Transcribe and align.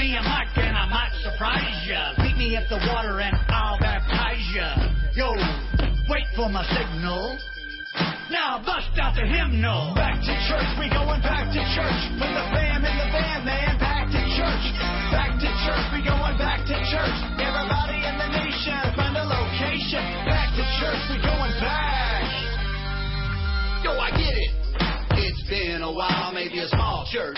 me 0.00 0.16
a 0.16 0.24
mic 0.24 0.48
and 0.56 0.72
I 0.72 0.88
might 0.88 1.12
surprise 1.20 1.84
ya. 1.84 2.16
Meet 2.24 2.36
me 2.40 2.56
at 2.56 2.72
the 2.72 2.80
water 2.88 3.20
and 3.20 3.36
I'll 3.52 3.76
baptize 3.76 4.48
ya. 4.48 4.72
Yo, 5.12 5.28
wait 6.08 6.24
for 6.32 6.48
my 6.48 6.64
signal. 6.72 7.36
Now 8.32 8.64
bust 8.64 8.96
out 8.96 9.12
the 9.12 9.28
hymnal. 9.28 9.92
Back 9.92 10.16
to 10.24 10.32
church, 10.48 10.70
we 10.80 10.88
going 10.88 11.20
back 11.20 11.52
to 11.52 11.60
church. 11.76 12.00
Put 12.16 12.32
the 12.32 12.44
fam 12.48 12.80
in 12.80 12.96
the 12.96 13.08
van, 13.12 13.44
man. 13.44 13.76
Back 13.76 14.08
to 14.08 14.20
church. 14.40 14.64
Back 15.12 15.36
to 15.36 15.50
church, 15.68 15.84
we 15.92 16.00
going 16.00 16.36
back 16.40 16.64
to 16.64 16.76
church. 16.88 17.16
Everybody 17.36 18.00
in 18.00 18.16
the 18.16 18.28
nation, 18.40 18.80
find 18.96 19.12
a 19.20 19.26
location. 19.28 20.00
Back 20.24 20.48
to 20.56 20.64
church, 20.80 21.02
we 21.12 21.20
going 21.20 21.54
back. 21.60 22.24
Yo, 23.84 23.92
I 24.00 24.08
get 24.16 24.32
it. 24.32 24.52
It's 25.20 25.44
been 25.44 25.84
a 25.84 25.92
while, 25.92 26.32
maybe 26.32 26.56
a 26.64 26.68
small 26.72 27.04
church. 27.12 27.36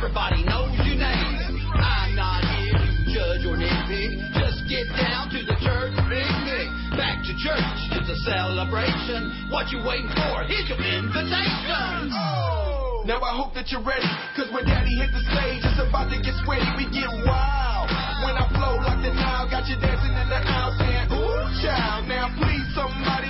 Everybody 0.00 0.40
knows 0.48 0.72
your 0.88 0.96
name. 0.96 1.60
I'm 1.76 2.16
not 2.16 2.40
here 2.56 2.72
to 2.72 3.04
judge 3.12 3.44
or 3.44 3.52
nitpick. 3.60 4.16
Just 4.32 4.64
get 4.64 4.88
down 4.96 5.28
to 5.28 5.44
the 5.44 5.52
church 5.60 5.92
picnic. 6.08 6.68
Back 6.96 7.20
to 7.28 7.36
church, 7.36 7.78
it's 7.92 8.08
a 8.08 8.18
celebration. 8.24 9.52
What 9.52 9.68
you 9.68 9.84
waiting 9.84 10.08
for? 10.08 10.48
Here's 10.48 10.72
your 10.72 10.80
invitation. 10.80 12.16
Oh! 12.16 13.04
Now 13.04 13.20
I 13.20 13.36
hope 13.36 13.52
that 13.52 13.68
you're 13.68 13.84
ready, 13.84 14.08
cause 14.40 14.48
when 14.56 14.64
daddy 14.64 14.96
hit 14.96 15.12
the 15.12 15.20
stage, 15.20 15.68
it's 15.68 15.84
about 15.84 16.08
to 16.08 16.16
get 16.16 16.32
sweaty, 16.48 16.64
we 16.80 16.88
get 16.88 17.12
wild. 17.28 17.92
When 18.24 18.40
I 18.40 18.48
flow 18.56 18.80
like 18.80 19.04
the 19.04 19.12
Nile, 19.12 19.52
got 19.52 19.68
you 19.68 19.76
dancing 19.84 20.16
in 20.16 20.28
the 20.32 20.40
aisle 20.40 20.72
saying, 20.80 21.08
ooh, 21.12 21.44
child. 21.60 22.08
Now 22.08 22.32
please, 22.40 22.64
somebody 22.72 23.29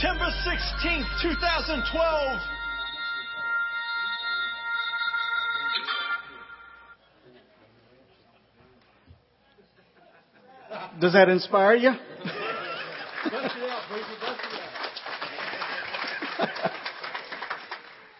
September 0.00 0.30
16th, 0.46 1.22
2012. 1.22 2.38
Does 11.00 11.12
that 11.14 11.28
inspire 11.28 11.74
you? 11.74 11.90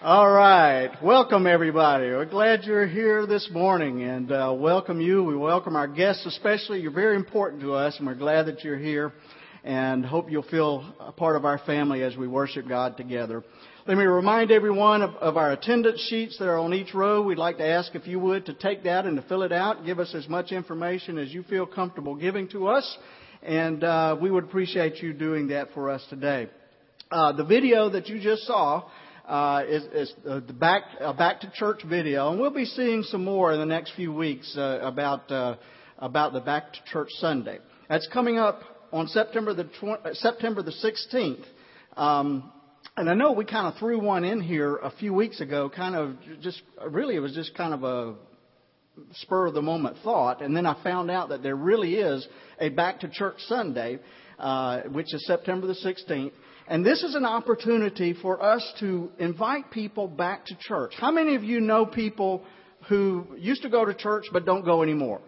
All 0.02 0.28
right. 0.28 0.90
Welcome, 1.00 1.46
everybody. 1.46 2.06
We're 2.06 2.24
glad 2.24 2.64
you're 2.64 2.88
here 2.88 3.24
this 3.24 3.48
morning 3.52 4.02
and 4.02 4.32
uh, 4.32 4.52
welcome 4.58 5.00
you. 5.00 5.22
We 5.22 5.36
welcome 5.36 5.76
our 5.76 5.86
guests 5.86 6.26
especially. 6.26 6.80
You're 6.80 6.90
very 6.90 7.14
important 7.14 7.62
to 7.62 7.74
us 7.74 7.96
and 7.98 8.06
we're 8.08 8.16
glad 8.16 8.46
that 8.46 8.64
you're 8.64 8.78
here 8.78 9.12
and 9.68 10.02
hope 10.02 10.30
you'll 10.30 10.42
feel 10.44 10.82
a 10.98 11.12
part 11.12 11.36
of 11.36 11.44
our 11.44 11.58
family 11.58 12.02
as 12.02 12.16
we 12.16 12.26
worship 12.26 12.66
God 12.66 12.96
together. 12.96 13.44
Let 13.86 13.98
me 13.98 14.04
remind 14.04 14.50
everyone 14.50 15.02
of, 15.02 15.10
of 15.16 15.36
our 15.36 15.52
attendance 15.52 16.00
sheets 16.08 16.38
that 16.38 16.48
are 16.48 16.56
on 16.56 16.72
each 16.72 16.94
row. 16.94 17.20
We'd 17.20 17.36
like 17.36 17.58
to 17.58 17.66
ask 17.66 17.94
if 17.94 18.06
you 18.06 18.18
would 18.18 18.46
to 18.46 18.54
take 18.54 18.84
that 18.84 19.04
and 19.04 19.20
to 19.20 19.28
fill 19.28 19.42
it 19.42 19.52
out. 19.52 19.84
Give 19.84 19.98
us 19.98 20.14
as 20.14 20.26
much 20.26 20.52
information 20.52 21.18
as 21.18 21.34
you 21.34 21.42
feel 21.42 21.66
comfortable 21.66 22.14
giving 22.14 22.48
to 22.48 22.68
us. 22.68 22.96
And 23.42 23.84
uh, 23.84 24.16
we 24.18 24.30
would 24.30 24.44
appreciate 24.44 25.02
you 25.02 25.12
doing 25.12 25.48
that 25.48 25.68
for 25.74 25.90
us 25.90 26.02
today. 26.08 26.48
Uh, 27.10 27.32
the 27.32 27.44
video 27.44 27.90
that 27.90 28.08
you 28.08 28.22
just 28.22 28.46
saw 28.46 28.88
uh, 29.26 29.64
is, 29.68 29.82
is 29.92 30.14
uh, 30.26 30.40
the 30.46 30.54
back 30.54 30.84
uh, 30.98 31.12
back 31.12 31.42
to 31.42 31.52
church 31.54 31.82
video, 31.86 32.30
and 32.30 32.40
we'll 32.40 32.50
be 32.50 32.64
seeing 32.64 33.02
some 33.02 33.22
more 33.22 33.52
in 33.52 33.60
the 33.60 33.66
next 33.66 33.92
few 33.96 34.14
weeks 34.14 34.56
uh, 34.56 34.80
about 34.82 35.30
uh, 35.30 35.56
about 35.98 36.32
the 36.32 36.40
back 36.40 36.72
to 36.72 36.78
church 36.90 37.10
Sunday. 37.18 37.58
That's 37.90 38.08
coming 38.10 38.38
up 38.38 38.62
on 38.92 39.06
September 39.08 39.54
the 39.54 39.68
uh, 39.86 40.14
September 40.14 40.62
the 40.62 40.72
16th. 40.72 41.44
Um, 41.96 42.52
and 42.96 43.08
I 43.08 43.14
know 43.14 43.32
we 43.32 43.44
kind 43.44 43.66
of 43.66 43.78
threw 43.78 44.00
one 44.00 44.24
in 44.24 44.40
here 44.40 44.76
a 44.76 44.90
few 44.90 45.14
weeks 45.14 45.40
ago, 45.40 45.70
kind 45.74 45.94
of 45.94 46.16
just 46.40 46.62
really 46.88 47.16
it 47.16 47.20
was 47.20 47.34
just 47.34 47.54
kind 47.54 47.74
of 47.74 47.84
a 47.84 48.14
spur 49.14 49.46
of 49.46 49.54
the 49.54 49.62
moment 49.62 49.96
thought, 50.02 50.42
and 50.42 50.56
then 50.56 50.66
I 50.66 50.82
found 50.82 51.10
out 51.10 51.28
that 51.28 51.42
there 51.42 51.54
really 51.54 51.94
is 51.94 52.26
a 52.60 52.68
back 52.70 53.00
to 53.00 53.08
church 53.08 53.36
Sunday, 53.46 53.98
uh, 54.38 54.82
which 54.82 55.14
is 55.14 55.24
September 55.26 55.66
the 55.66 55.74
16th. 55.74 56.32
And 56.66 56.84
this 56.84 57.02
is 57.02 57.14
an 57.14 57.24
opportunity 57.24 58.14
for 58.20 58.42
us 58.42 58.72
to 58.80 59.10
invite 59.18 59.70
people 59.70 60.06
back 60.06 60.44
to 60.46 60.56
church. 60.60 60.92
How 60.98 61.10
many 61.10 61.34
of 61.34 61.42
you 61.42 61.60
know 61.60 61.86
people 61.86 62.44
who 62.88 63.26
used 63.38 63.62
to 63.62 63.70
go 63.70 63.84
to 63.84 63.94
church 63.94 64.26
but 64.32 64.44
don't 64.44 64.64
go 64.64 64.82
anymore? 64.82 65.20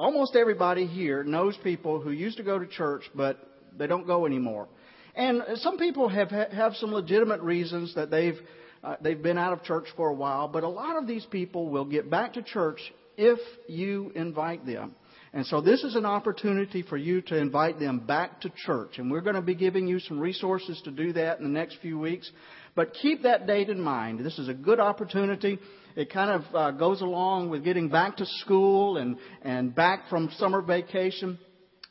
Almost 0.00 0.36
everybody 0.36 0.86
here 0.86 1.24
knows 1.24 1.58
people 1.64 2.00
who 2.00 2.12
used 2.12 2.36
to 2.36 2.44
go 2.44 2.56
to 2.56 2.66
church 2.66 3.02
but 3.16 3.36
they 3.76 3.88
don't 3.88 4.06
go 4.06 4.26
anymore. 4.26 4.68
And 5.16 5.42
some 5.56 5.76
people 5.76 6.08
have 6.08 6.30
have 6.30 6.74
some 6.76 6.92
legitimate 6.92 7.40
reasons 7.40 7.96
that 7.96 8.08
they've 8.08 8.38
uh, 8.84 8.94
they've 9.00 9.20
been 9.20 9.38
out 9.38 9.52
of 9.52 9.64
church 9.64 9.86
for 9.96 10.08
a 10.10 10.14
while, 10.14 10.46
but 10.46 10.62
a 10.62 10.68
lot 10.68 10.96
of 10.98 11.08
these 11.08 11.26
people 11.26 11.68
will 11.68 11.84
get 11.84 12.08
back 12.08 12.34
to 12.34 12.42
church 12.42 12.80
if 13.16 13.40
you 13.66 14.12
invite 14.14 14.64
them. 14.64 14.94
And 15.32 15.44
so 15.46 15.60
this 15.60 15.82
is 15.82 15.96
an 15.96 16.06
opportunity 16.06 16.82
for 16.82 16.96
you 16.96 17.20
to 17.22 17.36
invite 17.36 17.80
them 17.80 17.98
back 17.98 18.40
to 18.42 18.52
church. 18.64 18.98
And 18.98 19.10
we're 19.10 19.20
going 19.20 19.34
to 19.34 19.42
be 19.42 19.56
giving 19.56 19.86
you 19.86 19.98
some 19.98 20.18
resources 20.18 20.80
to 20.84 20.90
do 20.90 21.12
that 21.14 21.38
in 21.38 21.44
the 21.44 21.50
next 21.50 21.78
few 21.82 21.98
weeks. 21.98 22.30
But 22.74 22.94
keep 22.94 23.24
that 23.24 23.46
date 23.46 23.68
in 23.68 23.80
mind. 23.80 24.24
This 24.24 24.38
is 24.38 24.48
a 24.48 24.54
good 24.54 24.80
opportunity. 24.80 25.58
It 25.96 26.12
kind 26.12 26.30
of 26.30 26.54
uh, 26.54 26.70
goes 26.72 27.00
along 27.00 27.50
with 27.50 27.64
getting 27.64 27.88
back 27.88 28.16
to 28.18 28.26
school 28.26 28.96
and, 28.96 29.16
and 29.42 29.74
back 29.74 30.08
from 30.08 30.30
summer 30.38 30.62
vacation. 30.62 31.38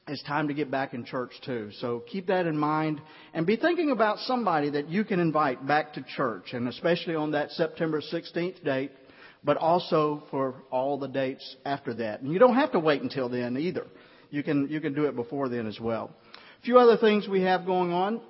It's 0.08 0.24
time 0.24 0.48
to 0.48 0.54
get 0.54 0.72
back 0.72 0.94
in 0.94 1.04
church 1.04 1.32
too. 1.46 1.70
So 1.80 2.04
keep 2.10 2.28
that 2.28 2.48
in 2.48 2.58
mind 2.58 3.02
and 3.34 3.46
be 3.46 3.58
thinking 3.58 3.92
about 3.92 4.20
somebody 4.20 4.70
that 4.70 4.88
you 4.88 5.04
can 5.04 5.20
invite 5.20 5.68
back 5.68 5.94
to 5.94 6.06
church 6.16 6.54
and 6.54 6.68
especially 6.70 7.16
on 7.16 7.32
that 7.32 7.52
September 7.52 8.02
16th 8.02 8.64
date 8.64 8.92
but 9.44 9.58
also 9.58 10.24
for 10.32 10.56
all 10.72 10.98
the 10.98 11.08
dates 11.08 11.56
after 11.66 11.94
that. 11.94 12.22
And 12.22 12.32
you 12.32 12.40
don't 12.40 12.56
have 12.56 12.72
to 12.72 12.80
wait 12.80 13.02
until 13.02 13.30
then 13.30 13.58
either. 13.58 13.88
You 14.30 14.44
can, 14.44 14.68
you 14.70 14.82
can 14.82 14.94
do 14.94 15.06
it 15.06 15.16
before 15.16 15.50
then 15.50 15.68
as 15.68 15.80
well. 15.80 16.12
A 16.60 16.66
few 16.66 16.78
other 16.80 16.98
things 16.98 17.28
we 17.28 17.42
have 17.44 17.66
going 17.66 17.92
on. 17.92 18.22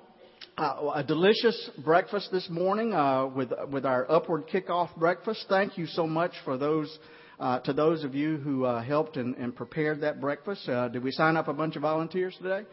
Uh, 0.57 0.91
a 0.95 1.03
delicious 1.03 1.69
breakfast 1.85 2.31
this 2.31 2.49
morning 2.49 2.91
uh, 2.91 3.27
with 3.27 3.51
with 3.69 3.85
our 3.85 4.09
upward 4.11 4.47
kickoff 4.47 4.89
breakfast. 4.95 5.45
Thank 5.47 5.77
you 5.77 5.85
so 5.85 6.07
much 6.07 6.31
for 6.43 6.57
those 6.57 6.97
uh, 7.39 7.59
to 7.59 7.73
those 7.73 8.03
of 8.03 8.15
you 8.15 8.37
who 8.37 8.65
uh, 8.65 8.81
helped 8.81 9.17
and, 9.17 9.35
and 9.35 9.55
prepared 9.55 10.01
that 10.01 10.19
breakfast. 10.19 10.67
Uh, 10.67 10.87
did 10.87 11.03
we 11.03 11.11
sign 11.11 11.37
up 11.37 11.47
a 11.47 11.53
bunch 11.53 11.75
of 11.75 11.83
volunteers 11.83 12.35
today? 12.41 12.67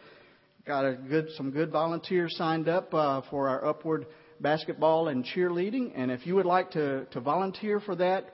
Got 0.65 0.83
a 0.85 0.93
good 0.95 1.27
some 1.37 1.51
good 1.51 1.69
volunteers 1.69 2.35
signed 2.37 2.67
up 2.67 2.91
uh, 2.91 3.21
for 3.29 3.49
our 3.49 3.63
upward 3.63 4.07
basketball 4.41 5.09
and 5.09 5.23
cheerleading. 5.23 5.91
And 5.95 6.09
if 6.09 6.25
you 6.25 6.33
would 6.33 6.47
like 6.47 6.71
to 6.71 7.05
to 7.11 7.19
volunteer 7.19 7.79
for 7.79 7.95
that, 7.97 8.31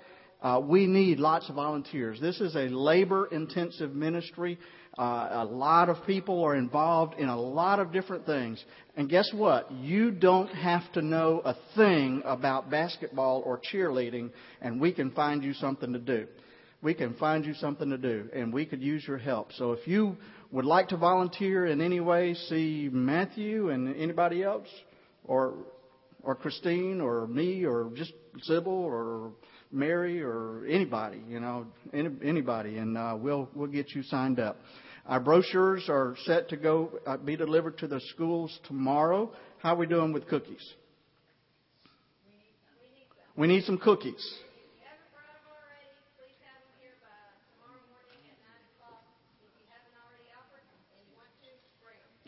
we 0.61 0.87
need 0.87 1.19
lots 1.19 1.49
of 1.49 1.55
volunteers. 1.55 2.21
This 2.21 2.39
is 2.39 2.55
a 2.55 2.69
labor 2.69 3.27
intensive 3.33 3.93
ministry. 3.93 4.57
Uh, 4.97 5.29
a 5.31 5.45
lot 5.45 5.87
of 5.87 6.05
people 6.05 6.43
are 6.43 6.55
involved 6.55 7.13
in 7.17 7.29
a 7.29 7.39
lot 7.39 7.79
of 7.79 7.93
different 7.93 8.25
things. 8.25 8.63
And 8.97 9.09
guess 9.09 9.31
what? 9.33 9.71
You 9.71 10.11
don't 10.11 10.49
have 10.49 10.91
to 10.93 11.01
know 11.01 11.41
a 11.45 11.55
thing 11.75 12.21
about 12.25 12.69
basketball 12.69 13.41
or 13.45 13.59
cheerleading, 13.71 14.31
and 14.61 14.81
we 14.81 14.91
can 14.91 15.11
find 15.11 15.43
you 15.43 15.53
something 15.53 15.93
to 15.93 15.99
do. 15.99 16.27
We 16.81 16.93
can 16.93 17.13
find 17.13 17.45
you 17.45 17.53
something 17.53 17.89
to 17.89 17.97
do, 17.97 18.29
and 18.33 18.51
we 18.51 18.65
could 18.65 18.81
use 18.81 19.05
your 19.07 19.17
help. 19.17 19.53
So 19.53 19.71
if 19.71 19.87
you 19.87 20.17
would 20.51 20.65
like 20.65 20.89
to 20.89 20.97
volunteer 20.97 21.67
in 21.67 21.79
any 21.79 22.01
way, 22.01 22.33
see 22.33 22.89
Matthew 22.91 23.69
and 23.69 23.95
anybody 23.95 24.43
else, 24.43 24.67
or 25.23 25.53
or 26.23 26.35
Christine, 26.35 27.01
or 27.01 27.27
me, 27.27 27.65
or 27.65 27.91
just 27.95 28.13
Sybil, 28.41 28.73
or 28.73 29.31
Mary 29.71 30.21
or 30.21 30.65
anybody, 30.67 31.21
you 31.27 31.39
know, 31.39 31.67
any, 31.93 32.09
anybody, 32.23 32.77
and 32.77 32.97
uh, 32.97 33.15
we'll 33.17 33.49
we'll 33.55 33.67
get 33.67 33.91
you 33.91 34.03
signed 34.03 34.39
up. 34.39 34.57
Our 35.05 35.19
brochures 35.19 35.89
are 35.89 36.15
set 36.25 36.49
to 36.49 36.57
go 36.57 36.99
uh, 37.07 37.17
be 37.17 37.35
delivered 37.35 37.77
to 37.79 37.87
the 37.87 37.99
schools 38.13 38.57
tomorrow. 38.67 39.31
How 39.59 39.73
are 39.73 39.77
we 39.77 39.87
doing 39.87 40.13
with 40.13 40.27
cookies? 40.27 40.73
We 43.35 43.47
need 43.47 43.63
some 43.63 43.77
cookies. 43.77 44.33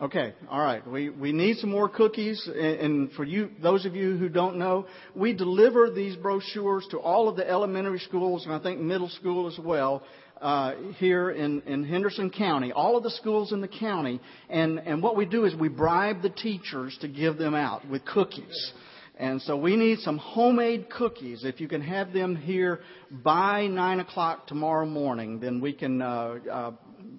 Okay, 0.01 0.33
all 0.49 0.59
right. 0.59 0.85
We 0.87 1.11
we 1.11 1.31
need 1.31 1.57
some 1.57 1.69
more 1.69 1.87
cookies, 1.87 2.43
and, 2.47 2.57
and 2.57 3.11
for 3.11 3.23
you, 3.23 3.51
those 3.61 3.85
of 3.85 3.95
you 3.95 4.17
who 4.17 4.27
don't 4.27 4.57
know, 4.57 4.87
we 5.15 5.33
deliver 5.33 5.91
these 5.91 6.15
brochures 6.15 6.87
to 6.89 6.97
all 6.97 7.29
of 7.29 7.35
the 7.35 7.47
elementary 7.47 7.99
schools 7.99 8.45
and 8.45 8.55
I 8.55 8.59
think 8.59 8.79
middle 8.79 9.09
school 9.09 9.47
as 9.47 9.57
well. 9.63 10.03
Uh, 10.41 10.75
here 10.97 11.31
in, 11.31 11.61
in 11.61 11.85
Henderson 11.85 12.29
County, 12.29 12.73
all 12.73 12.97
of 12.97 13.03
the 13.03 13.11
schools 13.11 13.53
in 13.53 13.61
the 13.61 13.67
county, 13.67 14.19
and, 14.49 14.77
and 14.79 15.01
what 15.01 15.15
we 15.15 15.25
do 15.25 15.45
is 15.45 15.55
we 15.55 15.69
bribe 15.69 16.21
the 16.21 16.29
teachers 16.29 16.97
to 16.99 17.07
give 17.07 17.37
them 17.37 17.53
out 17.53 17.87
with 17.87 18.03
cookies. 18.03 18.73
And 19.17 19.41
so 19.43 19.55
we 19.55 19.77
need 19.77 19.99
some 19.99 20.17
homemade 20.17 20.89
cookies. 20.89 21.45
If 21.45 21.61
you 21.61 21.69
can 21.69 21.81
have 21.81 22.11
them 22.11 22.35
here 22.35 22.81
by 23.09 23.67
9 23.67 24.01
o'clock 24.01 24.47
tomorrow 24.47 24.85
morning, 24.85 25.39
then 25.39 25.61
we 25.61 25.71
can 25.71 26.01
uh, 26.01 26.35
uh, 26.51 26.71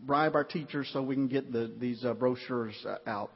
bribe 0.06 0.34
our 0.34 0.44
teachers 0.44 0.88
so 0.92 1.02
we 1.02 1.14
can 1.14 1.28
get 1.28 1.52
the, 1.52 1.72
these 1.78 2.04
uh, 2.04 2.14
brochures 2.14 2.74
uh, 2.86 2.96
out. 3.06 3.30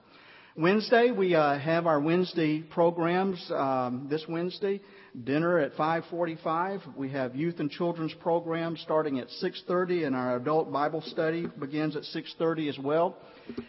Wednesday, 0.57 1.13
we 1.13 1.37
uh, 1.37 1.57
have 1.57 1.87
our 1.87 2.01
Wednesday 2.01 2.61
programs 2.63 3.45
um, 3.53 4.09
this 4.11 4.25
Wednesday. 4.29 4.81
Dinner 5.25 5.59
at 5.59 5.75
5:45. 5.75 6.97
We 6.97 7.11
have 7.11 7.37
youth 7.37 7.61
and 7.61 7.71
children's 7.71 8.13
programs 8.15 8.81
starting 8.81 9.21
at 9.21 9.29
6:30, 9.43 10.07
and 10.07 10.17
our 10.17 10.37
adult 10.37 10.73
Bible 10.73 11.01
study 11.01 11.47
begins 11.47 11.95
at 11.97 12.03
6:30 12.03 12.69
as 12.69 12.79
well. 12.79 13.17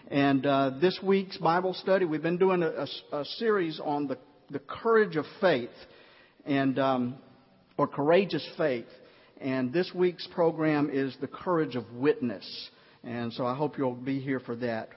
And 0.09 0.45
uh, 0.45 0.71
this 0.81 0.99
week's 1.01 1.37
Bible 1.37 1.75
study, 1.75 2.05
we've 2.05 2.23
been 2.23 2.37
doing 2.37 2.63
a, 2.63 2.87
a, 3.11 3.19
a 3.19 3.25
series 3.37 3.79
on 3.79 4.07
the 4.07 4.17
the 4.49 4.59
courage 4.59 5.15
of 5.15 5.25
faith, 5.39 5.69
and 6.45 6.79
um, 6.79 7.17
or 7.77 7.87
courageous 7.87 8.47
faith. 8.57 8.87
And 9.39 9.71
this 9.71 9.91
week's 9.93 10.27
program 10.27 10.89
is 10.91 11.15
the 11.21 11.27
courage 11.27 11.75
of 11.75 11.85
witness. 11.93 12.69
And 13.03 13.31
so 13.33 13.45
I 13.45 13.55
hope 13.55 13.77
you'll 13.77 13.93
be 13.93 14.19
here 14.19 14.39
for 14.39 14.55
that. 14.57 14.89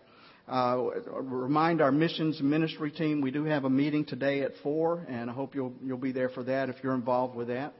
Uh, 0.48 0.90
remind 1.20 1.80
our 1.80 1.92
missions 1.92 2.40
ministry 2.42 2.90
team 2.90 3.20
we 3.20 3.30
do 3.30 3.44
have 3.44 3.64
a 3.64 3.70
meeting 3.70 4.04
today 4.04 4.42
at 4.42 4.52
four, 4.62 5.06
and 5.08 5.30
I 5.30 5.32
hope 5.32 5.54
you'll 5.54 5.72
you'll 5.82 5.98
be 5.98 6.12
there 6.12 6.28
for 6.28 6.42
that 6.42 6.68
if 6.68 6.76
you're 6.82 6.94
involved 6.94 7.36
with 7.36 7.48
that. 7.48 7.74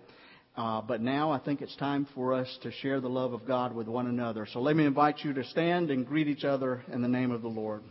Uh, 0.57 0.81
but 0.83 1.01
now 1.01 1.31
I 1.31 1.39
think 1.39 1.63
it's 1.63 1.75
time 1.77 2.07
for 2.15 2.35
us 2.35 2.59
to 2.63 2.71
share 2.71 3.01
the 3.01 3.09
love 3.09 3.33
of 3.33 3.47
God 3.47 3.75
with 3.75 3.89
one 3.89 4.07
another. 4.07 4.47
So 4.53 4.61
let 4.61 4.77
me 4.77 4.85
invite 4.85 5.21
you 5.25 5.33
to 5.33 5.45
stand 5.45 5.91
and 5.91 6.07
greet 6.07 6.29
each 6.29 6.45
other 6.45 6.83
in 6.93 7.01
the 7.01 7.09
name 7.09 7.31
of 7.31 7.43
the 7.43 7.49
Lord. 7.49 7.83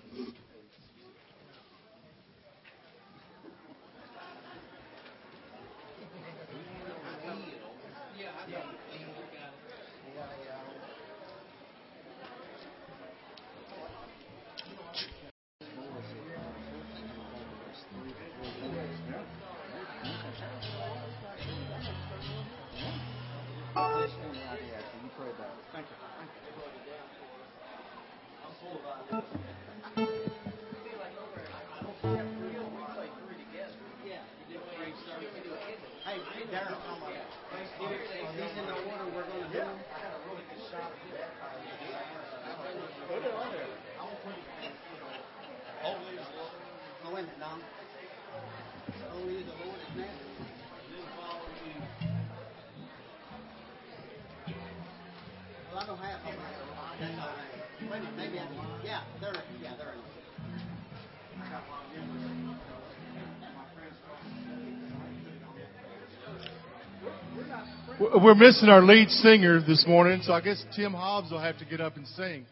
We're 68.13 68.35
missing 68.35 68.67
our 68.67 68.81
lead 68.81 69.09
singer 69.09 69.61
this 69.61 69.85
morning, 69.87 70.21
so 70.21 70.33
I 70.33 70.41
guess 70.41 70.61
Tim 70.75 70.91
Hobbs 70.91 71.31
will 71.31 71.39
have 71.39 71.57
to 71.59 71.65
get 71.65 71.79
up 71.79 71.95
and 71.95 72.05
sing. 72.07 72.45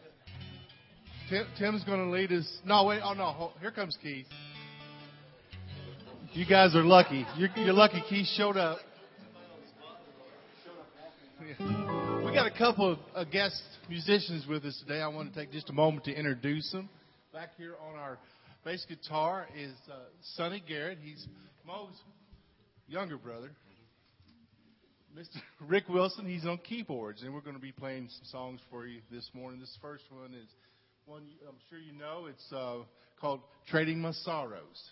Tim, 1.28 1.44
Tim's 1.58 1.84
going 1.84 2.02
to 2.02 2.10
lead 2.10 2.32
us. 2.32 2.50
No, 2.64 2.86
wait. 2.86 3.02
Oh, 3.04 3.12
no. 3.12 3.52
Here 3.60 3.70
comes 3.70 3.94
Keith. 4.02 4.24
You 6.32 6.46
guys 6.46 6.74
are 6.74 6.82
lucky. 6.82 7.26
You're, 7.36 7.50
you're 7.56 7.74
lucky 7.74 8.02
Keith 8.08 8.26
showed 8.38 8.56
up. 8.56 8.78
We 11.58 12.32
got 12.32 12.46
a 12.46 12.56
couple 12.56 12.98
of 13.14 13.30
guest 13.30 13.60
musicians 13.86 14.46
with 14.46 14.64
us 14.64 14.82
today. 14.86 15.02
I 15.02 15.08
want 15.08 15.34
to 15.34 15.38
take 15.38 15.52
just 15.52 15.68
a 15.68 15.74
moment 15.74 16.04
to 16.04 16.12
introduce 16.14 16.72
them. 16.72 16.88
Back 17.34 17.50
here 17.58 17.74
on 17.86 17.98
our 17.98 18.18
bass 18.64 18.86
guitar 18.88 19.46
is 19.54 19.74
uh, 19.90 19.96
Sonny 20.36 20.62
Garrett. 20.66 21.00
He's 21.02 21.26
Mo's 21.66 21.92
younger 22.88 23.18
brother. 23.18 23.50
Mr. 25.16 25.40
Rick 25.66 25.88
Wilson, 25.88 26.26
he's 26.26 26.46
on 26.46 26.58
keyboards, 26.58 27.22
and 27.22 27.34
we're 27.34 27.40
going 27.40 27.56
to 27.56 27.60
be 27.60 27.72
playing 27.72 28.08
some 28.10 28.24
songs 28.26 28.60
for 28.70 28.86
you 28.86 29.00
this 29.10 29.28
morning. 29.34 29.58
This 29.58 29.76
first 29.82 30.04
one 30.10 30.34
is 30.34 30.48
one 31.04 31.22
I'm 31.48 31.56
sure 31.68 31.78
you 31.78 31.92
know. 31.92 32.26
It's 32.26 32.52
uh, 32.52 32.84
called 33.20 33.40
Trading 33.68 34.00
My 34.00 34.12
Sorrows. 34.12 34.90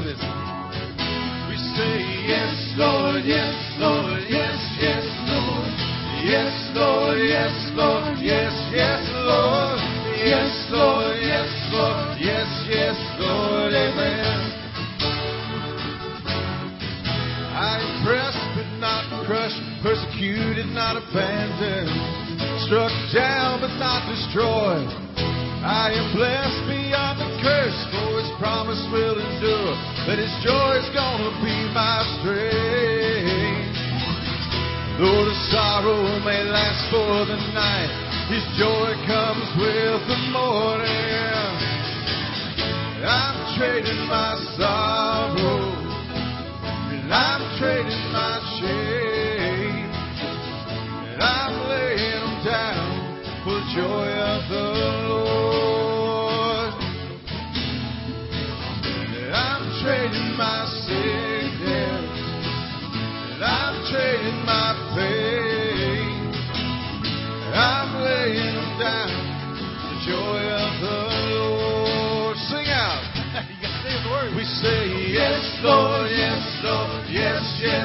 We 0.00 1.56
say, 1.76 2.00
Yes, 2.24 2.56
Lord, 2.80 3.20
yes, 3.20 3.52
Lord, 3.76 4.24
yes, 4.32 4.56
yes, 4.80 5.04
Lord. 5.28 5.68
Yes, 6.24 6.56
Lord, 6.72 7.18
yes, 7.20 7.52
Lord, 7.76 8.16
yes, 8.16 8.54
yes, 8.72 9.04
Lord. 9.12 9.76
Yes, 10.24 10.52
Lord, 10.72 11.16
yes, 11.20 11.52
Lord, 11.68 12.16
yes, 12.16 12.48
yes, 12.72 12.96
Lord, 13.20 13.76
amen. 13.76 14.40
I 17.60 17.84
am 17.84 18.00
pressed 18.00 18.40
but 18.56 18.68
not 18.80 19.04
crushed, 19.26 19.60
persecuted, 19.84 20.72
not 20.72 20.96
abandoned, 20.96 21.92
struck 22.64 22.92
down 23.12 23.60
but 23.60 23.76
not 23.76 24.08
destroyed. 24.08 24.88
I 25.60 25.92
am 25.92 26.16
blessed 26.16 26.72
beyond 26.72 27.20
the 27.20 27.28
curse, 27.44 27.76
for 27.92 28.16
his 28.16 28.32
promise 28.40 28.80
will 28.88 29.20
endure, 29.20 29.59
that 30.10 30.18
his 30.18 30.34
joy 30.42 30.74
is 30.74 30.90
gonna 30.90 31.30
be 31.38 31.54
my 31.70 32.02
strength. 32.18 33.78
Though 34.98 35.22
the 35.22 35.38
sorrow 35.54 36.02
may 36.26 36.42
last 36.50 36.82
for 36.90 37.30
the 37.30 37.38
night, 37.54 37.94
his 38.26 38.42
joy 38.58 38.90
comes 39.06 39.46
with 39.54 40.02
the 40.10 40.18
morning. 40.34 41.54
I'm 43.06 43.38
trading 43.54 44.02
my 44.10 44.34
sorrow, 44.58 45.78
and 46.90 47.06
I'm 47.06 47.42
trading 47.62 48.04
my 48.10 48.34
shame, 48.58 48.89
say, 75.42 76.10
yes, 76.10 76.42
Lord, 76.64 77.04
yes, 77.08 77.62
Lord. 77.62 77.80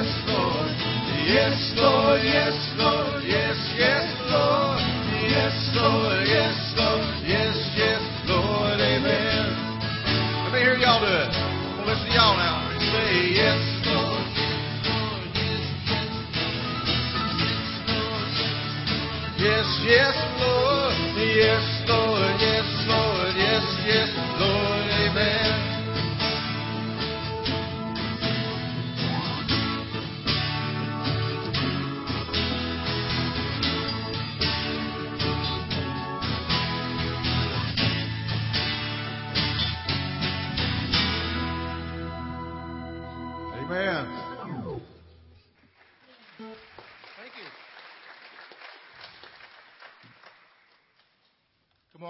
Yes, 21.26 21.84
Lord, 21.88 22.40
yes, 22.40 22.86
Lord, 22.88 23.36
yes, 23.36 23.66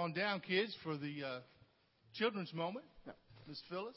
on 0.06 0.12
down, 0.12 0.38
kids, 0.38 0.72
for 0.84 0.96
the 0.96 1.24
uh, 1.26 1.40
children's 2.14 2.54
moment. 2.54 2.84
Miss 3.48 3.60
Phyllis. 3.68 3.96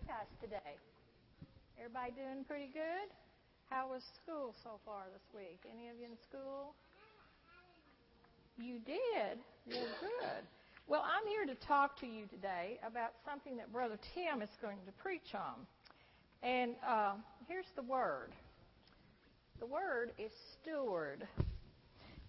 You 0.00 0.08
guys 0.08 0.32
today? 0.40 0.72
Everybody 1.76 2.12
doing 2.16 2.44
pretty 2.48 2.70
good? 2.72 3.08
How 3.68 3.88
was 3.88 4.02
school 4.22 4.54
so 4.64 4.80
far 4.84 5.04
this 5.12 5.24
week? 5.36 5.60
Any 5.68 5.88
of 5.92 5.96
you 6.00 6.06
in 6.08 6.16
school? 6.24 6.72
You 8.56 8.80
did? 8.80 9.36
Well, 9.68 9.92
good. 10.00 10.42
Well, 10.88 11.04
I'm 11.04 11.26
here 11.28 11.44
to 11.44 11.54
talk 11.66 12.00
to 12.00 12.06
you 12.06 12.24
today 12.26 12.80
about 12.86 13.12
something 13.28 13.56
that 13.58 13.72
Brother 13.72 13.98
Tim 14.14 14.40
is 14.40 14.48
going 14.62 14.78
to 14.86 14.92
preach 15.02 15.34
on. 15.34 15.68
And 16.42 16.76
uh, 16.86 17.20
here's 17.48 17.68
the 17.76 17.82
word 17.82 18.32
the 19.58 19.66
word 19.66 20.12
is 20.16 20.32
steward. 20.56 21.28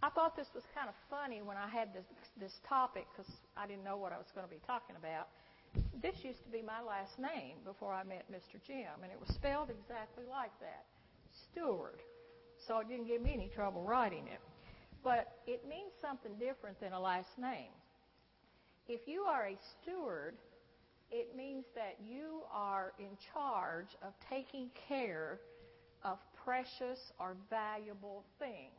I 0.03 0.09
thought 0.09 0.35
this 0.35 0.51
was 0.53 0.63
kind 0.75 0.89
of 0.89 0.95
funny 1.09 1.41
when 1.41 1.55
I 1.55 1.69
had 1.69 1.93
this 1.93 2.03
this 2.35 2.51
topic 2.67 3.07
because 3.15 3.31
I 3.55 3.65
didn't 3.65 3.85
know 3.85 3.95
what 3.95 4.11
I 4.11 4.17
was 4.17 4.27
going 4.35 4.45
to 4.45 4.51
be 4.51 4.59
talking 4.67 4.97
about. 4.99 5.29
This 6.01 6.15
used 6.23 6.43
to 6.43 6.49
be 6.49 6.61
my 6.61 6.81
last 6.81 7.19
name 7.19 7.57
before 7.63 7.93
I 7.93 8.03
met 8.03 8.25
Mr. 8.31 8.61
Jim, 8.65 9.03
and 9.03 9.11
it 9.11 9.19
was 9.19 9.29
spelled 9.35 9.69
exactly 9.69 10.25
like 10.29 10.51
that, 10.59 10.85
Steward. 11.51 12.01
So 12.67 12.79
it 12.79 12.89
didn't 12.89 13.07
give 13.07 13.21
me 13.21 13.33
any 13.33 13.49
trouble 13.53 13.83
writing 13.83 14.27
it. 14.27 14.39
But 15.03 15.39
it 15.47 15.67
means 15.67 15.91
something 16.01 16.31
different 16.39 16.79
than 16.79 16.93
a 16.93 16.99
last 16.99 17.37
name. 17.37 17.71
If 18.87 19.07
you 19.07 19.21
are 19.21 19.47
a 19.47 19.57
steward, 19.81 20.35
it 21.11 21.35
means 21.35 21.65
that 21.75 21.97
you 22.03 22.41
are 22.51 22.93
in 22.99 23.17
charge 23.33 23.89
of 24.03 24.13
taking 24.29 24.69
care 24.87 25.39
of 26.03 26.17
precious 26.43 26.99
or 27.19 27.35
valuable 27.49 28.23
things. 28.39 28.71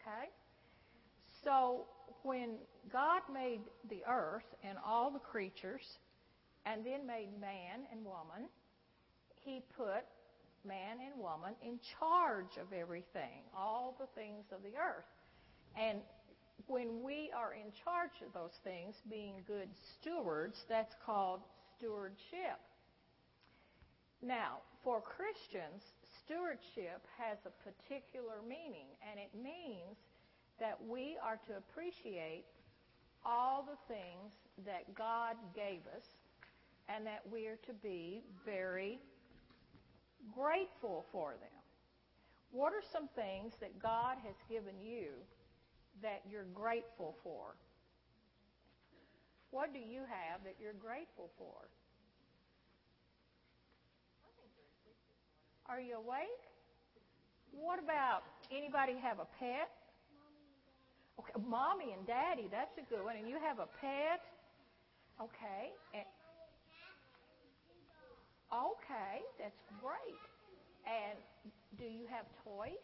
Okay? 0.00 0.30
So 1.44 1.86
when 2.22 2.56
God 2.92 3.22
made 3.32 3.60
the 3.88 4.02
earth 4.08 4.46
and 4.62 4.78
all 4.84 5.10
the 5.10 5.18
creatures 5.18 5.98
and 6.66 6.84
then 6.84 7.06
made 7.06 7.30
man 7.40 7.86
and 7.90 8.04
woman, 8.04 8.48
he 9.44 9.62
put 9.76 10.04
man 10.66 10.98
and 11.04 11.20
woman 11.20 11.54
in 11.62 11.78
charge 11.98 12.56
of 12.60 12.72
everything, 12.72 13.42
all 13.56 13.96
the 13.98 14.06
things 14.14 14.44
of 14.52 14.62
the 14.62 14.78
earth. 14.78 15.08
And 15.76 16.00
when 16.66 17.02
we 17.02 17.30
are 17.36 17.54
in 17.54 17.72
charge 17.84 18.14
of 18.24 18.32
those 18.32 18.54
things, 18.62 18.94
being 19.10 19.42
good 19.46 19.68
stewards, 19.94 20.56
that's 20.68 20.94
called 21.04 21.40
stewardship. 21.76 22.60
Now, 24.22 24.62
for 24.84 25.00
Christians, 25.02 25.82
stewardship 26.24 27.02
has 27.18 27.38
a 27.42 27.54
particular 27.66 28.38
meaning, 28.46 28.86
and 29.02 29.18
it 29.18 29.34
means 29.34 29.98
that 30.62 30.78
we 30.88 31.18
are 31.18 31.40
to 31.48 31.58
appreciate 31.58 32.44
all 33.26 33.66
the 33.66 33.76
things 33.92 34.30
that 34.64 34.94
God 34.94 35.34
gave 35.56 35.82
us 35.98 36.06
and 36.88 37.04
that 37.04 37.22
we 37.32 37.48
are 37.48 37.58
to 37.66 37.74
be 37.82 38.22
very 38.46 39.00
grateful 40.32 41.04
for 41.10 41.30
them. 41.32 41.58
What 42.52 42.72
are 42.72 42.82
some 42.92 43.08
things 43.16 43.54
that 43.60 43.82
God 43.82 44.18
has 44.24 44.36
given 44.48 44.78
you 44.80 45.10
that 46.00 46.22
you're 46.30 46.46
grateful 46.54 47.16
for? 47.24 47.56
What 49.50 49.72
do 49.72 49.80
you 49.80 50.02
have 50.06 50.44
that 50.44 50.54
you're 50.62 50.78
grateful 50.78 51.28
for? 51.38 51.66
Are 55.66 55.80
you 55.80 55.96
awake? 55.96 56.42
What 57.50 57.82
about 57.82 58.22
anybody 58.52 58.94
have 59.02 59.18
a 59.18 59.26
pet? 59.40 59.68
Okay, 61.22 61.38
mommy 61.48 61.92
and 61.96 62.06
daddy, 62.06 62.48
that's 62.50 62.76
a 62.78 62.86
good 62.90 63.04
one. 63.04 63.16
And 63.16 63.28
you 63.28 63.36
have 63.38 63.58
a 63.58 63.68
pet? 63.80 64.20
Okay. 65.20 65.70
And, 65.94 66.04
okay, 68.52 69.22
that's 69.38 69.62
great. 69.80 70.22
And 70.86 71.18
do 71.78 71.84
you 71.84 72.06
have 72.10 72.26
toys? 72.44 72.82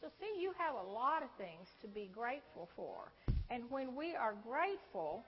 So, 0.00 0.08
see, 0.20 0.40
you 0.40 0.52
have 0.58 0.74
a 0.74 0.92
lot 0.92 1.22
of 1.22 1.30
things 1.38 1.66
to 1.82 1.88
be 1.88 2.10
grateful 2.14 2.68
for. 2.76 3.10
And 3.50 3.64
when 3.70 3.96
we 3.96 4.14
are 4.14 4.34
grateful, 4.46 5.24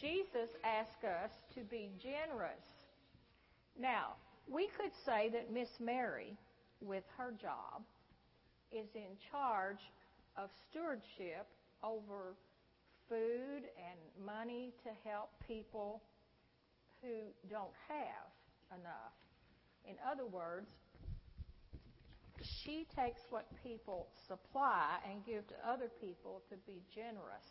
Jesus 0.00 0.48
asked 0.64 1.04
us 1.04 1.30
to 1.54 1.60
be 1.60 1.90
generous. 2.00 2.64
Now, 3.78 4.14
we 4.50 4.68
could 4.78 4.92
say 5.04 5.28
that 5.30 5.52
Miss 5.52 5.68
Mary, 5.80 6.36
with 6.80 7.04
her 7.18 7.32
job, 7.40 7.82
is 8.72 8.88
in 8.94 9.16
charge 9.30 9.80
of 10.36 10.48
stewardship 10.70 11.46
over 11.84 12.34
food 13.08 13.62
and 13.76 14.26
money 14.26 14.72
to 14.84 14.90
help 15.08 15.30
people 15.46 16.02
who 17.02 17.32
don't 17.50 17.74
have 17.88 18.80
enough. 18.80 19.12
In 19.84 19.96
other 20.10 20.26
words, 20.26 20.68
she 22.64 22.86
takes 22.96 23.20
what 23.30 23.46
people 23.62 24.08
supply 24.26 24.98
and 25.08 25.24
give 25.26 25.46
to 25.48 25.54
other 25.68 25.90
people 26.00 26.42
to 26.48 26.56
be 26.66 26.82
generous. 26.94 27.46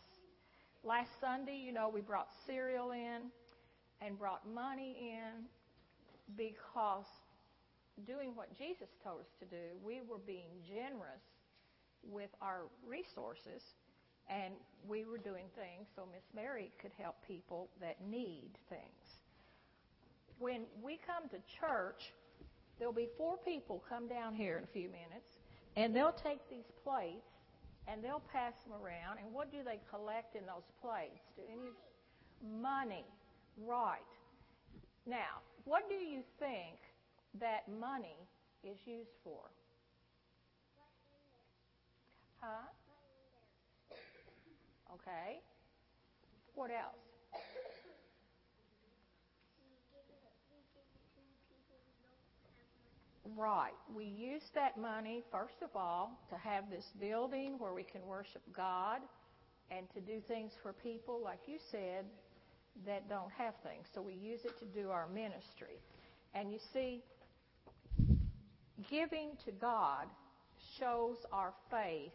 Last 0.84 1.10
Sunday, 1.20 1.56
you 1.56 1.72
know, 1.72 1.88
we 1.88 2.00
brought 2.00 2.28
cereal 2.46 2.90
in 2.90 3.30
and 4.00 4.18
brought 4.18 4.42
money 4.52 4.96
in 5.14 5.44
because 6.36 7.06
doing 8.06 8.34
what 8.34 8.48
Jesus 8.56 8.88
told 9.04 9.20
us 9.20 9.32
to 9.40 9.46
do, 9.46 9.76
we 9.84 10.00
were 10.06 10.18
being 10.18 10.50
generous 10.66 11.22
with 12.02 12.30
our 12.40 12.66
resources 12.86 13.62
and 14.28 14.54
we 14.88 15.04
were 15.04 15.18
doing 15.18 15.46
things 15.54 15.86
so 15.94 16.06
Miss 16.10 16.24
Mary 16.34 16.70
could 16.80 16.92
help 16.98 17.16
people 17.26 17.68
that 17.80 17.96
need 18.02 18.50
things. 18.68 19.04
When 20.38 20.64
we 20.82 20.98
come 21.06 21.28
to 21.30 21.38
church, 21.60 22.00
there'll 22.78 22.94
be 22.94 23.08
four 23.16 23.36
people 23.44 23.82
come 23.88 24.08
down 24.08 24.34
here 24.34 24.58
in 24.58 24.64
a 24.64 24.72
few 24.72 24.88
minutes 24.88 25.38
and 25.76 25.94
they'll 25.94 26.16
take 26.24 26.40
these 26.50 26.66
plates 26.82 27.28
and 27.86 28.02
they'll 28.02 28.22
pass 28.32 28.54
them 28.64 28.74
around 28.74 29.18
and 29.22 29.32
what 29.32 29.52
do 29.52 29.58
they 29.64 29.78
collect 29.90 30.34
in 30.34 30.42
those 30.46 30.66
plates? 30.80 31.22
Do 31.36 31.42
any 31.50 31.70
money. 32.42 33.04
Right. 33.58 34.00
Now, 35.06 35.42
what 35.64 35.88
do 35.88 35.94
you 35.94 36.22
think 36.38 36.78
that 37.40 37.68
money 37.68 38.16
is 38.64 38.76
used 38.84 39.14
for? 39.24 39.40
Huh? 42.40 42.66
Okay. 44.94 45.40
What 46.54 46.70
else? 46.70 47.02
Right. 53.36 53.72
We 53.94 54.04
use 54.04 54.42
that 54.54 54.76
money, 54.76 55.22
first 55.30 55.62
of 55.62 55.70
all, 55.74 56.18
to 56.30 56.36
have 56.36 56.68
this 56.68 56.84
building 57.00 57.54
where 57.58 57.72
we 57.72 57.84
can 57.84 58.04
worship 58.06 58.42
God 58.54 59.00
and 59.70 59.86
to 59.94 60.00
do 60.00 60.20
things 60.28 60.52
for 60.62 60.72
people, 60.72 61.20
like 61.22 61.40
you 61.46 61.58
said, 61.70 62.04
that 62.86 63.08
don't 63.08 63.30
have 63.30 63.54
things. 63.62 63.86
So 63.94 64.02
we 64.02 64.14
use 64.14 64.40
it 64.44 64.58
to 64.58 64.66
do 64.66 64.90
our 64.90 65.06
ministry. 65.08 65.80
And 66.34 66.52
you 66.52 66.58
see, 66.72 67.02
giving 68.90 69.30
to 69.44 69.52
God 69.52 70.06
shows 70.78 71.16
our 71.32 71.52
faith 71.70 72.12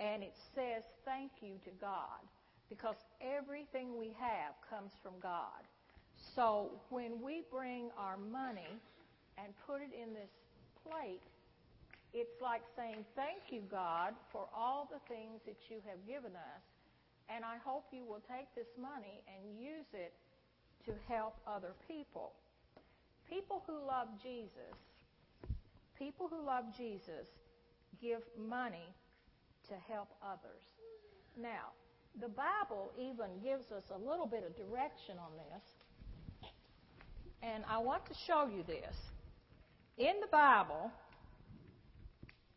and 0.00 0.22
it 0.22 0.34
says 0.54 0.82
thank 1.04 1.30
you 1.40 1.60
to 1.64 1.70
God 1.80 2.24
because 2.68 2.96
everything 3.20 3.98
we 3.98 4.14
have 4.18 4.54
comes 4.70 4.92
from 5.02 5.12
God. 5.22 5.66
So 6.34 6.70
when 6.88 7.20
we 7.20 7.42
bring 7.50 7.90
our 7.98 8.16
money 8.16 8.78
and 9.36 9.52
put 9.66 9.82
it 9.82 9.90
in 9.92 10.14
this 10.14 10.30
plate, 10.86 11.20
it's 12.14 12.40
like 12.40 12.62
saying 12.76 13.04
thank 13.14 13.50
you, 13.50 13.62
God, 13.70 14.14
for 14.32 14.48
all 14.56 14.88
the 14.90 15.00
things 15.12 15.40
that 15.46 15.58
you 15.68 15.78
have 15.86 16.00
given 16.06 16.32
us. 16.32 16.64
And 17.28 17.44
I 17.44 17.58
hope 17.62 17.84
you 17.92 18.04
will 18.04 18.22
take 18.26 18.50
this 18.56 18.70
money 18.80 19.22
and 19.30 19.54
use 19.60 19.86
it 19.92 20.14
to 20.86 20.92
help 21.06 21.36
other 21.46 21.74
people. 21.86 22.32
People 23.28 23.62
who 23.66 23.78
love 23.86 24.08
Jesus, 24.22 24.74
people 26.00 26.28
who 26.28 26.44
love 26.44 26.64
Jesus 26.76 27.28
give 28.00 28.20
money 28.38 28.94
to 29.68 29.74
help 29.92 30.08
others. 30.24 30.64
Now, 31.40 31.72
the 32.20 32.28
Bible 32.28 32.90
even 32.98 33.38
gives 33.44 33.70
us 33.70 33.84
a 33.94 33.98
little 33.98 34.26
bit 34.26 34.42
of 34.44 34.56
direction 34.56 35.16
on 35.18 35.30
this. 35.36 36.50
And 37.42 37.64
I 37.68 37.78
want 37.78 38.06
to 38.06 38.14
show 38.26 38.48
you 38.52 38.62
this. 38.66 38.96
In 39.98 40.20
the 40.20 40.26
Bible, 40.32 40.90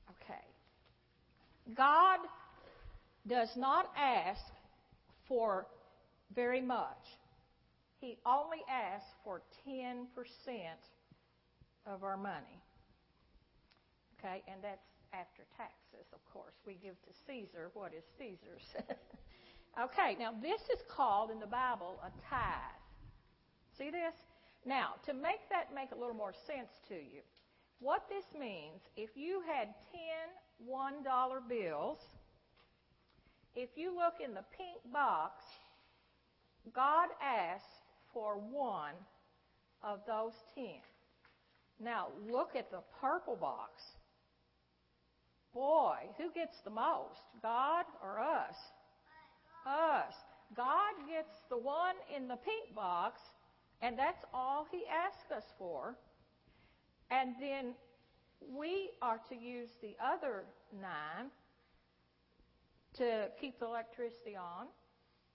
okay, 0.10 0.44
God 1.76 2.20
does 3.28 3.50
not 3.58 3.92
ask 3.98 4.42
for 5.28 5.68
very 6.34 6.62
much. 6.62 6.98
He 8.00 8.18
only 8.26 8.60
asks 8.70 9.08
for 9.24 9.42
10% 9.68 10.06
of 11.86 12.04
our 12.04 12.18
money. 12.18 12.63
Okay, 14.24 14.42
and 14.48 14.64
that's 14.64 14.88
after 15.12 15.44
taxes, 15.58 16.08
of 16.14 16.24
course. 16.32 16.56
We 16.66 16.80
give 16.82 16.96
to 17.04 17.12
Caesar 17.28 17.72
what 17.74 17.92
is 17.92 18.08
Caesar's. 18.18 18.64
okay, 19.84 20.16
now 20.18 20.32
this 20.42 20.62
is 20.72 20.80
called 20.88 21.30
in 21.30 21.40
the 21.40 21.48
Bible 21.48 22.00
a 22.00 22.10
tithe. 22.30 22.80
See 23.78 23.92
this? 23.92 24.16
Now, 24.66 24.96
to 25.06 25.14
make 25.14 25.44
that 25.52 25.76
make 25.76 25.92
a 25.92 26.00
little 26.00 26.16
more 26.16 26.32
sense 26.48 26.72
to 26.88 26.96
you, 26.96 27.20
what 27.80 28.08
this 28.08 28.24
means, 28.40 28.80
if 28.96 29.10
you 29.16 29.44
had 29.46 29.76
10 29.92 30.72
$1 30.72 31.50
bills, 31.50 31.98
if 33.56 33.70
you 33.76 33.94
look 33.94 34.16
in 34.24 34.34
the 34.34 34.46
pink 34.56 34.80
box, 34.94 35.44
God 36.74 37.10
asks 37.22 37.68
for 38.14 38.36
one 38.36 38.96
of 39.84 40.00
those 40.08 40.32
10. 40.56 40.66
Now, 41.82 42.08
look 42.32 42.52
at 42.56 42.72
the 42.72 42.80
purple 43.02 43.36
box. 43.36 43.82
Boy, 45.54 45.98
who 46.18 46.32
gets 46.32 46.58
the 46.64 46.72
most? 46.72 47.22
God 47.42 47.86
or 48.02 48.20
us? 48.20 48.56
Us. 49.68 50.14
God 50.56 50.94
gets 51.08 51.36
the 51.50 51.58
one 51.58 51.96
in 52.16 52.28
the 52.28 52.36
pink 52.36 52.76
box, 52.76 53.20
and 53.82 53.98
that's 53.98 54.24
all 54.34 54.68
He 54.72 54.84
asks 54.88 55.32
us 55.32 55.44
for. 55.58 55.96
And 57.12 57.36
then 57.40 57.74
we 58.52 58.90
are 59.02 59.20
to 59.30 59.36
use 59.36 59.70
the 59.82 59.96
other 60.04 60.44
nine 60.82 61.30
to 62.98 63.28
keep 63.40 63.60
the 63.60 63.66
electricity 63.66 64.36
on, 64.36 64.68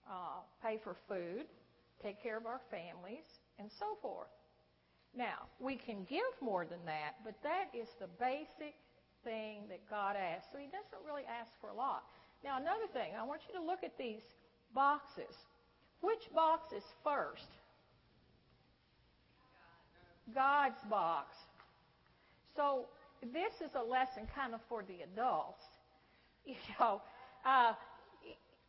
uh, 0.09 0.41
pay 0.63 0.79
for 0.83 0.95
food, 1.07 1.45
take 2.01 2.21
care 2.21 2.37
of 2.37 2.45
our 2.45 2.61
families, 2.71 3.25
and 3.57 3.69
so 3.79 3.97
forth. 4.01 4.29
Now, 5.15 5.47
we 5.59 5.75
can 5.75 6.05
give 6.05 6.21
more 6.41 6.65
than 6.65 6.85
that, 6.85 7.15
but 7.23 7.35
that 7.43 7.65
is 7.73 7.87
the 7.99 8.07
basic 8.19 8.75
thing 9.29 9.69
that 9.69 9.85
God 9.89 10.17
asks. 10.17 10.49
So 10.51 10.57
He 10.57 10.65
doesn't 10.65 11.05
really 11.05 11.29
ask 11.29 11.53
for 11.61 11.69
a 11.69 11.77
lot. 11.77 12.01
Now, 12.43 12.57
another 12.57 12.89
thing, 12.91 13.13
I 13.13 13.23
want 13.23 13.41
you 13.45 13.53
to 13.59 13.63
look 13.63 13.85
at 13.85 13.93
these 13.97 14.25
boxes. 14.73 15.35
Which 16.01 16.33
box 16.33 16.73
is 16.73 16.83
first? 17.03 17.51
God's 20.33 20.81
box. 20.89 21.35
So 22.55 22.85
this 23.21 23.53
is 23.61 23.71
a 23.75 23.83
lesson 23.83 24.25
kind 24.33 24.53
of 24.53 24.61
for 24.67 24.83
the 24.83 25.05
adults. 25.05 25.63
You 26.45 26.55
know, 26.79 27.01
uh, 27.45 27.73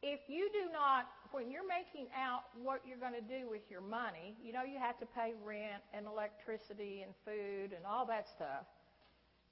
if 0.02 0.20
you 0.28 0.50
do 0.52 0.70
not, 0.70 1.06
when 1.30 1.50
you're 1.50 1.66
making 1.66 2.08
out 2.12 2.42
what 2.62 2.82
you're 2.84 2.98
going 2.98 3.14
to 3.14 3.24
do 3.24 3.48
with 3.48 3.62
your 3.70 3.80
money, 3.80 4.36
you 4.42 4.52
know 4.52 4.64
you 4.64 4.78
have 4.78 4.98
to 4.98 5.06
pay 5.06 5.32
rent 5.42 5.80
and 5.94 6.04
electricity 6.04 7.00
and 7.00 7.14
food 7.24 7.72
and 7.72 7.86
all 7.88 8.04
that 8.04 8.28
stuff. 8.28 8.66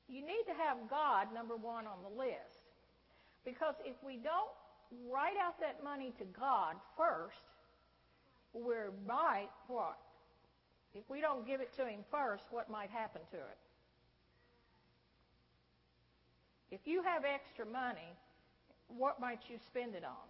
You 0.08 0.22
need 0.22 0.44
to 0.46 0.54
have 0.54 0.78
God 0.88 1.28
number 1.34 1.56
one 1.56 1.86
on 1.86 1.98
the 2.02 2.18
list. 2.18 2.64
Because 3.44 3.74
if 3.84 3.96
we 4.04 4.16
don't 4.16 4.50
write 5.10 5.36
out 5.40 5.60
that 5.60 5.84
money 5.84 6.12
to 6.18 6.24
God 6.24 6.76
first, 6.96 7.36
we're 8.52 8.92
might 9.06 9.50
what? 9.66 9.98
If 10.94 11.08
we 11.10 11.20
don't 11.20 11.46
give 11.46 11.60
it 11.60 11.74
to 11.76 11.86
Him 11.86 12.00
first, 12.10 12.44
what 12.50 12.70
might 12.70 12.90
happen 12.90 13.20
to 13.30 13.36
it? 13.36 13.58
If 16.70 16.80
you 16.86 17.02
have 17.02 17.24
extra 17.24 17.64
money, 17.66 18.16
what 18.88 19.20
might 19.20 19.40
you 19.48 19.56
spend 19.66 19.94
it 19.94 20.04
on? 20.04 20.28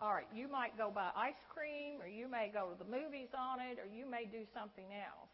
All 0.00 0.12
right, 0.12 0.28
you 0.34 0.48
might 0.48 0.76
go 0.76 0.90
buy 0.94 1.10
ice 1.16 1.40
cream, 1.48 2.00
or 2.00 2.08
you 2.08 2.28
may 2.28 2.50
go 2.52 2.68
to 2.68 2.78
the 2.78 2.90
movies 2.90 3.28
on 3.36 3.60
it, 3.60 3.78
or 3.78 3.86
you 3.86 4.08
may 4.08 4.24
do 4.24 4.44
something 4.52 4.86
else. 4.92 5.33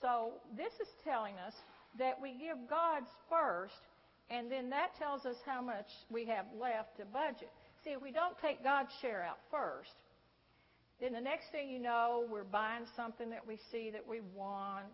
So 0.00 0.32
this 0.56 0.72
is 0.80 0.88
telling 1.04 1.34
us 1.44 1.54
that 1.98 2.20
we 2.20 2.32
give 2.32 2.68
God's 2.68 3.10
first, 3.28 3.80
and 4.30 4.50
then 4.50 4.70
that 4.70 4.90
tells 4.98 5.26
us 5.26 5.36
how 5.44 5.60
much 5.60 5.86
we 6.10 6.26
have 6.26 6.46
left 6.58 6.96
to 6.98 7.04
budget. 7.06 7.50
See, 7.84 7.90
if 7.90 8.02
we 8.02 8.12
don't 8.12 8.36
take 8.40 8.62
God's 8.62 8.90
share 9.00 9.22
out 9.22 9.38
first, 9.50 9.94
then 11.00 11.12
the 11.12 11.20
next 11.20 11.50
thing 11.52 11.68
you 11.68 11.78
know, 11.78 12.26
we're 12.30 12.44
buying 12.44 12.84
something 12.96 13.30
that 13.30 13.46
we 13.46 13.58
see 13.70 13.90
that 13.90 14.06
we 14.06 14.20
want. 14.34 14.86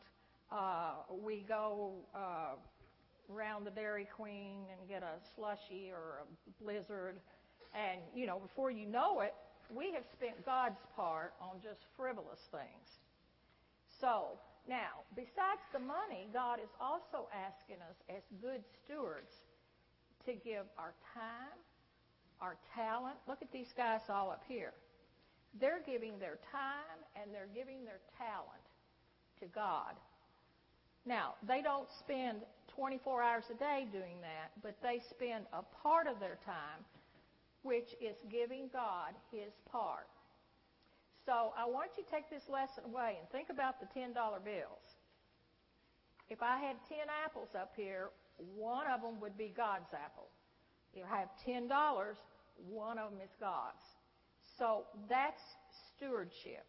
Uh, 0.52 0.92
we 1.24 1.44
go 1.48 1.92
uh, 2.14 2.54
around 3.34 3.64
the 3.64 3.70
Dairy 3.70 4.06
Queen 4.16 4.60
and 4.70 4.88
get 4.88 5.02
a 5.02 5.16
slushy 5.34 5.90
or 5.90 6.22
a 6.22 6.62
blizzard. 6.62 7.16
And, 7.74 8.00
you 8.14 8.26
know, 8.26 8.38
before 8.38 8.70
you 8.70 8.86
know 8.86 9.20
it, 9.20 9.34
we 9.74 9.92
have 9.92 10.04
spent 10.12 10.44
God's 10.44 10.78
part 10.94 11.32
on 11.40 11.56
just 11.62 11.80
frivolous 11.96 12.40
things. 12.50 12.88
So, 14.00 14.38
now, 14.68 15.04
besides 15.14 15.60
the 15.72 15.78
money, 15.78 16.28
God 16.32 16.58
is 16.58 16.72
also 16.80 17.28
asking 17.32 17.84
us 17.84 17.96
as 18.08 18.22
good 18.40 18.64
stewards 18.84 19.32
to 20.24 20.32
give 20.32 20.64
our 20.78 20.94
time, 21.12 21.58
our 22.40 22.56
talent. 22.74 23.16
Look 23.28 23.42
at 23.42 23.52
these 23.52 23.72
guys 23.76 24.00
all 24.08 24.30
up 24.30 24.42
here. 24.48 24.72
They're 25.60 25.82
giving 25.84 26.18
their 26.18 26.38
time 26.50 26.98
and 27.14 27.32
they're 27.32 27.52
giving 27.54 27.84
their 27.84 28.00
talent 28.16 28.64
to 29.40 29.46
God. 29.54 29.94
Now, 31.04 31.34
they 31.46 31.60
don't 31.60 31.88
spend 32.00 32.40
24 32.74 33.22
hours 33.22 33.44
a 33.50 33.54
day 33.54 33.86
doing 33.92 34.16
that, 34.22 34.50
but 34.62 34.76
they 34.82 35.00
spend 35.10 35.44
a 35.52 35.62
part 35.82 36.06
of 36.06 36.18
their 36.18 36.38
time, 36.46 36.80
which 37.62 37.92
is 38.00 38.16
giving 38.30 38.70
God 38.72 39.12
His 39.30 39.52
part. 39.70 40.08
So 41.26 41.56
I 41.56 41.64
want 41.64 41.90
you 41.96 42.04
to 42.04 42.10
take 42.10 42.28
this 42.28 42.44
lesson 42.52 42.84
away 42.84 43.16
and 43.18 43.28
think 43.30 43.48
about 43.48 43.80
the 43.80 43.88
$10 43.98 44.12
bills. 44.44 44.84
If 46.28 46.42
I 46.42 46.58
had 46.60 46.76
10 46.88 46.98
apples 47.24 47.48
up 47.56 47.72
here, 47.76 48.10
one 48.56 48.86
of 48.92 49.00
them 49.00 49.20
would 49.20 49.36
be 49.36 49.52
God's 49.56 49.88
apple. 49.92 50.28
If 50.92 51.04
I 51.10 51.20
have 51.20 51.32
$10, 51.48 51.68
one 52.68 52.98
of 52.98 53.10
them 53.10 53.20
is 53.20 53.32
God's. 53.40 53.84
So 54.58 54.84
that's 55.08 55.40
stewardship. 55.96 56.64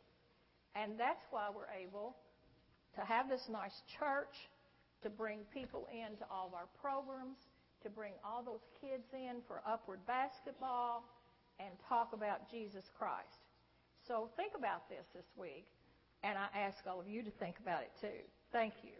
And 0.75 0.99
that's 0.99 1.23
why 1.31 1.47
we're 1.53 1.71
able 1.71 2.15
to 2.95 3.01
have 3.01 3.29
this 3.29 3.43
nice 3.51 3.75
church, 3.99 4.33
to 5.03 5.09
bring 5.09 5.39
people 5.53 5.87
into 5.91 6.25
all 6.31 6.47
of 6.47 6.53
our 6.53 6.67
programs, 6.81 7.37
to 7.83 7.89
bring 7.89 8.13
all 8.23 8.41
those 8.41 8.63
kids 8.81 9.05
in 9.13 9.43
for 9.47 9.61
upward 9.67 9.99
basketball, 10.07 11.03
and 11.59 11.69
talk 11.87 12.11
about 12.13 12.49
Jesus 12.49 12.83
Christ. 12.97 13.44
So 14.07 14.29
think 14.37 14.51
about 14.55 14.87
this 14.87 15.05
this 15.15 15.25
week, 15.35 15.65
and 16.23 16.37
I 16.37 16.47
ask 16.59 16.77
all 16.87 16.99
of 16.99 17.07
you 17.07 17.23
to 17.23 17.31
think 17.31 17.55
about 17.59 17.81
it 17.81 17.91
too. 17.99 18.07
Thank 18.51 18.73
you. 18.83 18.91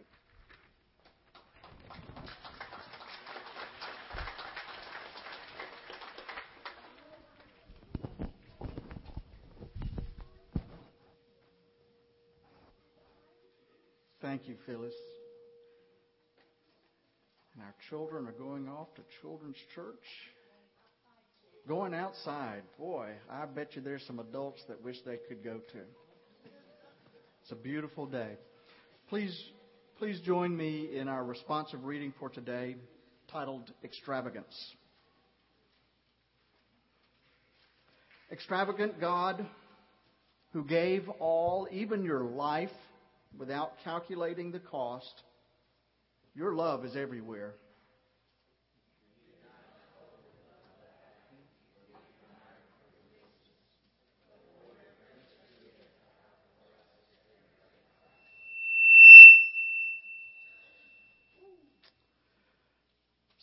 Thank 14.20 14.48
you, 14.48 14.56
Phyllis. 14.66 14.92
And 17.54 17.62
our 17.62 17.74
children 17.88 18.26
are 18.26 18.32
going 18.32 18.68
off 18.68 18.92
to 18.96 19.02
children's 19.22 19.56
church. 19.72 19.94
Going 21.68 21.94
outside. 21.94 22.62
Boy, 22.78 23.10
I 23.28 23.44
bet 23.46 23.74
you 23.74 23.82
there's 23.82 24.06
some 24.06 24.20
adults 24.20 24.62
that 24.68 24.84
wish 24.84 24.96
they 25.04 25.18
could 25.28 25.42
go 25.42 25.60
too. 25.72 25.80
It's 27.42 27.50
a 27.50 27.56
beautiful 27.56 28.06
day. 28.06 28.36
Please, 29.08 29.36
please 29.98 30.20
join 30.20 30.56
me 30.56 30.90
in 30.96 31.08
our 31.08 31.24
responsive 31.24 31.84
reading 31.84 32.14
for 32.20 32.28
today 32.28 32.76
titled 33.32 33.72
Extravagance. 33.82 34.54
Extravagant 38.30 39.00
God, 39.00 39.44
who 40.52 40.64
gave 40.64 41.08
all, 41.18 41.66
even 41.72 42.04
your 42.04 42.22
life, 42.22 42.70
without 43.36 43.72
calculating 43.82 44.52
the 44.52 44.60
cost, 44.60 45.22
your 46.36 46.54
love 46.54 46.84
is 46.84 46.94
everywhere. 46.94 47.54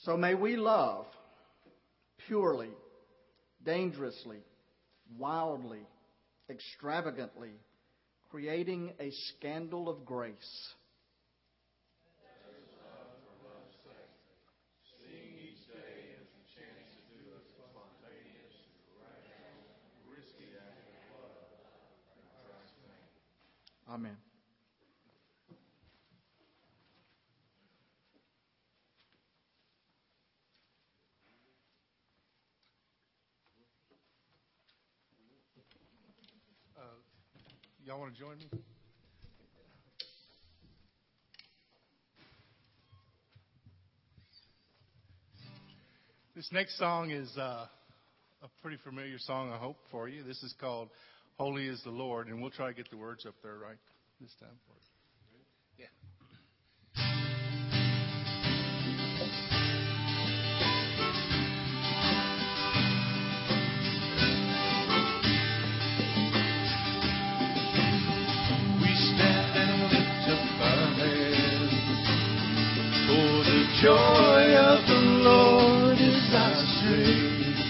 So 0.04 0.18
may 0.18 0.36
we 0.36 0.58
love 0.58 1.06
purely, 2.28 2.72
dangerously, 3.64 4.40
wildly, 5.18 5.88
extravagantly, 6.50 7.52
creating 8.30 8.92
a 9.00 9.12
scandal 9.12 9.88
of 9.88 10.04
grace. 10.06 10.74
Amen. 23.90 24.18
Uh, 36.76 36.82
y'all 37.94 38.02
want 38.02 38.16
to 38.16 38.20
join 38.20 38.38
me? 38.40 38.46
This 46.36 46.50
next 46.52 46.80
song 46.80 47.12
is 47.12 47.30
uh, 47.38 47.68
a 48.42 48.48
pretty 48.64 48.78
familiar 48.84 49.20
song, 49.20 49.52
I 49.52 49.58
hope, 49.58 49.78
for 49.92 50.10
you. 50.10 50.24
This 50.24 50.42
is 50.42 50.56
called 50.60 50.90
Holy 51.38 51.68
is 51.68 51.84
the 51.84 51.92
Lord, 51.92 52.30
and 52.30 52.42
we'll 52.42 52.50
try 52.50 52.70
to 52.70 52.74
get 52.74 52.90
the 52.90 52.98
words 52.98 53.28
up 53.28 53.36
there 53.44 53.60
right 53.60 53.78
this 54.20 54.34
time 54.40 54.58
for 54.66 54.74
you. 54.74 54.93
Joy 73.84 74.56
of 74.56 74.80
the 74.88 75.02
Lord 75.28 75.98
is 76.00 76.24
our 76.32 76.56
strength. 76.56 77.68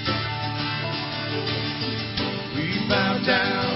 We 2.53 2.85
bow 2.87 3.17
down 3.25 3.73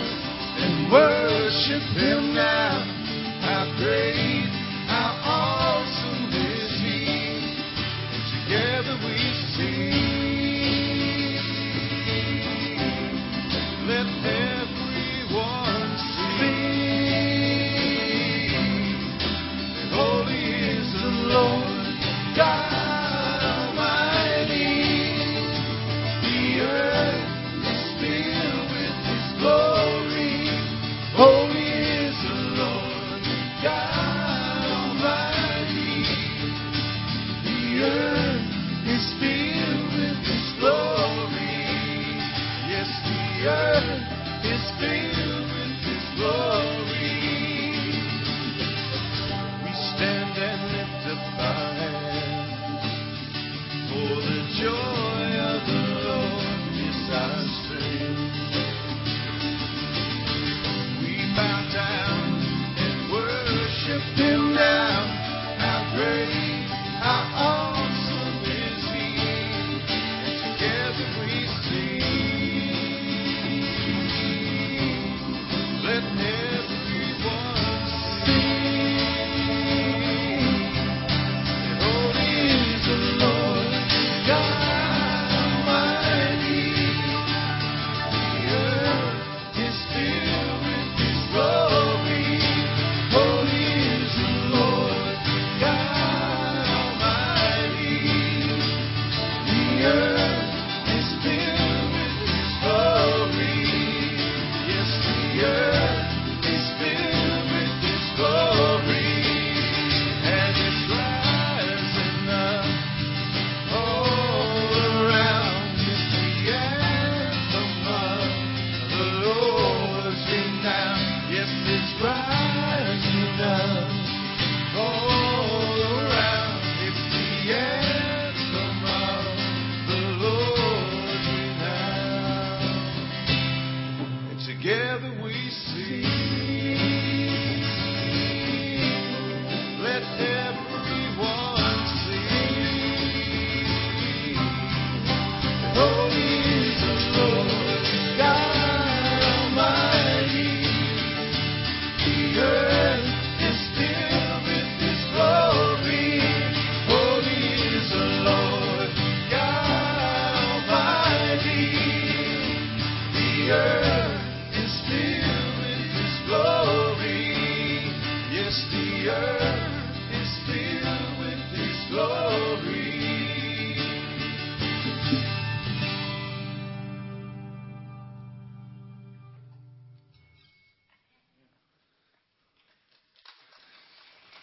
and 0.61 0.91
worship 0.91 1.81
Him 1.97 2.35
now. 2.35 2.85
How 3.41 3.65
great, 3.81 4.26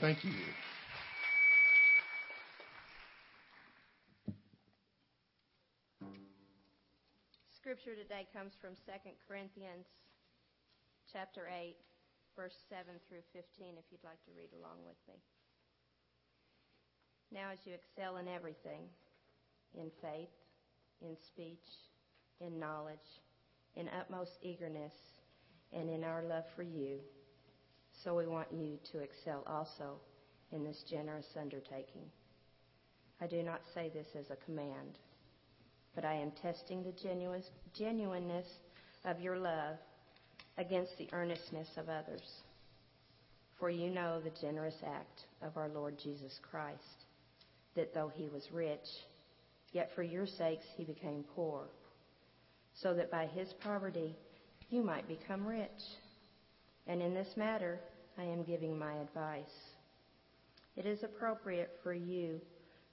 Thank 0.05 0.23
you. 0.23 0.33
Scripture 7.57 7.97
today 7.97 8.29
comes 8.37 8.53
from 8.61 8.75
2 8.75 8.93
Corinthians 9.27 9.87
chapter 11.11 11.49
8, 11.49 11.77
verse 12.37 12.53
7 12.69 12.85
through 13.09 13.25
15, 13.33 13.79
if 13.79 13.85
you'd 13.91 14.05
like 14.05 14.23
to 14.27 14.31
read 14.37 14.51
along 14.53 14.85
with 14.85 15.01
me. 15.09 15.15
Now, 17.33 17.49
as 17.51 17.61
you 17.65 17.73
excel 17.73 18.19
in 18.19 18.29
everything, 18.29 18.83
in 19.75 19.91
faith, 20.03 20.29
in 21.01 21.17
speech, 21.17 21.65
in 22.43 22.61
knowledge, 22.61 23.09
in 23.75 23.89
utmost 23.99 24.33
eagerness, 24.43 24.93
and 25.73 25.89
in 25.89 26.05
our 26.05 26.23
love 26.23 26.45
for 26.55 26.63
you, 26.63 27.01
so 28.05 28.15
we 28.15 28.27
want 28.27 28.49
you 28.53 28.79
to 28.93 28.99
excel 28.99 29.43
also 29.47 29.99
in 30.53 30.63
this 30.63 30.85
generous 30.89 31.27
undertaking. 31.41 32.05
I 33.21 33.27
do 33.27 33.43
not 33.43 33.63
say 33.75 33.91
this 33.95 34.07
as 34.19 34.27
a 34.31 34.45
command, 34.45 34.99
but 35.95 36.05
I 36.05 36.15
am 36.15 36.33
testing 36.43 36.85
the 36.85 36.93
genuineness 37.77 38.47
of 39.07 39.21
your 39.21 39.39
love 39.39 39.77
against 40.59 40.93
the 40.99 41.09
earnestness 41.13 41.69
of 41.79 41.89
others. 41.89 42.29
For 43.59 43.71
you 43.71 43.89
know 43.89 44.21
the 44.21 44.33
generous 44.39 44.77
act 44.87 45.23
of 45.41 45.57
our 45.57 45.69
Lord 45.69 45.97
Jesus 46.03 46.39
Christ, 46.51 47.07
that 47.75 47.95
though 47.95 48.13
he 48.15 48.29
was 48.29 48.47
rich, 48.53 48.87
yet 49.73 49.91
for 49.95 50.03
your 50.03 50.27
sakes 50.27 50.67
he 50.77 50.85
became 50.85 51.25
poor, 51.35 51.65
so 52.83 52.93
that 52.95 53.11
by 53.11 53.27
his 53.27 53.49
poverty 53.63 54.15
you 54.69 54.83
might 54.83 55.09
become 55.09 55.47
rich. 55.47 55.71
And 56.87 57.01
in 57.01 57.15
this 57.15 57.29
matter, 57.37 57.81
I 58.19 58.25
am 58.25 58.45
giving 58.45 58.79
my 58.79 58.95
advice. 58.95 59.45
It 60.77 60.87
is 60.87 61.03
appropriate 61.03 61.71
for 61.83 61.93
you 61.93 62.41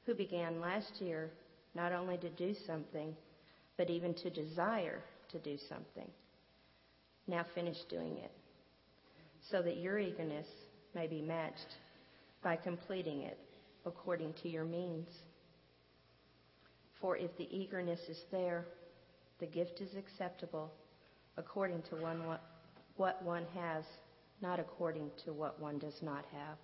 who 0.05 0.13
began 0.13 0.61
last 0.61 0.99
year 0.99 1.31
not 1.75 1.91
only 1.91 2.17
to 2.17 2.29
do 2.29 2.53
something, 2.67 3.15
but 3.77 3.89
even 3.89 4.13
to 4.15 4.29
desire 4.29 5.01
to 5.31 5.39
do 5.39 5.57
something. 5.69 6.09
Now 7.27 7.45
finish 7.55 7.77
doing 7.89 8.17
it, 8.17 8.31
so 9.49 9.61
that 9.61 9.77
your 9.77 9.99
eagerness 9.99 10.47
may 10.93 11.07
be 11.07 11.21
matched 11.21 11.75
by 12.43 12.55
completing 12.55 13.21
it 13.21 13.37
according 13.85 14.33
to 14.43 14.49
your 14.49 14.65
means. 14.65 15.07
For 16.99 17.15
if 17.15 17.35
the 17.37 17.47
eagerness 17.55 17.99
is 18.09 18.19
there, 18.31 18.65
the 19.39 19.45
gift 19.45 19.81
is 19.81 19.95
acceptable 19.95 20.71
according 21.37 21.81
to 21.89 21.95
one, 21.95 22.25
what, 22.27 22.41
what 22.97 23.23
one 23.23 23.45
has, 23.55 23.83
not 24.41 24.59
according 24.59 25.11
to 25.25 25.33
what 25.33 25.59
one 25.59 25.77
does 25.77 26.01
not 26.01 26.25
have. 26.31 26.57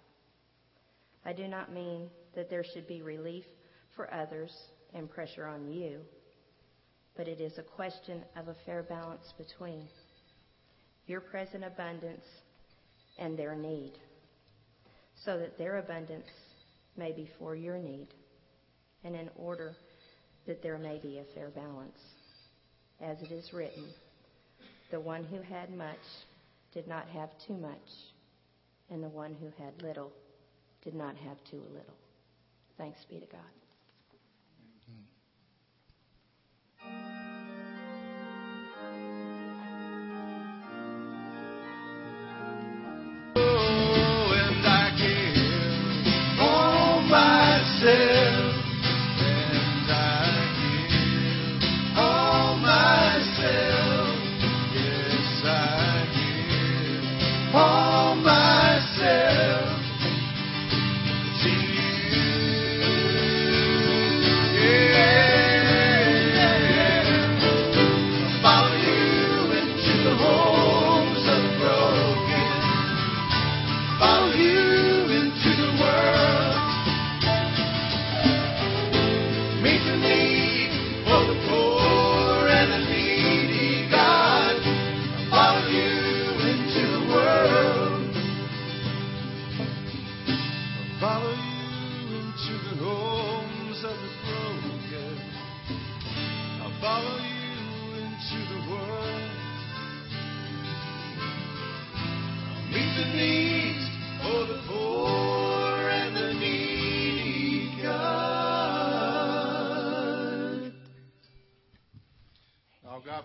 I 1.25 1.33
do 1.33 1.47
not 1.47 1.73
mean 1.73 2.09
that 2.35 2.49
there 2.49 2.63
should 2.73 2.87
be 2.87 3.01
relief 3.01 3.45
for 3.95 4.13
others 4.13 4.51
and 4.93 5.09
pressure 5.09 5.45
on 5.45 5.71
you, 5.71 5.99
but 7.15 7.27
it 7.27 7.41
is 7.41 7.57
a 7.57 7.63
question 7.63 8.23
of 8.35 8.47
a 8.47 8.55
fair 8.65 8.83
balance 8.83 9.33
between 9.37 9.87
your 11.05 11.21
present 11.21 11.63
abundance 11.63 12.25
and 13.17 13.37
their 13.37 13.55
need, 13.55 13.93
so 15.25 15.37
that 15.37 15.57
their 15.57 15.77
abundance 15.77 16.27
may 16.95 17.11
be 17.11 17.29
for 17.39 17.55
your 17.55 17.77
need, 17.77 18.07
and 19.03 19.15
in 19.15 19.29
order 19.35 19.75
that 20.45 20.61
there 20.63 20.77
may 20.77 20.99
be 20.99 21.19
a 21.19 21.33
fair 21.35 21.49
balance. 21.49 21.99
As 23.01 23.17
it 23.21 23.31
is 23.31 23.51
written, 23.53 23.85
the 24.91 24.99
one 24.99 25.23
who 25.23 25.41
had 25.41 25.75
much 25.75 25.97
did 26.73 26.88
not 26.88 27.08
have 27.10 27.38
too 27.38 27.56
much, 27.58 28.13
and 28.89 29.03
the 29.03 29.10
one 29.10 29.36
who 29.39 29.51
had 29.63 29.82
little 29.82 30.12
did 30.84 30.95
not 30.95 31.15
have 31.17 31.43
too 31.43 31.62
little. 31.73 31.95
Thanks 32.77 33.06
be 33.06 33.19
to 33.19 33.25
God. 33.25 33.41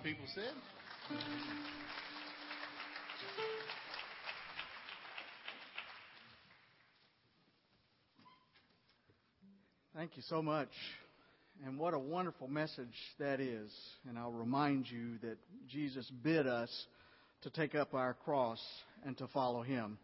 People 0.03 0.25
said? 0.35 0.53
Thank 9.95 10.17
you 10.17 10.23
so 10.29 10.43
much. 10.43 10.71
And 11.65 11.79
what 11.79 11.95
a 11.95 11.99
wonderful 11.99 12.49
message 12.49 12.89
that 13.21 13.39
is. 13.39 13.71
And 14.09 14.19
I'll 14.19 14.33
remind 14.33 14.91
you 14.91 15.19
that 15.23 15.37
Jesus 15.69 16.11
bid 16.23 16.49
us 16.49 16.87
to 17.43 17.51
take 17.51 17.77
up 17.77 17.95
our 17.95 18.15
cross 18.15 18.61
and 19.07 19.17
to 19.19 19.29
follow 19.29 19.63
him. 19.63 19.99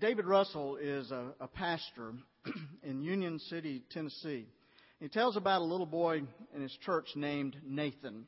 David 0.00 0.26
Russell 0.26 0.76
is 0.76 1.10
a, 1.10 1.32
a 1.40 1.48
pastor 1.48 2.12
in 2.84 3.02
Union 3.02 3.40
City, 3.40 3.82
Tennessee. 3.90 4.46
He 5.00 5.08
tells 5.08 5.36
about 5.36 5.60
a 5.60 5.64
little 5.64 5.86
boy 5.86 6.22
in 6.54 6.62
his 6.62 6.76
church 6.84 7.08
named 7.16 7.56
Nathan, 7.66 8.26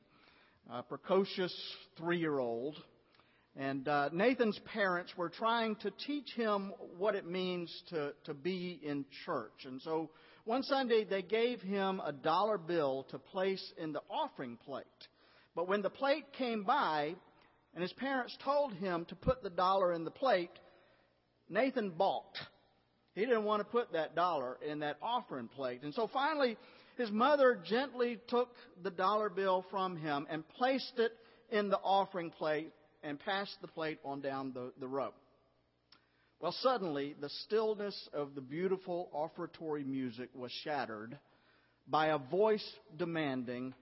a 0.70 0.82
precocious 0.82 1.54
three 1.96 2.18
year 2.18 2.38
old. 2.38 2.76
And 3.56 3.88
uh, 3.88 4.10
Nathan's 4.12 4.58
parents 4.72 5.12
were 5.16 5.30
trying 5.30 5.76
to 5.76 5.90
teach 6.06 6.30
him 6.34 6.72
what 6.98 7.14
it 7.14 7.26
means 7.26 7.72
to, 7.88 8.12
to 8.24 8.34
be 8.34 8.78
in 8.82 9.06
church. 9.24 9.64
And 9.64 9.80
so 9.80 10.10
one 10.44 10.62
Sunday 10.62 11.04
they 11.04 11.22
gave 11.22 11.62
him 11.62 12.00
a 12.04 12.12
dollar 12.12 12.58
bill 12.58 13.06
to 13.10 13.18
place 13.18 13.72
in 13.78 13.92
the 13.92 14.02
offering 14.10 14.58
plate. 14.64 14.84
But 15.54 15.68
when 15.68 15.80
the 15.80 15.90
plate 15.90 16.24
came 16.36 16.64
by 16.64 17.14
and 17.74 17.82
his 17.82 17.92
parents 17.94 18.36
told 18.44 18.74
him 18.74 19.06
to 19.06 19.14
put 19.14 19.42
the 19.42 19.50
dollar 19.50 19.94
in 19.94 20.04
the 20.04 20.10
plate, 20.10 20.50
Nathan 21.48 21.90
balked. 21.90 22.38
He 23.14 23.22
didn't 23.22 23.44
want 23.44 23.60
to 23.60 23.64
put 23.64 23.92
that 23.94 24.14
dollar 24.14 24.58
in 24.66 24.80
that 24.80 24.98
offering 25.00 25.48
plate. 25.48 25.82
And 25.82 25.94
so 25.94 26.10
finally, 26.12 26.58
his 26.96 27.10
mother 27.10 27.58
gently 27.64 28.18
took 28.28 28.48
the 28.82 28.90
dollar 28.90 29.28
bill 29.28 29.64
from 29.70 29.96
him 29.96 30.26
and 30.30 30.48
placed 30.48 30.98
it 30.98 31.12
in 31.50 31.68
the 31.68 31.78
offering 31.78 32.30
plate 32.30 32.72
and 33.02 33.20
passed 33.20 33.56
the 33.60 33.68
plate 33.68 33.98
on 34.04 34.20
down 34.20 34.52
the, 34.52 34.72
the 34.80 34.88
row. 34.88 35.12
Well, 36.40 36.54
suddenly, 36.60 37.14
the 37.20 37.30
stillness 37.44 38.08
of 38.12 38.34
the 38.34 38.40
beautiful 38.40 39.08
offertory 39.12 39.84
music 39.84 40.28
was 40.34 40.52
shattered 40.64 41.18
by 41.88 42.08
a 42.08 42.18
voice 42.18 42.66
demanding, 42.96 43.74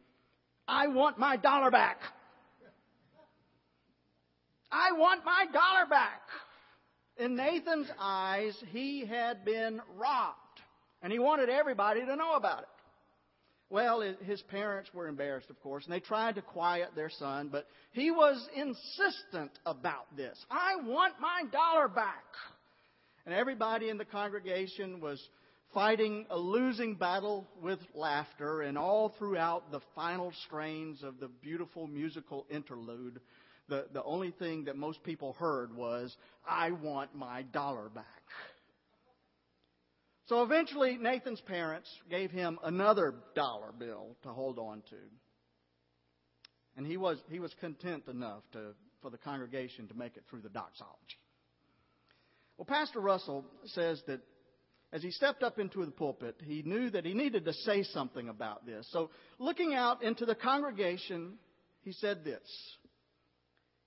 I 0.68 0.88
want 0.88 1.18
my 1.18 1.37
dollar 1.37 1.70
back. 1.70 1.98
I 4.70 4.92
want 4.92 5.24
my 5.24 5.46
dollar 5.53 5.87
back. 5.88 6.20
In 7.16 7.37
Nathan's 7.37 7.88
eyes, 7.98 8.57
he 8.72 9.07
had 9.07 9.44
been 9.44 9.81
robbed, 9.96 10.61
and 11.03 11.12
he 11.12 11.18
wanted 11.18 11.48
everybody 11.48 12.00
to 12.00 12.16
know 12.16 12.35
about 12.35 12.62
it. 12.62 12.68
Well, 13.70 14.03
his 14.24 14.42
parents 14.42 14.90
were 14.94 15.09
embarrassed, 15.09 15.50
of 15.50 15.61
course, 15.62 15.85
and 15.85 15.92
they 15.92 16.00
tried 16.00 16.37
to 16.37 16.42
quiet 16.42 16.90
their 16.94 17.11
son, 17.11 17.48
but 17.50 17.66
he 17.92 18.11
was 18.11 18.46
insistent 18.55 19.50
about 19.66 20.14
this. 20.16 20.38
I 20.50 20.77
want 20.77 21.14
my 21.20 21.42
dollar 21.50 21.88
back. 21.88 22.24
And 23.27 23.35
everybody 23.35 23.88
in 23.88 23.96
the 23.96 24.05
congregation 24.05 25.00
was 25.00 25.20
fighting 25.72 26.27
a 26.31 26.38
losing 26.38 26.94
battle 26.94 27.48
with 27.61 27.81
laughter, 27.94 28.62
and 28.62 28.79
all 28.79 29.14
throughout 29.18 29.72
the 29.72 29.81
final 29.94 30.33
strains 30.46 31.03
of 31.03 31.18
the 31.18 31.29
beautiful 31.42 31.87
musical 31.87 32.46
interlude, 32.50 33.18
the, 33.68 33.87
the 33.92 34.05
only 34.05 34.31
thing 34.31 34.66
that 34.66 34.77
most 34.77 35.03
people 35.03 35.33
heard 35.33 35.74
was, 35.74 36.14
I 36.46 36.70
want 36.70 37.14
my 37.14 37.42
dollar 37.42 37.88
back. 37.88 38.05
So 40.26 40.42
eventually, 40.42 40.96
Nathan's 40.98 41.40
parents 41.42 41.88
gave 42.10 42.30
him 42.30 42.58
another 42.64 43.14
dollar 43.34 43.72
bill 43.78 44.16
to 44.22 44.30
hold 44.30 44.58
on 44.58 44.82
to. 44.88 44.96
And 46.76 46.87
he 46.87 46.96
was, 46.96 47.18
he 47.30 47.38
was 47.38 47.54
content 47.60 48.04
enough 48.08 48.42
to, 48.52 48.74
for 49.02 49.10
the 49.10 49.18
congregation 49.18 49.87
to 49.88 49.94
make 49.94 50.16
it 50.16 50.24
through 50.30 50.40
the 50.40 50.48
doxology. 50.48 51.18
Well, 52.56 52.64
Pastor 52.64 53.00
Russell 53.00 53.44
says 53.66 54.02
that 54.06 54.20
as 54.92 55.02
he 55.02 55.10
stepped 55.10 55.42
up 55.42 55.58
into 55.58 55.84
the 55.84 55.90
pulpit, 55.90 56.37
he 56.42 56.62
knew 56.62 56.88
that 56.90 57.04
he 57.04 57.14
needed 57.14 57.44
to 57.44 57.52
say 57.52 57.82
something 57.82 58.28
about 58.28 58.64
this. 58.64 58.87
So, 58.92 59.10
looking 59.38 59.74
out 59.74 60.02
into 60.02 60.24
the 60.24 60.37
congregation, 60.37 61.34
he 61.82 61.92
said 61.92 62.24
this. 62.24 62.48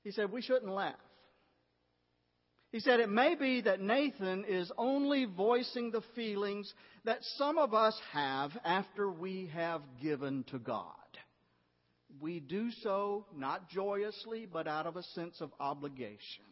He 0.03 0.11
said, 0.11 0.31
We 0.31 0.41
shouldn't 0.41 0.71
laugh. 0.71 0.95
He 2.71 2.79
said, 2.79 2.99
It 2.99 3.09
may 3.09 3.35
be 3.35 3.61
that 3.61 3.81
Nathan 3.81 4.45
is 4.47 4.71
only 4.77 5.25
voicing 5.25 5.91
the 5.91 6.03
feelings 6.15 6.71
that 7.05 7.19
some 7.37 7.57
of 7.57 7.73
us 7.73 7.97
have 8.11 8.51
after 8.65 9.09
we 9.09 9.49
have 9.53 9.81
given 10.01 10.43
to 10.51 10.59
God. 10.59 10.91
We 12.19 12.39
do 12.39 12.71
so 12.83 13.25
not 13.35 13.69
joyously, 13.69 14.47
but 14.51 14.67
out 14.67 14.85
of 14.85 14.97
a 14.97 15.03
sense 15.03 15.39
of 15.39 15.51
obligation. 15.59 16.43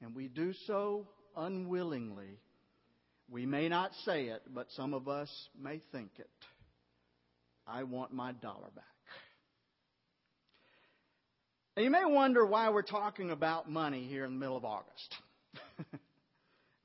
And 0.00 0.14
we 0.14 0.28
do 0.28 0.52
so 0.66 1.08
unwillingly. 1.36 2.38
We 3.30 3.44
may 3.46 3.68
not 3.68 3.92
say 4.04 4.26
it, 4.26 4.42
but 4.54 4.70
some 4.72 4.94
of 4.94 5.08
us 5.08 5.30
may 5.60 5.80
think 5.92 6.10
it. 6.18 6.30
I 7.66 7.82
want 7.84 8.12
my 8.12 8.32
dollar 8.32 8.70
back. 8.74 8.84
Now, 11.76 11.82
you 11.82 11.90
may 11.90 12.04
wonder 12.04 12.46
why 12.46 12.70
we're 12.70 12.82
talking 12.82 13.30
about 13.30 13.68
money 13.68 14.06
here 14.06 14.24
in 14.24 14.34
the 14.34 14.38
middle 14.38 14.56
of 14.56 14.64
August. 14.64 15.14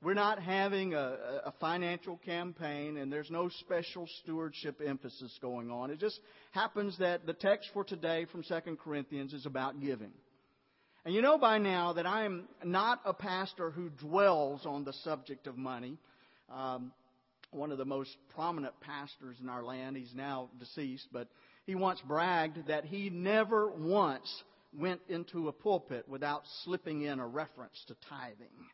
We're 0.02 0.14
not 0.14 0.42
having 0.42 0.94
a, 0.94 1.42
a, 1.44 1.52
financial 1.60 2.16
campaign, 2.24 2.96
and 2.96 3.12
there's 3.12 3.30
no 3.30 3.50
special 3.60 4.08
stewardship 4.22 4.80
emphasis 4.84 5.38
going 5.42 5.70
on. 5.70 5.90
It 5.90 6.00
just 6.00 6.18
happens 6.52 6.96
that 6.98 7.26
the 7.26 7.34
text 7.34 7.68
for 7.74 7.84
today 7.84 8.26
from 8.32 8.42
2 8.42 8.78
Corinthians 8.82 9.34
is 9.34 9.44
about 9.44 9.78
giving. 9.78 10.12
And 11.04 11.14
you 11.14 11.20
know 11.20 11.36
by 11.36 11.58
now 11.58 11.92
that 11.94 12.06
I 12.06 12.24
am 12.24 12.48
not 12.64 13.00
a 13.04 13.12
pastor 13.12 13.70
who 13.70 13.90
dwells 13.90 14.64
on 14.64 14.84
the 14.84 14.92
subject 15.04 15.46
of 15.46 15.58
money. 15.58 15.98
Um, 16.50 16.92
one 17.52 17.72
of 17.72 17.78
the 17.78 17.84
most 17.84 18.16
prominent 18.34 18.74
pastors 18.80 19.36
in 19.42 19.48
our 19.48 19.62
land, 19.62 19.96
he's 19.96 20.14
now 20.14 20.48
deceased, 20.58 21.08
but 21.12 21.28
he 21.66 21.74
once 21.74 22.00
bragged 22.06 22.68
that 22.68 22.84
he 22.84 23.10
never 23.10 23.70
once 23.70 24.28
went 24.72 25.00
into 25.08 25.48
a 25.48 25.52
pulpit 25.52 26.08
without 26.08 26.42
slipping 26.64 27.02
in 27.02 27.18
a 27.18 27.26
reference 27.26 27.82
to 27.88 27.96
tithing. 28.08 28.66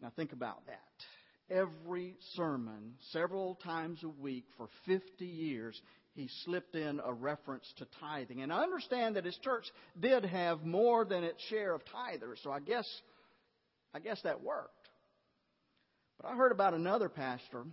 Now 0.00 0.12
think 0.14 0.32
about 0.32 0.66
that. 0.66 1.54
Every 1.54 2.16
sermon, 2.34 2.94
several 3.12 3.54
times 3.56 4.02
a 4.02 4.08
week 4.08 4.44
for 4.56 4.68
50 4.84 5.24
years, 5.24 5.80
he 6.14 6.28
slipped 6.44 6.74
in 6.74 7.00
a 7.04 7.12
reference 7.12 7.72
to 7.78 7.86
tithing. 8.00 8.42
And 8.42 8.52
I 8.52 8.62
understand 8.62 9.16
that 9.16 9.24
his 9.24 9.38
church 9.38 9.64
did 9.98 10.24
have 10.24 10.64
more 10.64 11.04
than 11.04 11.22
its 11.22 11.42
share 11.44 11.72
of 11.72 11.82
tithers, 11.84 12.42
so 12.42 12.50
I 12.50 12.60
guess, 12.60 12.86
I 13.94 14.00
guess 14.00 14.20
that 14.22 14.42
worked. 14.42 14.72
But 16.20 16.28
I 16.28 16.34
heard 16.34 16.52
about 16.52 16.74
another 16.74 17.08
pastor 17.08 17.64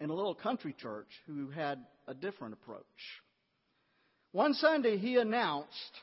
in 0.00 0.10
a 0.10 0.14
little 0.14 0.34
country 0.34 0.74
church 0.76 1.08
who 1.26 1.50
had 1.50 1.78
a 2.08 2.14
different 2.14 2.54
approach. 2.54 2.84
One 4.32 4.54
Sunday 4.54 4.96
he 4.96 5.16
announced 5.16 6.00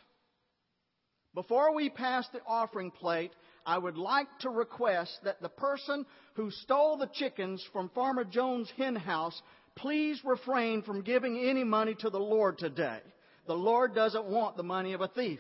before 1.37 1.71
we 1.71 1.87
pass 1.87 2.27
the 2.33 2.41
offering 2.47 2.89
plate, 2.89 3.31
I 3.63 3.77
would 3.77 3.95
like 3.95 4.27
to 4.39 4.49
request 4.49 5.19
that 5.23 5.39
the 5.39 5.49
person 5.49 6.03
who 6.33 6.49
stole 6.49 6.97
the 6.97 7.11
chickens 7.13 7.63
from 7.71 7.89
Farmer 7.89 8.23
Jones' 8.23 8.73
hen 8.75 8.95
house 8.95 9.39
please 9.75 10.19
refrain 10.25 10.81
from 10.81 11.03
giving 11.03 11.37
any 11.47 11.63
money 11.63 11.93
to 11.99 12.09
the 12.09 12.17
Lord 12.17 12.57
today. 12.57 13.01
The 13.45 13.53
Lord 13.53 13.93
doesn't 13.93 14.25
want 14.25 14.57
the 14.57 14.63
money 14.63 14.93
of 14.93 15.01
a 15.01 15.09
thief. 15.09 15.39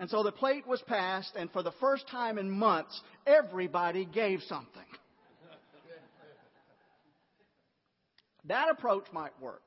And 0.00 0.10
so 0.10 0.24
the 0.24 0.32
plate 0.32 0.66
was 0.66 0.82
passed, 0.82 1.36
and 1.36 1.52
for 1.52 1.62
the 1.62 1.70
first 1.78 2.08
time 2.08 2.36
in 2.36 2.50
months, 2.50 3.00
everybody 3.28 4.06
gave 4.06 4.42
something. 4.48 4.82
that 8.46 8.70
approach 8.72 9.04
might 9.12 9.40
work. 9.40 9.62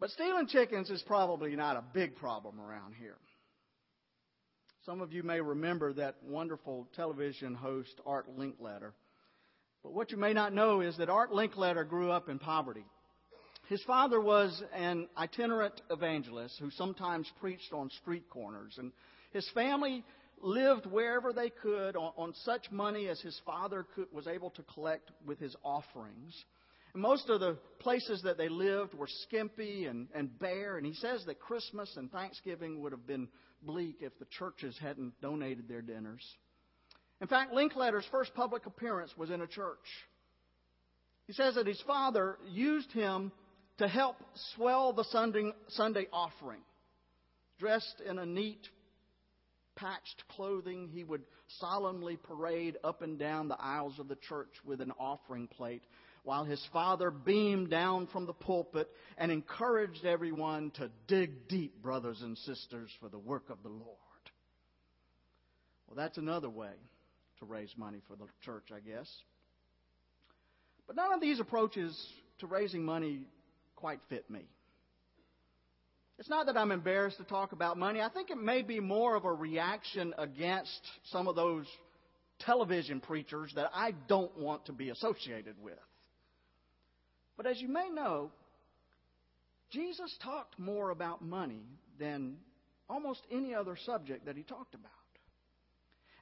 But 0.00 0.10
stealing 0.10 0.46
chickens 0.46 0.88
is 0.88 1.02
probably 1.02 1.54
not 1.54 1.76
a 1.76 1.84
big 1.92 2.16
problem 2.16 2.58
around 2.58 2.94
here. 2.94 3.18
Some 4.86 5.02
of 5.02 5.12
you 5.12 5.22
may 5.22 5.42
remember 5.42 5.92
that 5.92 6.16
wonderful 6.22 6.88
television 6.96 7.54
host, 7.54 8.00
Art 8.06 8.26
Linkletter. 8.38 8.92
But 9.82 9.92
what 9.92 10.10
you 10.10 10.16
may 10.16 10.32
not 10.32 10.54
know 10.54 10.80
is 10.80 10.96
that 10.96 11.10
Art 11.10 11.32
Linkletter 11.32 11.86
grew 11.86 12.10
up 12.10 12.30
in 12.30 12.38
poverty. 12.38 12.84
His 13.68 13.82
father 13.84 14.18
was 14.18 14.62
an 14.74 15.06
itinerant 15.18 15.80
evangelist 15.90 16.58
who 16.58 16.70
sometimes 16.70 17.30
preached 17.38 17.72
on 17.74 17.90
street 17.90 18.24
corners. 18.30 18.76
And 18.78 18.92
his 19.32 19.48
family 19.50 20.02
lived 20.42 20.86
wherever 20.86 21.34
they 21.34 21.50
could 21.50 21.94
on, 21.94 22.12
on 22.16 22.34
such 22.44 22.70
money 22.70 23.06
as 23.08 23.20
his 23.20 23.38
father 23.44 23.86
could, 23.94 24.06
was 24.12 24.26
able 24.26 24.50
to 24.50 24.62
collect 24.62 25.10
with 25.26 25.38
his 25.38 25.54
offerings. 25.62 26.34
Most 26.94 27.28
of 27.28 27.40
the 27.40 27.56
places 27.78 28.22
that 28.22 28.36
they 28.36 28.48
lived 28.48 28.94
were 28.94 29.08
skimpy 29.22 29.86
and, 29.86 30.08
and 30.14 30.36
bare, 30.38 30.76
and 30.76 30.84
he 30.84 30.94
says 30.94 31.24
that 31.26 31.40
Christmas 31.40 31.92
and 31.96 32.10
Thanksgiving 32.10 32.80
would 32.80 32.92
have 32.92 33.06
been 33.06 33.28
bleak 33.62 33.96
if 34.00 34.18
the 34.18 34.26
churches 34.38 34.76
hadn't 34.80 35.20
donated 35.20 35.68
their 35.68 35.82
dinners. 35.82 36.24
In 37.20 37.28
fact, 37.28 37.52
Linkletter's 37.52 38.06
first 38.10 38.34
public 38.34 38.66
appearance 38.66 39.12
was 39.16 39.30
in 39.30 39.40
a 39.40 39.46
church. 39.46 39.78
He 41.26 41.32
says 41.32 41.54
that 41.54 41.66
his 41.66 41.80
father 41.86 42.38
used 42.48 42.90
him 42.92 43.30
to 43.78 43.86
help 43.86 44.16
swell 44.54 44.92
the 44.92 45.04
Sunday, 45.04 45.52
Sunday 45.68 46.06
offering. 46.12 46.60
Dressed 47.58 48.02
in 48.08 48.18
a 48.18 48.26
neat, 48.26 48.66
patched 49.76 50.24
clothing, 50.30 50.88
he 50.92 51.04
would 51.04 51.22
solemnly 51.58 52.16
parade 52.16 52.78
up 52.82 53.02
and 53.02 53.18
down 53.18 53.48
the 53.48 53.60
aisles 53.60 53.98
of 53.98 54.08
the 54.08 54.16
church 54.28 54.50
with 54.64 54.80
an 54.80 54.92
offering 54.98 55.46
plate 55.46 55.82
while 56.30 56.44
his 56.44 56.64
father 56.72 57.10
beamed 57.10 57.70
down 57.70 58.06
from 58.06 58.24
the 58.24 58.32
pulpit 58.32 58.88
and 59.18 59.32
encouraged 59.32 60.04
everyone 60.04 60.70
to 60.70 60.88
dig 61.08 61.48
deep, 61.48 61.82
brothers 61.82 62.22
and 62.22 62.38
sisters, 62.38 62.88
for 63.00 63.08
the 63.08 63.18
work 63.18 63.50
of 63.50 63.60
the 63.64 63.68
Lord. 63.68 63.96
Well, 65.88 65.96
that's 65.96 66.18
another 66.18 66.48
way 66.48 66.70
to 67.40 67.44
raise 67.44 67.74
money 67.76 67.98
for 68.06 68.14
the 68.14 68.26
church, 68.44 68.68
I 68.72 68.78
guess. 68.78 69.10
But 70.86 70.94
none 70.94 71.12
of 71.12 71.20
these 71.20 71.40
approaches 71.40 72.00
to 72.38 72.46
raising 72.46 72.84
money 72.84 73.22
quite 73.74 73.98
fit 74.08 74.30
me. 74.30 74.44
It's 76.20 76.30
not 76.30 76.46
that 76.46 76.56
I'm 76.56 76.70
embarrassed 76.70 77.18
to 77.18 77.24
talk 77.24 77.50
about 77.50 77.76
money. 77.76 78.00
I 78.00 78.08
think 78.08 78.30
it 78.30 78.38
may 78.38 78.62
be 78.62 78.78
more 78.78 79.16
of 79.16 79.24
a 79.24 79.32
reaction 79.32 80.14
against 80.16 80.80
some 81.10 81.26
of 81.26 81.34
those 81.34 81.66
television 82.38 83.00
preachers 83.00 83.50
that 83.56 83.72
I 83.74 83.94
don't 84.06 84.38
want 84.38 84.66
to 84.66 84.72
be 84.72 84.90
associated 84.90 85.56
with. 85.60 85.74
But 87.40 87.48
as 87.52 87.58
you 87.58 87.68
may 87.68 87.88
know, 87.88 88.32
Jesus 89.70 90.14
talked 90.22 90.58
more 90.58 90.90
about 90.90 91.24
money 91.24 91.62
than 91.98 92.36
almost 92.86 93.22
any 93.32 93.54
other 93.54 93.78
subject 93.86 94.26
that 94.26 94.36
he 94.36 94.42
talked 94.42 94.74
about. 94.74 94.90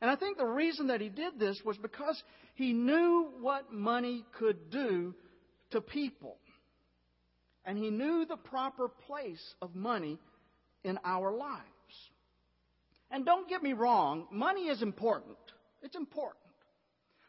And 0.00 0.12
I 0.12 0.14
think 0.14 0.38
the 0.38 0.46
reason 0.46 0.86
that 0.86 1.00
he 1.00 1.08
did 1.08 1.36
this 1.36 1.60
was 1.64 1.76
because 1.76 2.22
he 2.54 2.72
knew 2.72 3.30
what 3.40 3.72
money 3.72 4.24
could 4.38 4.70
do 4.70 5.12
to 5.72 5.80
people. 5.80 6.36
And 7.64 7.76
he 7.76 7.90
knew 7.90 8.24
the 8.24 8.36
proper 8.36 8.86
place 8.86 9.42
of 9.60 9.74
money 9.74 10.20
in 10.84 11.00
our 11.04 11.32
lives. 11.32 11.64
And 13.10 13.26
don't 13.26 13.48
get 13.48 13.60
me 13.60 13.72
wrong, 13.72 14.28
money 14.30 14.68
is 14.68 14.82
important. 14.82 15.36
It's 15.82 15.96
important. 15.96 16.44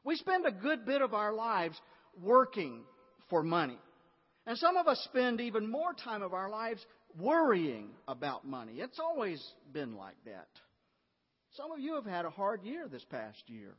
We 0.03 0.15
spend 0.15 0.45
a 0.45 0.51
good 0.51 0.85
bit 0.85 1.01
of 1.01 1.15
our 1.15 1.33
lives 1.33 1.75
working 2.21 2.83
for 3.29 3.43
money. 3.43 3.77
And 4.45 4.57
some 4.57 4.77
of 4.77 4.87
us 4.87 4.99
spend 5.05 5.41
even 5.41 5.69
more 5.69 5.93
time 5.93 6.21
of 6.21 6.33
our 6.33 6.49
lives 6.49 6.83
worrying 7.17 7.89
about 8.07 8.45
money. 8.45 8.73
It's 8.77 8.99
always 8.99 9.43
been 9.71 9.95
like 9.95 10.17
that. 10.25 10.47
Some 11.51 11.71
of 11.71 11.79
you 11.79 11.95
have 11.95 12.05
had 12.05 12.25
a 12.25 12.29
hard 12.29 12.63
year 12.63 12.87
this 12.87 13.05
past 13.09 13.43
year. 13.47 13.75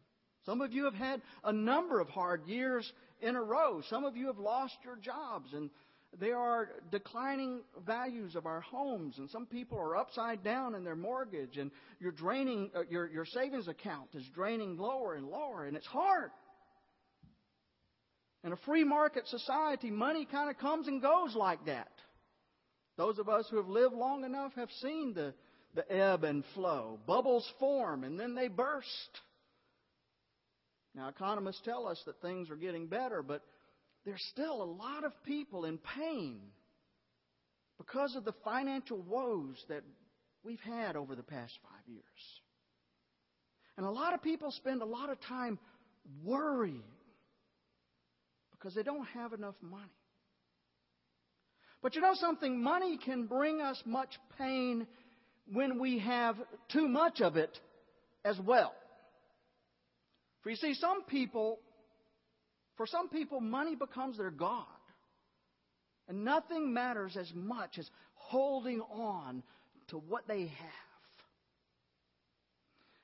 Some 0.46 0.60
of 0.60 0.72
you 0.72 0.84
have 0.84 0.94
had 0.94 1.22
a 1.44 1.52
number 1.52 2.00
of 2.00 2.08
hard 2.08 2.46
years 2.46 2.90
in 3.20 3.36
a 3.36 3.42
row. 3.42 3.82
Some 3.88 4.04
of 4.04 4.16
you 4.16 4.26
have 4.28 4.38
lost 4.38 4.74
your 4.84 4.96
jobs 4.96 5.52
and 5.52 5.70
there 6.18 6.38
are 6.38 6.68
declining 6.90 7.60
values 7.86 8.34
of 8.34 8.46
our 8.46 8.60
homes 8.60 9.18
and 9.18 9.30
some 9.30 9.46
people 9.46 9.78
are 9.78 9.96
upside 9.96 10.42
down 10.42 10.74
in 10.74 10.82
their 10.82 10.96
mortgage 10.96 11.56
and 11.56 11.70
you're 12.00 12.10
draining 12.10 12.70
uh, 12.74 12.80
your 12.90 13.08
your 13.08 13.24
savings 13.24 13.68
account 13.68 14.08
is 14.14 14.24
draining 14.34 14.76
lower 14.76 15.14
and 15.14 15.28
lower 15.28 15.66
and 15.66 15.76
it's 15.76 15.86
hard. 15.86 16.30
In 18.42 18.52
a 18.52 18.56
free 18.56 18.84
market 18.84 19.26
society, 19.28 19.90
money 19.90 20.24
kind 20.24 20.48
of 20.48 20.58
comes 20.58 20.88
and 20.88 21.02
goes 21.02 21.34
like 21.34 21.66
that. 21.66 21.90
Those 22.96 23.18
of 23.18 23.28
us 23.28 23.46
who 23.50 23.56
have 23.58 23.68
lived 23.68 23.94
long 23.94 24.24
enough 24.24 24.52
have 24.54 24.70
seen 24.80 25.14
the, 25.14 25.34
the 25.74 25.90
ebb 25.92 26.24
and 26.24 26.44
flow. 26.54 26.98
Bubbles 27.06 27.50
form 27.58 28.04
and 28.04 28.18
then 28.18 28.34
they 28.34 28.48
burst. 28.48 29.20
Now, 30.94 31.08
economists 31.08 31.60
tell 31.64 31.86
us 31.86 32.00
that 32.06 32.20
things 32.20 32.50
are 32.50 32.56
getting 32.56 32.86
better, 32.86 33.22
but 33.22 33.42
there's 34.04 34.24
still 34.32 34.62
a 34.62 34.64
lot 34.64 35.04
of 35.04 35.12
people 35.24 35.64
in 35.64 35.78
pain 35.78 36.40
because 37.78 38.16
of 38.16 38.24
the 38.24 38.34
financial 38.44 39.00
woes 39.02 39.62
that 39.68 39.82
we've 40.42 40.60
had 40.60 40.96
over 40.96 41.14
the 41.14 41.22
past 41.22 41.52
five 41.62 41.86
years. 41.86 42.02
And 43.76 43.86
a 43.86 43.90
lot 43.90 44.14
of 44.14 44.22
people 44.22 44.50
spend 44.50 44.82
a 44.82 44.86
lot 44.86 45.10
of 45.10 45.20
time 45.22 45.58
worrying 46.24 46.82
because 48.60 48.74
they 48.74 48.82
don't 48.82 49.06
have 49.14 49.32
enough 49.32 49.54
money. 49.62 49.84
But 51.82 51.94
you 51.94 52.02
know 52.02 52.14
something? 52.14 52.62
Money 52.62 52.98
can 53.02 53.26
bring 53.26 53.60
us 53.60 53.80
much 53.86 54.10
pain 54.36 54.86
when 55.50 55.80
we 55.80 55.98
have 56.00 56.36
too 56.70 56.86
much 56.86 57.20
of 57.22 57.36
it 57.36 57.58
as 58.24 58.38
well. 58.38 58.74
For 60.42 60.50
you 60.50 60.56
see, 60.56 60.74
some 60.74 61.04
people, 61.04 61.58
for 62.76 62.86
some 62.86 63.08
people, 63.08 63.40
money 63.40 63.76
becomes 63.76 64.18
their 64.18 64.30
God. 64.30 64.66
And 66.08 66.24
nothing 66.24 66.74
matters 66.74 67.16
as 67.16 67.30
much 67.34 67.78
as 67.78 67.88
holding 68.14 68.80
on 68.80 69.42
to 69.88 69.96
what 69.96 70.28
they 70.28 70.40
have. 70.40 71.18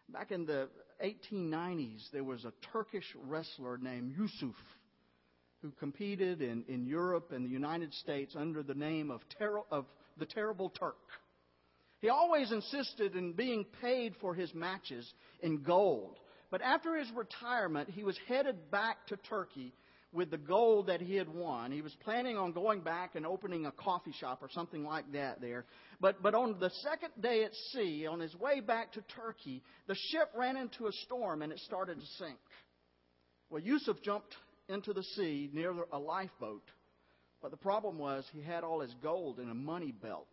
Back 0.09 0.33
in 0.33 0.45
the 0.45 0.69
1890s, 1.05 2.11
there 2.13 2.25
was 2.25 2.45
a 2.45 2.53
Turkish 2.73 3.07
wrestler 3.27 3.79
named 3.79 4.15
Yusuf 4.17 4.55
who 5.63 5.71
competed 5.73 6.43
in, 6.43 6.65
in 6.69 6.87
Europe 6.87 7.33
and 7.33 7.45
the 7.45 7.51
United 7.51 7.93
States 7.95 8.35
under 8.37 8.63
the 8.63 8.75
name 8.75 9.11
of, 9.11 9.21
ter- 9.39 9.63
of 9.71 9.87
the 10.19 10.27
Terrible 10.27 10.71
Turk. 10.71 10.97
He 12.01 12.09
always 12.09 12.53
insisted 12.53 13.17
in 13.17 13.33
being 13.33 13.65
paid 13.81 14.15
for 14.21 14.35
his 14.35 14.55
matches 14.55 15.11
in 15.41 15.63
gold. 15.63 16.19
But 16.51 16.63
after 16.63 16.97
his 16.97 17.11
retirement, 17.13 17.91
he 17.91 18.05
was 18.05 18.19
headed 18.29 18.71
back 18.71 19.07
to 19.09 19.17
Turkey 19.17 19.73
with 20.13 20.31
the 20.31 20.39
gold 20.39 20.87
that 20.87 21.01
he 21.01 21.17
had 21.17 21.29
won. 21.29 21.73
He 21.73 21.83
was 21.83 21.95
planning 22.05 22.37
on 22.37 22.53
going 22.53 22.81
back 22.81 23.17
and 23.17 23.27
opening 23.27 23.67
a 23.67 23.73
coffee 23.73 24.15
shop 24.19 24.39
or 24.43 24.49
something 24.51 24.85
like 24.85 25.11
that 25.13 25.41
there. 25.41 25.65
But, 26.01 26.23
but 26.23 26.35
on 26.35 26.59
the 26.61 26.71
second 26.83 27.11
day 27.21 27.45
at 27.45 27.55
sea, 27.73 28.07
on 28.07 28.21
his 28.21 28.35
way 28.37 28.61
back 28.61 28.93
to 28.93 29.03
Turkey, 29.15 29.63
the 29.87 29.97
ship 30.11 30.31
ran 30.35 30.57
into 30.57 30.87
a 30.87 30.93
storm 31.05 31.43
and 31.43 31.53
it 31.53 31.59
started 31.61 31.99
to 31.99 32.07
sink. 32.19 32.39
Well, 33.51 33.61
Yusuf 33.61 33.97
jumped 34.03 34.35
into 34.69 34.93
the 34.93 35.03
sea 35.03 35.51
near 35.53 35.75
a 35.93 35.99
lifeboat. 35.99 36.65
But 37.43 37.51
the 37.51 37.57
problem 37.57 37.99
was 37.99 38.25
he 38.33 38.43
had 38.43 38.65
all 38.65 38.81
his 38.81 38.95
gold 39.03 39.39
in 39.39 39.51
a 39.51 39.55
money 39.55 39.93
belt. 39.93 40.29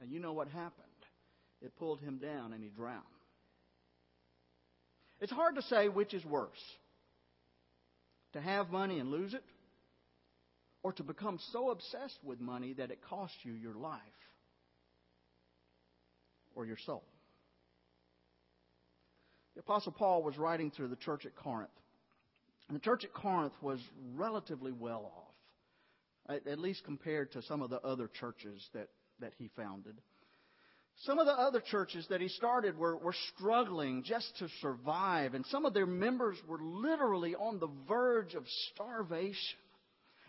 And 0.00 0.10
you 0.10 0.20
know 0.20 0.32
what 0.32 0.48
happened? 0.48 0.86
It 1.60 1.76
pulled 1.78 2.00
him 2.00 2.18
down 2.18 2.52
and 2.52 2.62
he 2.62 2.70
drowned. 2.70 3.02
It's 5.20 5.32
hard 5.32 5.56
to 5.56 5.62
say 5.62 5.88
which 5.88 6.14
is 6.14 6.24
worse 6.24 6.62
to 8.34 8.40
have 8.40 8.70
money 8.70 8.98
and 8.98 9.10
lose 9.10 9.34
it, 9.34 9.42
or 10.82 10.92
to 10.92 11.02
become 11.02 11.38
so 11.52 11.70
obsessed 11.70 12.18
with 12.22 12.40
money 12.40 12.74
that 12.74 12.90
it 12.90 12.98
costs 13.08 13.36
you 13.42 13.52
your 13.52 13.74
life 13.74 14.00
or 16.54 16.66
your 16.66 16.76
soul. 16.84 17.04
The 19.54 19.60
Apostle 19.60 19.92
Paul 19.92 20.22
was 20.22 20.38
writing 20.38 20.70
to 20.72 20.86
the 20.86 20.96
church 20.96 21.26
at 21.26 21.34
Corinth. 21.34 21.70
The 22.70 22.78
church 22.78 23.04
at 23.04 23.14
Corinth 23.14 23.54
was 23.62 23.80
relatively 24.14 24.72
well 24.72 25.10
off, 25.16 26.34
at, 26.36 26.46
at 26.46 26.58
least 26.58 26.84
compared 26.84 27.32
to 27.32 27.42
some 27.42 27.62
of 27.62 27.70
the 27.70 27.80
other 27.80 28.08
churches 28.20 28.66
that, 28.74 28.88
that 29.20 29.32
he 29.38 29.48
founded. 29.56 30.00
Some 31.02 31.18
of 31.18 31.26
the 31.26 31.32
other 31.32 31.60
churches 31.60 32.06
that 32.10 32.20
he 32.20 32.28
started 32.28 32.76
were, 32.76 32.96
were 32.96 33.14
struggling 33.34 34.02
just 34.02 34.36
to 34.38 34.48
survive, 34.60 35.34
and 35.34 35.46
some 35.46 35.64
of 35.64 35.72
their 35.72 35.86
members 35.86 36.36
were 36.46 36.60
literally 36.60 37.34
on 37.34 37.58
the 37.58 37.70
verge 37.86 38.34
of 38.34 38.44
starvation. 38.74 39.58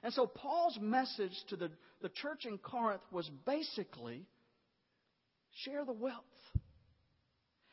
And 0.04 0.14
so 0.14 0.28
Paul's 0.28 0.78
message 0.80 1.34
to 1.50 1.56
the, 1.56 1.72
the 2.02 2.10
church 2.10 2.46
in 2.46 2.58
Corinth 2.60 3.02
was 3.12 3.30
basically 3.46 4.26
share 5.66 5.84
the 5.86 5.92
wealth. 5.92 6.24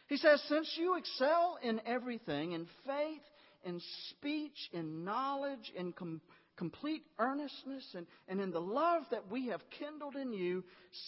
He 0.09 0.17
says, 0.17 0.43
Since 0.49 0.73
you 0.77 0.97
excel 0.97 1.59
in 1.63 1.81
everything, 1.87 2.53
in 2.53 2.67
faith, 2.87 3.23
in 3.67 3.81
speech, 4.11 4.71
in 4.73 5.05
knowledge, 5.05 5.73
in 5.77 5.93
com- 5.93 6.21
complete 6.57 7.03
earnestness, 7.19 7.85
and, 7.95 8.07
and 8.29 8.41
in 8.41 8.51
the 8.51 8.61
love 8.61 9.03
that 9.11 9.31
we 9.31 9.49
have 9.49 9.61
kindled 9.79 10.17
in 10.17 10.33
you, 10.33 10.65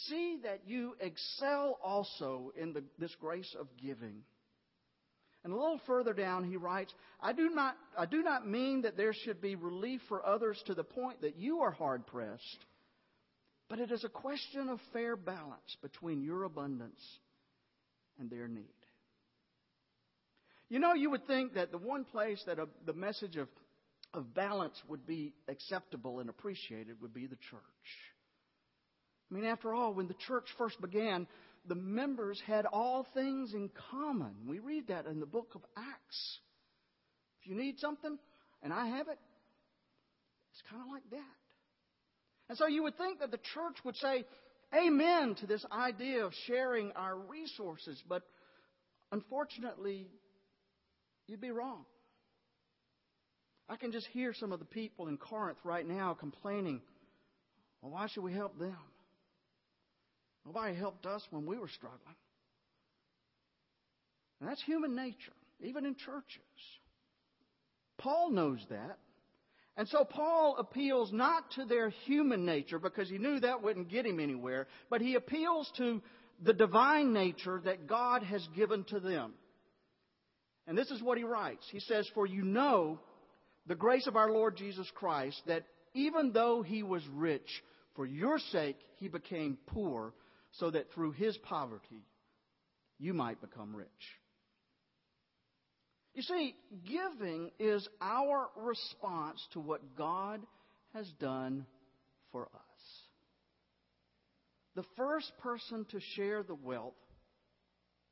see 0.07 0.39
that 0.43 0.61
you 0.67 0.95
excel 1.01 1.79
also 1.83 2.53
in 2.61 2.73
the, 2.73 2.83
this 2.99 3.15
grace 3.21 3.57
of 3.59 3.67
giving. 3.83 4.23
And 5.45 5.53
a 5.53 5.57
little 5.57 5.81
further 5.87 6.13
down, 6.13 6.45
he 6.45 6.57
writes, 6.57 6.93
I 7.21 7.33
do, 7.33 7.49
not, 7.49 7.77
I 7.97 8.07
do 8.07 8.23
not 8.23 8.47
mean 8.47 8.83
that 8.83 8.97
there 8.97 9.15
should 9.15 9.41
be 9.41 9.55
relief 9.55 10.01
for 10.09 10.27
others 10.27 10.61
to 10.67 10.75
the 10.75 10.85
point 10.85 11.23
that 11.23 11.39
you 11.39 11.61
are 11.61 11.71
hard 11.71 12.07
pressed, 12.07 12.67
but 13.71 13.79
it 13.79 13.93
is 13.93 14.05
a 14.05 14.09
question 14.09 14.69
of 14.69 14.81
fair 14.93 15.17
balance 15.17 15.77
between 15.81 16.23
your 16.23 16.43
abundance 16.43 17.01
and 18.19 18.29
their 18.29 18.49
need. 18.49 18.65
You 20.69 20.79
know, 20.79 20.95
you 20.95 21.11
would 21.11 21.27
think 21.27 21.55
that 21.55 21.71
the 21.71 21.79
one 21.79 22.05
place 22.05 22.43
that 22.47 22.59
a, 22.59 22.69
the 22.85 22.93
message 22.93 23.37
of, 23.37 23.49
of 24.13 24.35
balance 24.35 24.81
would 24.89 25.07
be 25.07 25.33
acceptable 25.49 26.21
and 26.21 26.29
appreciated 26.29 27.01
would 27.01 27.15
be 27.15 27.27
the 27.27 27.37
church. 27.51 27.61
I 29.31 29.35
mean, 29.35 29.45
after 29.45 29.75
all, 29.75 29.95
when 29.95 30.09
the 30.09 30.17
church 30.27 30.47
first 30.57 30.81
began, 30.81 31.27
the 31.67 31.75
members 31.75 32.41
had 32.47 32.67
all 32.67 33.07
things 33.15 33.53
in 33.55 33.71
common. 33.91 34.35
We 34.47 34.59
read 34.59 34.89
that 34.89 35.07
in 35.07 35.21
the 35.21 35.27
book 35.27 35.53
of 35.55 35.63
Acts. 35.77 36.39
If 37.41 37.49
you 37.49 37.55
need 37.55 37.79
something 37.79 38.19
and 38.63 38.73
I 38.73 38.89
have 38.89 39.09
it, 39.09 39.19
it's 40.53 40.63
kind 40.71 40.83
of 40.83 40.89
like 40.93 41.09
that. 41.11 41.37
And 42.49 42.59
so 42.59 42.67
you 42.67 42.83
would 42.83 42.97
think 42.97 43.21
that 43.21 43.31
the 43.31 43.41
church 43.55 43.77
would 43.85 43.97
say 43.97 44.25
amen 44.75 45.35
to 45.37 45.47
this 45.47 45.65
idea 45.71 46.25
of 46.25 46.33
sharing 46.47 46.93
our 46.93 47.17
resources, 47.17 48.03
but 48.09 48.23
unfortunately, 49.13 50.09
You'd 51.29 51.41
be 51.41 51.51
wrong. 51.51 51.85
I 53.69 53.77
can 53.77 53.93
just 53.93 54.07
hear 54.09 54.33
some 54.33 54.51
of 54.51 54.59
the 54.59 54.65
people 54.65 55.09
in 55.09 55.19
Corinth 55.19 55.59
right 55.63 55.87
now 55.87 56.17
complaining, 56.19 56.81
well, 57.83 57.93
why 57.93 58.09
should 58.09 58.25
we 58.25 58.33
help 58.33 58.59
them? 58.59 58.77
Nobody 60.47 60.75
helped 60.75 61.05
us 61.05 61.23
when 61.31 61.45
we 61.45 61.59
were 61.59 61.69
struggling. 61.69 62.17
And 64.41 64.49
that's 64.49 64.63
human 64.63 64.97
nature, 64.97 65.33
even 65.61 65.85
in 65.85 65.95
churches. 65.97 66.41
Paul 67.99 68.31
knows 68.31 68.65
that. 68.71 68.99
And 69.77 69.87
so 69.89 70.05
Paul 70.05 70.57
appeals 70.59 71.13
not 71.13 71.51
to 71.53 71.65
their 71.65 71.91
human 72.07 72.47
nature 72.47 72.79
because 72.79 73.11
he 73.11 73.19
knew 73.19 73.39
that 73.41 73.63
wouldn't 73.63 73.91
get 73.91 74.07
him 74.07 74.19
anywhere, 74.19 74.67
but 74.89 75.03
he 75.03 75.15
appeals 75.15 75.71
to 75.77 76.01
the 76.43 76.53
divine 76.55 77.13
nature 77.13 77.61
that 77.65 77.87
God 77.87 78.23
has 78.23 78.47
given 78.57 78.85
to 78.85 79.01
them. 79.01 79.35
And 80.69 80.77
this 80.77 80.91
is 80.91 81.03
what 81.03 81.17
he 81.17 81.25
writes. 81.25 81.67
He 81.73 81.81
says, 81.81 82.07
For 82.15 82.27
you 82.27 82.45
know 82.45 83.01
the 83.67 83.75
grace 83.75 84.07
of 84.07 84.17
our 84.17 84.31
Lord 84.31 84.57
Jesus 84.57 84.89
Christ, 84.95 85.41
that 85.47 85.65
even 85.95 86.33
though 86.33 86.63
he 86.63 86.83
was 86.83 87.03
rich, 87.15 87.49
for 87.97 88.05
your 88.05 88.39
sake 88.39 88.77
he 88.97 89.09
became 89.09 89.57
poor, 89.67 90.13
so 90.53 90.71
that 90.71 90.93
through 90.93 91.13
his 91.13 91.37
poverty 91.39 92.05
you 92.99 93.15
might 93.15 93.41
become 93.41 93.75
rich. 93.75 93.89
You 96.15 96.23
see, 96.23 96.55
giving 96.87 97.51
is 97.59 97.89
our 98.03 98.49
response 98.57 99.41
to 99.53 99.61
what 99.61 99.97
God 99.97 100.41
has 100.93 101.09
done 101.19 101.65
for 102.31 102.43
us. 102.43 102.61
The 104.75 104.85
first 104.97 105.33
person 105.39 105.87
to 105.93 106.01
share 106.15 106.43
the 106.43 106.55
wealth 106.55 106.95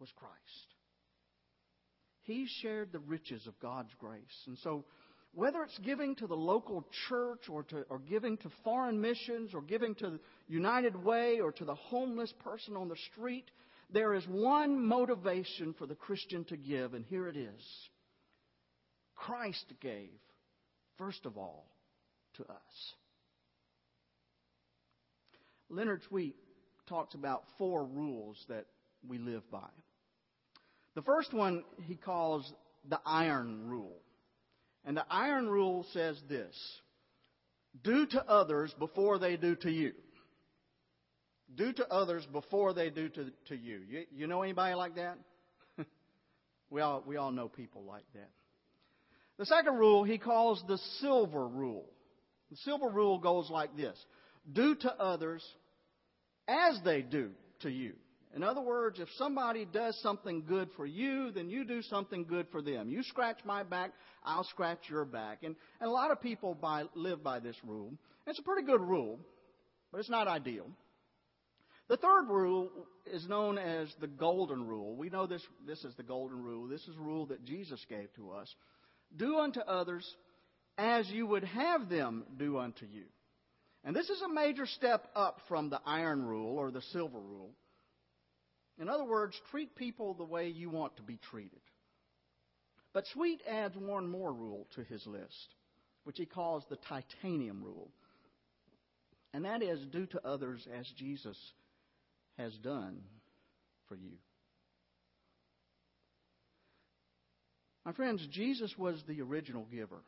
was 0.01 0.09
Christ. 0.17 0.76
He 2.27 2.47
shared 2.61 2.93
the 2.93 2.99
riches 2.99 3.47
of 3.47 3.59
God's 3.61 3.93
grace. 3.99 4.21
And 4.47 4.59
so, 4.59 4.85
whether 5.33 5.63
it's 5.63 5.79
giving 5.79 6.17
to 6.17 6.27
the 6.27 6.35
local 6.35 6.87
church 7.09 7.49
or, 7.49 7.63
to, 7.65 7.83
or 7.89 7.99
giving 7.99 8.37
to 8.39 8.51
foreign 8.65 9.01
missions 9.01 9.53
or 9.55 9.63
giving 9.63 9.95
to 9.97 10.19
United 10.49 10.97
Way 10.97 11.41
or 11.41 11.53
to 11.53 11.65
the 11.65 11.75
homeless 11.75 12.33
person 12.43 12.77
on 12.77 12.89
the 12.89 12.97
street, 13.13 13.51
There 13.91 14.15
is 14.15 14.25
one 14.27 14.85
motivation 14.87 15.75
for 15.79 15.87
the 15.87 15.95
Christian 15.95 16.45
to 16.47 16.57
give, 16.57 16.95
and 16.95 17.05
here 17.05 17.29
it 17.29 17.37
is 17.37 17.63
Christ 19.15 19.73
gave, 19.81 20.19
first 20.99 21.25
of 21.27 21.39
all, 21.39 21.67
to 22.37 22.43
us. 22.45 22.95
Leonard 25.69 26.03
Sweet 26.09 26.37
talks 26.89 27.15
about 27.15 27.45
four 27.59 27.85
rules 27.85 28.37
that 28.49 28.67
we 29.07 29.19
live 29.19 29.49
by. 29.51 29.69
The 30.97 31.03
first 31.03 31.33
one 31.35 31.63
he 31.85 31.95
calls 31.95 32.51
the 32.89 32.99
iron 33.05 33.69
rule. 33.69 33.99
And 34.85 34.97
the 34.97 35.05
iron 35.11 35.49
rule 35.49 35.87
says 35.93 36.21
this 36.29 36.57
do 37.85 38.07
to 38.07 38.25
others 38.27 38.75
before 38.79 39.19
they 39.19 39.37
do 39.37 39.55
to 39.57 39.71
you. 39.71 39.93
Do 41.55 41.73
to 41.75 41.87
others 41.93 42.27
before 42.33 42.73
they 42.73 42.91
do 42.91 43.09
to, 43.11 43.27
to 43.49 43.57
you. 43.57 43.81
you. 43.89 44.05
You 44.11 44.27
know 44.27 44.43
anybody 44.43 44.75
like 44.75 44.97
that? 44.97 45.19
we, 46.71 46.81
all, 46.81 47.05
we 47.07 47.17
all 47.17 47.31
know 47.31 47.49
people 47.49 47.85
like 47.85 48.05
that. 48.15 48.31
The 49.39 49.47
second 49.47 49.77
rule 49.77 50.03
he 50.03 50.17
calls 50.17 50.63
the 50.67 50.79
silver 51.01 51.47
rule. 51.47 51.85
The 52.51 52.57
silver 52.59 52.89
rule 52.89 53.19
goes 53.19 53.51
like 53.51 53.77
this 53.77 53.97
Do 54.51 54.75
to 54.77 54.95
others 54.95 55.45
as 56.49 56.81
they 56.85 57.03
do 57.03 57.33
to 57.61 57.71
you. 57.71 57.93
In 58.37 58.43
other 58.43 58.61
words, 58.61 59.01
if 59.01 59.09
somebody 59.17 59.65
does 59.65 59.99
something 60.03 60.45
good 60.47 60.69
for 60.77 60.85
you, 60.85 61.31
then 61.31 61.49
you 61.49 61.65
do 61.65 61.81
something 61.81 62.27
good 62.27 62.47
for 62.53 62.61
them. 62.61 62.91
You 62.91 63.03
scratch 63.03 63.39
my 63.47 63.63
back, 63.63 63.93
I'll 64.23 64.45
scratch 64.45 64.91
your 64.91 65.07
back. 65.07 65.39
And, 65.43 65.57
and 65.81 65.89
a 65.89 65.93
lot 65.93 66.11
of 66.11 66.21
people 66.21 66.55
by, 66.55 66.85
live 66.95 67.25
by 67.25 67.41
this 67.41 67.57
rule. 67.65 67.95
It's 68.27 68.39
a 68.39 68.43
pretty 68.43 68.67
good 68.67 68.83
rule, 68.83 69.19
but 69.91 70.01
it's 70.01 70.11
not 70.11 70.29
ideal. 70.29 70.67
The 71.89 71.97
third 71.97 72.29
rule 72.29 72.71
is 73.11 73.27
known 73.27 73.57
as 73.57 73.89
the 74.03 74.07
golden 74.07 74.67
rule. 74.67 74.95
We 74.97 75.09
know 75.09 75.27
this, 75.27 75.43
this 75.67 75.83
is 75.83 75.95
the 75.97 76.03
golden 76.03 76.43
rule. 76.43 76.69
This 76.69 76.83
is 76.83 76.95
a 76.95 77.03
rule 77.03 77.25
that 77.27 77.43
Jesus 77.47 77.83
gave 77.89 78.13
to 78.17 78.33
us. 78.33 78.55
Do 79.17 79.39
unto 79.39 79.61
others 79.61 80.07
as 80.77 81.09
you 81.09 81.27
would 81.27 81.45
have 81.45 81.89
them 81.89 82.25
do 82.37 82.59
unto 82.59 82.85
you. 82.85 83.05
And 83.83 83.97
this 83.97 84.11
is 84.11 84.21
a 84.21 84.29
major 84.29 84.67
step 84.67 85.09
up 85.15 85.41
from 85.49 85.71
the 85.71 85.81
iron 85.87 86.23
rule 86.23 86.59
or 86.59 86.71
the 86.71 86.83
silver 86.93 87.19
rule. 87.19 87.53
In 88.79 88.89
other 88.89 89.05
words, 89.05 89.41
treat 89.51 89.75
people 89.75 90.15
the 90.15 90.25
way 90.25 90.49
you 90.49 90.69
want 90.69 90.97
to 90.97 91.03
be 91.03 91.19
treated. 91.31 91.61
But 92.93 93.07
Sweet 93.13 93.41
adds 93.49 93.77
one 93.77 94.09
more 94.09 94.33
rule 94.33 94.67
to 94.75 94.83
his 94.85 95.07
list, 95.07 95.55
which 96.05 96.19
he 96.19 96.27
calls 96.27 96.65
the 96.69 96.77
titanium 96.77 97.63
rule. 97.63 97.91
And 99.33 99.45
that 99.45 99.63
is 99.63 99.81
do 99.87 100.07
to 100.07 100.27
others 100.27 100.67
as 100.79 100.87
Jesus 100.97 101.37
has 102.39 102.53
done 102.59 103.01
for 103.89 103.97
you. 103.97 104.13
My 107.85 107.93
friends, 107.93 108.27
Jesus 108.31 108.77
was 108.77 109.03
the 109.07 109.21
original 109.21 109.67
giver. 109.71 110.03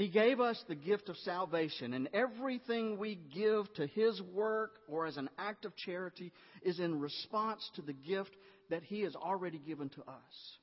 He 0.00 0.08
gave 0.08 0.40
us 0.40 0.58
the 0.66 0.74
gift 0.74 1.10
of 1.10 1.16
salvation, 1.18 1.92
and 1.92 2.08
everything 2.14 2.96
we 2.96 3.16
give 3.16 3.70
to 3.74 3.86
His 3.86 4.18
work 4.32 4.70
or 4.88 5.04
as 5.04 5.18
an 5.18 5.28
act 5.36 5.66
of 5.66 5.76
charity 5.76 6.32
is 6.62 6.80
in 6.80 6.98
response 6.98 7.70
to 7.76 7.82
the 7.82 7.92
gift 7.92 8.34
that 8.70 8.82
He 8.82 9.02
has 9.02 9.14
already 9.14 9.58
given 9.58 9.90
to 9.90 10.00
us. 10.00 10.58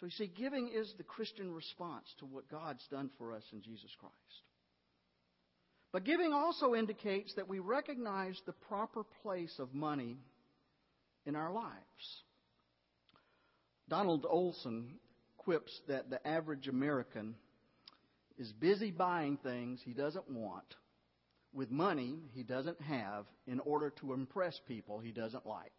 So 0.00 0.06
you 0.06 0.10
see, 0.10 0.26
giving 0.26 0.68
is 0.74 0.92
the 0.98 1.04
Christian 1.04 1.54
response 1.54 2.06
to 2.18 2.26
what 2.26 2.50
God's 2.50 2.84
done 2.90 3.08
for 3.18 3.32
us 3.32 3.44
in 3.52 3.62
Jesus 3.62 3.94
Christ. 4.00 4.16
But 5.92 6.02
giving 6.02 6.32
also 6.32 6.74
indicates 6.74 7.32
that 7.36 7.48
we 7.48 7.60
recognize 7.60 8.36
the 8.46 8.52
proper 8.52 9.04
place 9.22 9.54
of 9.60 9.74
money 9.74 10.16
in 11.24 11.36
our 11.36 11.52
lives. 11.52 12.24
Donald 13.88 14.26
Olson 14.28 14.94
quips 15.38 15.70
that 15.86 16.10
the 16.10 16.26
average 16.26 16.66
American 16.66 17.36
is 18.42 18.52
busy 18.52 18.90
buying 18.90 19.36
things 19.36 19.80
he 19.84 19.92
doesn't 19.92 20.28
want 20.28 20.74
with 21.54 21.70
money 21.70 22.16
he 22.34 22.42
doesn't 22.42 22.80
have 22.82 23.24
in 23.46 23.60
order 23.60 23.90
to 24.00 24.12
impress 24.12 24.60
people 24.66 24.98
he 24.98 25.12
doesn't 25.12 25.46
like. 25.46 25.72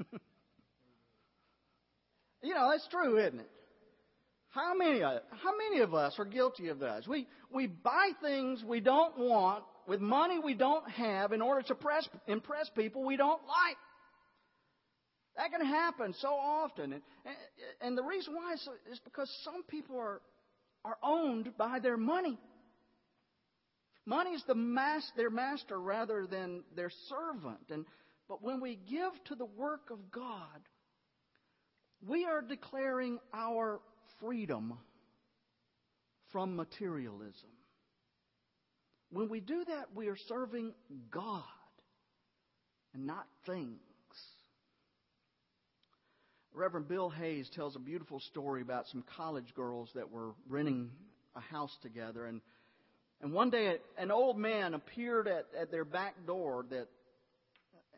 you 2.42 2.52
know, 2.52 2.70
that's 2.72 2.88
true, 2.88 3.18
isn't 3.18 3.38
it? 3.38 3.50
How 4.48 4.74
many, 4.74 5.00
of, 5.04 5.22
how 5.44 5.52
many 5.56 5.80
of 5.80 5.94
us 5.94 6.14
are 6.18 6.24
guilty 6.24 6.68
of 6.68 6.80
this? 6.80 7.06
We, 7.06 7.28
we 7.54 7.68
buy 7.68 8.10
things 8.20 8.64
we 8.66 8.80
don't 8.80 9.16
want 9.16 9.62
with 9.86 10.00
money 10.00 10.40
we 10.44 10.54
don't 10.54 10.90
have 10.90 11.30
in 11.30 11.40
order 11.40 11.62
to 11.68 11.76
press, 11.76 12.08
impress 12.26 12.68
people 12.70 13.04
we 13.04 13.16
don't 13.16 13.42
like. 13.42 13.76
That 15.36 15.52
can 15.56 15.64
happen 15.64 16.14
so 16.18 16.30
often. 16.30 16.94
And, 16.94 17.02
and 17.80 17.96
the 17.96 18.02
reason 18.02 18.34
why 18.34 18.54
is, 18.54 18.68
is 18.90 18.98
because 19.04 19.30
some 19.44 19.62
people 19.68 19.96
are 19.96 20.20
are 20.84 20.96
owned 21.02 21.56
by 21.56 21.78
their 21.80 21.96
money. 21.96 22.38
Money 24.06 24.30
is 24.30 24.42
the 24.46 24.54
mas- 24.54 25.12
their 25.16 25.30
master 25.30 25.78
rather 25.80 26.26
than 26.26 26.62
their 26.74 26.90
servant. 27.08 27.70
And, 27.70 27.84
but 28.28 28.42
when 28.42 28.60
we 28.60 28.76
give 28.76 29.12
to 29.26 29.34
the 29.34 29.44
work 29.44 29.90
of 29.90 30.10
God, 30.10 30.60
we 32.06 32.24
are 32.24 32.40
declaring 32.40 33.18
our 33.34 33.80
freedom 34.20 34.78
from 36.32 36.56
materialism. 36.56 37.50
When 39.12 39.28
we 39.28 39.40
do 39.40 39.64
that, 39.66 39.88
we 39.94 40.08
are 40.08 40.16
serving 40.28 40.72
God 41.10 41.42
and 42.94 43.06
not 43.06 43.26
things. 43.44 43.80
Reverend 46.54 46.88
Bill 46.88 47.10
Hayes 47.10 47.48
tells 47.54 47.76
a 47.76 47.78
beautiful 47.78 48.20
story 48.20 48.60
about 48.62 48.86
some 48.88 49.04
college 49.16 49.54
girls 49.54 49.88
that 49.94 50.10
were 50.10 50.32
renting 50.48 50.90
a 51.36 51.40
house 51.40 51.74
together. 51.80 52.26
And, 52.26 52.40
and 53.22 53.32
one 53.32 53.50
day, 53.50 53.76
an 53.96 54.10
old 54.10 54.36
man 54.36 54.74
appeared 54.74 55.28
at, 55.28 55.46
at 55.58 55.70
their 55.70 55.84
back 55.84 56.14
door 56.26 56.64
that, 56.70 56.88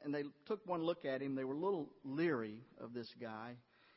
and 0.04 0.14
they 0.14 0.24
took 0.46 0.66
one 0.66 0.82
look 0.82 1.04
at 1.04 1.22
him. 1.22 1.34
They 1.34 1.44
were 1.44 1.54
a 1.54 1.58
little 1.58 1.88
leery 2.04 2.58
of 2.78 2.92
this 2.92 3.08
guy. 3.20 3.54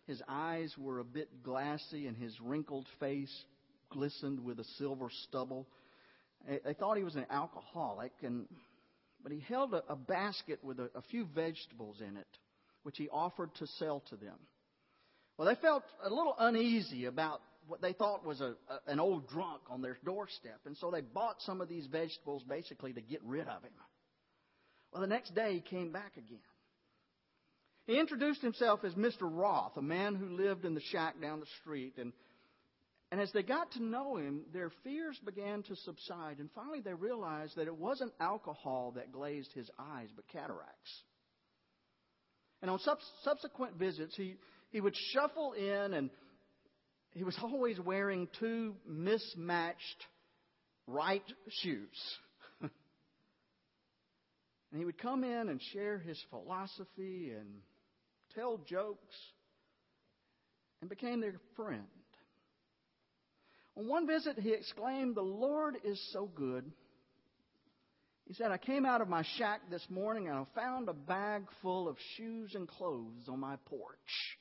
His 0.08 0.22
eyes 0.28 0.74
were 0.78 1.00
a 1.00 1.04
bit 1.04 1.44
glassy, 1.44 2.08
and 2.08 2.16
his 2.16 2.34
wrinkled 2.42 2.86
face 3.00 3.44
glistened 3.90 4.40
with 4.40 4.60
a 4.60 4.66
silver 4.78 5.10
stubble. 5.28 5.68
They 6.48 6.74
thought 6.74 6.96
he 6.96 7.04
was 7.04 7.16
an 7.16 7.26
alcoholic, 7.30 8.14
and 8.22 8.46
but 9.22 9.32
he 9.32 9.40
held 9.40 9.74
a, 9.74 9.84
a 9.90 9.96
basket 9.96 10.64
with 10.64 10.80
a, 10.80 10.90
a 10.96 11.02
few 11.10 11.26
vegetables 11.34 12.00
in 12.00 12.16
it 12.16 12.28
which 12.86 13.00
he 13.00 13.10
offered 13.10 13.50
to 13.56 13.66
sell 13.80 14.04
to 14.10 14.16
them. 14.16 14.38
Well, 15.38 15.48
they 15.48 15.60
felt 15.60 15.84
a 16.04 16.10
little 16.10 16.36
uneasy 16.38 17.06
about 17.06 17.42
what 17.68 17.82
they 17.82 17.94
thought 17.94 18.24
was 18.24 18.42
a, 18.42 18.54
a, 18.70 18.92
an 18.92 19.00
old 19.00 19.28
drunk 19.28 19.62
on 19.72 19.82
their 19.82 19.98
doorstep, 20.06 20.60
and 20.68 20.78
so 20.78 20.92
they 20.92 21.02
bought 21.02 21.42
some 21.42 21.62
of 21.62 21.68
these 21.68 21.88
vegetables 21.88 22.44
basically 22.44 22.94
to 22.94 23.02
get 23.02 23.22
rid 23.26 23.48
of 23.48 23.64
him. 23.64 23.72
Well, 24.94 25.02
the 25.02 25.08
next 25.08 25.34
day 25.34 25.54
he 25.56 25.62
came 25.62 25.92
back 25.92 26.12
again. 26.16 26.38
He 27.88 28.00
introduced 28.00 28.44
himself 28.44 28.84
as 28.84 28.94
Mr. 28.94 29.22
Roth, 29.24 29.78
a 29.78 29.82
man 29.82 30.14
who 30.14 30.30
lived 30.30 30.64
in 30.64 30.76
the 30.76 30.82
shack 30.92 31.20
down 31.20 31.40
the 31.40 31.48
street, 31.62 31.96
and 31.98 32.14
and 33.12 33.20
as 33.20 33.32
they 33.32 33.44
got 33.44 33.72
to 33.72 33.84
know 33.84 34.18
him, 34.18 34.42
their 34.54 34.72
fears 34.84 35.18
began 35.26 35.64
to 35.64 35.76
subside, 35.78 36.38
and 36.38 36.50
finally 36.54 36.82
they 36.82 36.94
realized 36.94 37.56
that 37.56 37.68
it 37.68 37.76
wasn't 37.76 38.14
alcohol 38.20 38.94
that 38.96 39.12
glazed 39.12 39.52
his 39.54 39.70
eyes, 39.80 40.10
but 40.16 40.28
cataracts. 40.28 41.04
And 42.66 42.72
on 42.72 42.80
sub- 42.80 42.98
subsequent 43.24 43.76
visits, 43.76 44.16
he, 44.16 44.38
he 44.72 44.82
would 44.82 44.96
shuffle 45.14 45.54
in 45.54 45.94
and 45.94 46.10
he 47.12 47.24
was 47.24 47.38
always 47.44 47.80
wearing 47.80 48.28
two 48.40 48.74
mismatched 48.88 50.08
right 50.88 51.22
shoes. 51.62 52.18
and 52.62 52.72
he 54.76 54.84
would 54.84 54.98
come 54.98 55.24
in 55.24 55.50
and 55.50 55.62
share 55.74 56.00
his 56.00 56.20
philosophy 56.32 57.34
and 57.38 57.46
tell 58.34 58.58
jokes 58.68 59.16
and 60.82 60.90
became 60.90 61.22
their 61.22 61.36
friend. 61.56 61.84
On 63.78 63.88
one 63.88 64.08
visit, 64.08 64.40
he 64.40 64.54
exclaimed, 64.54 65.14
The 65.14 65.22
Lord 65.22 65.76
is 65.84 66.04
so 66.14 66.32
good. 66.34 66.72
He 68.28 68.34
said, 68.34 68.52
I 68.52 68.58
came 68.58 68.86
out 68.86 69.02
of 69.02 69.08
my 69.08 69.24
shack 69.38 69.62
this 69.70 69.86
morning 69.90 70.28
and 70.28 70.38
I 70.38 70.46
found 70.56 70.90
a 70.90 70.94
bag 70.94 71.44
full 71.62 71.88
of 71.88 71.96
shoes 72.18 72.56
and 72.56 72.68
clothes 72.68 73.30
on 73.30 73.40
my 73.40 73.56
porch. 73.66 74.38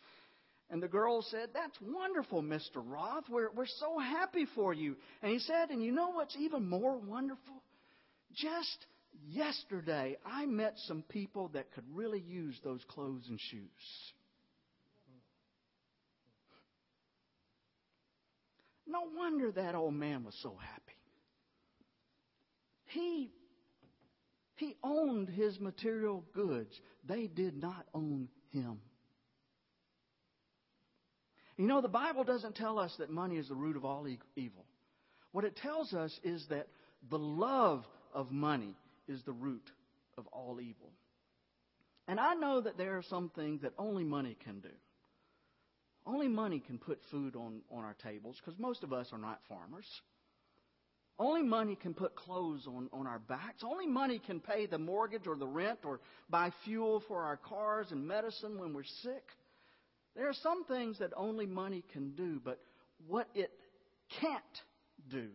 And 0.70 0.82
the 0.82 0.88
girl 0.88 1.22
said, 1.22 1.50
That's 1.52 1.78
wonderful, 1.82 2.42
Mr. 2.42 2.76
Roth. 2.76 3.24
We're, 3.28 3.50
we're 3.52 3.66
so 3.66 3.98
happy 3.98 4.46
for 4.54 4.72
you. 4.72 4.96
And 5.22 5.30
he 5.30 5.38
said, 5.38 5.68
And 5.68 5.82
you 5.82 5.92
know 5.92 6.10
what's 6.12 6.34
even 6.38 6.68
more 6.68 6.96
wonderful? 6.96 7.62
Just 8.34 8.86
yesterday, 9.28 10.16
I 10.24 10.46
met 10.46 10.74
some 10.86 11.02
people 11.10 11.48
that 11.48 11.70
could 11.72 11.84
really 11.92 12.20
use 12.20 12.58
those 12.64 12.82
clothes 12.88 13.26
and 13.28 13.38
shoes. 13.38 14.12
No 18.86 19.02
wonder 19.14 19.52
that 19.52 19.74
old 19.74 19.94
man 19.94 20.24
was 20.24 20.36
so 20.42 20.56
happy. 20.60 20.96
He 22.86 23.30
He 24.56 24.76
owned 24.82 25.28
his 25.28 25.58
material 25.58 26.24
goods. 26.34 26.78
They 27.06 27.26
did 27.26 27.60
not 27.60 27.86
own 27.92 28.28
him. 28.52 28.80
You 31.56 31.66
know, 31.66 31.80
the 31.80 31.88
Bible 31.88 32.24
doesn't 32.24 32.56
tell 32.56 32.78
us 32.78 32.94
that 32.98 33.10
money 33.10 33.36
is 33.36 33.48
the 33.48 33.54
root 33.54 33.76
of 33.76 33.84
all 33.84 34.06
evil. 34.36 34.64
What 35.32 35.44
it 35.44 35.56
tells 35.56 35.92
us 35.92 36.18
is 36.22 36.44
that 36.50 36.68
the 37.10 37.18
love 37.18 37.84
of 38.12 38.30
money 38.30 38.76
is 39.08 39.22
the 39.24 39.32
root 39.32 39.68
of 40.16 40.26
all 40.28 40.60
evil. 40.60 40.92
And 42.06 42.20
I 42.20 42.34
know 42.34 42.60
that 42.60 42.76
there 42.76 42.96
are 42.96 43.02
some 43.02 43.30
things 43.34 43.62
that 43.62 43.72
only 43.78 44.04
money 44.04 44.36
can 44.44 44.60
do. 44.60 44.70
Only 46.06 46.28
money 46.28 46.60
can 46.60 46.78
put 46.78 47.00
food 47.10 47.34
on, 47.34 47.62
on 47.70 47.84
our 47.84 47.96
tables 48.02 48.36
because 48.38 48.58
most 48.58 48.82
of 48.82 48.92
us 48.92 49.08
are 49.12 49.18
not 49.18 49.40
farmers. 49.48 49.86
Only 51.18 51.42
money 51.42 51.76
can 51.76 51.94
put 51.94 52.16
clothes 52.16 52.66
on, 52.66 52.88
on 52.92 53.06
our 53.06 53.20
backs. 53.20 53.62
Only 53.62 53.86
money 53.86 54.18
can 54.18 54.40
pay 54.40 54.66
the 54.66 54.78
mortgage 54.78 55.26
or 55.26 55.36
the 55.36 55.46
rent 55.46 55.80
or 55.84 56.00
buy 56.28 56.50
fuel 56.64 57.02
for 57.06 57.22
our 57.22 57.36
cars 57.36 57.86
and 57.92 58.06
medicine 58.06 58.58
when 58.58 58.74
we're 58.74 58.82
sick. 59.02 59.22
There 60.16 60.28
are 60.28 60.34
some 60.42 60.64
things 60.64 60.98
that 60.98 61.12
only 61.16 61.46
money 61.46 61.84
can 61.92 62.12
do, 62.16 62.40
but 62.44 62.58
what 63.06 63.28
it 63.34 63.52
can't 64.20 64.42
do 65.08 65.28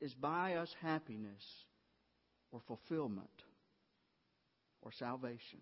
is 0.00 0.14
buy 0.14 0.54
us 0.54 0.74
happiness 0.80 1.42
or 2.52 2.60
fulfillment 2.66 3.28
or 4.80 4.92
salvation. 4.92 5.60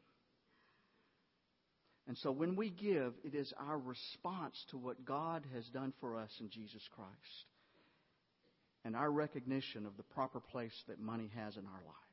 And 2.07 2.17
so 2.19 2.31
when 2.31 2.55
we 2.55 2.71
give, 2.71 3.15
it 3.25 3.35
is 3.35 3.53
our 3.59 3.79
response 3.79 4.63
to 4.71 4.77
what 4.77 5.05
God 5.05 5.45
has 5.55 5.65
done 5.67 5.93
for 6.01 6.17
us 6.17 6.31
in 6.39 6.51
Jesus 6.51 6.83
Christ 6.95 7.47
and 8.85 8.95
our 8.95 9.11
recognition 9.11 9.87
of 9.87 9.97
the 9.97 10.03
proper 10.03 10.41
place 10.41 10.75
that 10.89 11.01
money 11.01 11.31
has 11.35 11.57
in 11.57 11.65
our 11.65 11.73
lives. 11.73 12.05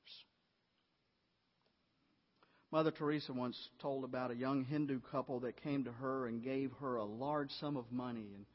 Mother 2.72 2.92
Teresa 2.92 3.34
once 3.34 3.58
told 3.82 4.06
about 4.06 4.32
a 4.32 4.36
young 4.36 4.64
Hindu 4.64 5.02
couple 5.12 5.42
that 5.42 5.62
came 5.62 5.84
to 5.84 5.92
her 5.92 6.28
and 6.28 6.42
gave 6.42 6.72
her 6.80 6.96
a 6.96 7.04
large 7.04 7.52
sum 7.60 7.76
of 7.76 7.92
money. 7.92 8.32
And, 8.34 8.46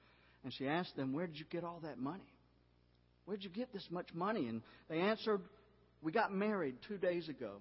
and 0.43 0.53
she 0.55 0.67
asked 0.67 0.97
them, 0.97 1.12
Where 1.12 1.27
did 1.27 1.39
you 1.39 1.45
get 1.51 1.64
all 1.64 1.81
that 1.83 1.99
money? 1.99 2.33
Where 3.27 3.37
did 3.37 3.45
you 3.45 3.51
get 3.51 3.73
this 3.75 3.87
much 3.91 4.09
money? 4.14 4.49
And 4.49 4.62
they 4.89 5.01
answered, 5.01 5.43
We 6.01 6.12
got 6.12 6.33
married 6.33 6.77
two 6.89 6.97
days 6.97 7.29
ago. 7.29 7.57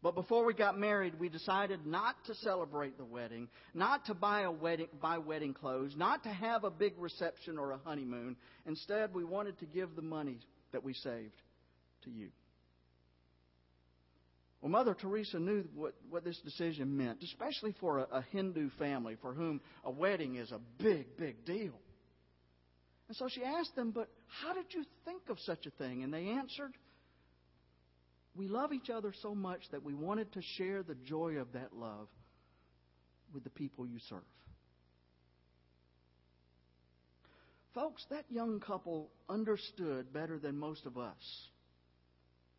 But 0.00 0.14
before 0.14 0.44
we 0.44 0.54
got 0.54 0.78
married, 0.78 1.18
we 1.18 1.28
decided 1.28 1.84
not 1.84 2.14
to 2.26 2.34
celebrate 2.36 2.96
the 2.96 3.04
wedding, 3.04 3.48
not 3.74 4.06
to 4.06 4.14
buy 4.14 4.42
a 4.42 4.50
wedding, 4.50 4.86
buy 5.00 5.18
wedding 5.18 5.54
clothes, 5.54 5.94
not 5.96 6.22
to 6.22 6.28
have 6.28 6.62
a 6.62 6.70
big 6.70 6.94
reception 6.98 7.58
or 7.58 7.72
a 7.72 7.78
honeymoon. 7.78 8.36
Instead, 8.64 9.12
we 9.12 9.24
wanted 9.24 9.58
to 9.58 9.66
give 9.66 9.96
the 9.96 10.02
money 10.02 10.38
that 10.70 10.84
we 10.84 10.94
saved 10.94 11.42
to 12.04 12.10
you. 12.10 12.28
Well, 14.60 14.70
Mother 14.70 14.94
Teresa 14.94 15.38
knew 15.38 15.64
what, 15.74 15.94
what 16.10 16.24
this 16.24 16.38
decision 16.44 16.96
meant, 16.96 17.22
especially 17.22 17.74
for 17.80 17.98
a, 17.98 18.06
a 18.12 18.22
Hindu 18.30 18.70
family 18.78 19.16
for 19.20 19.34
whom 19.34 19.60
a 19.84 19.90
wedding 19.90 20.36
is 20.36 20.52
a 20.52 20.60
big, 20.80 21.16
big 21.16 21.44
deal. 21.44 21.74
And 23.08 23.16
so 23.16 23.28
she 23.28 23.42
asked 23.42 23.74
them, 23.74 23.90
But 23.92 24.08
how 24.42 24.52
did 24.54 24.66
you 24.70 24.84
think 25.04 25.22
of 25.28 25.38
such 25.40 25.66
a 25.66 25.70
thing? 25.70 26.02
And 26.02 26.12
they 26.12 26.28
answered, 26.28 26.72
We 28.38 28.46
love 28.46 28.72
each 28.72 28.88
other 28.88 29.12
so 29.20 29.34
much 29.34 29.62
that 29.72 29.82
we 29.82 29.94
wanted 29.94 30.32
to 30.34 30.40
share 30.56 30.84
the 30.84 30.94
joy 30.94 31.38
of 31.38 31.52
that 31.54 31.74
love 31.74 32.06
with 33.34 33.42
the 33.42 33.50
people 33.50 33.84
you 33.84 33.98
serve. 34.08 34.20
Folks, 37.74 38.06
that 38.10 38.24
young 38.30 38.60
couple 38.60 39.10
understood 39.28 40.12
better 40.12 40.38
than 40.38 40.56
most 40.56 40.86
of 40.86 40.96
us 40.96 41.48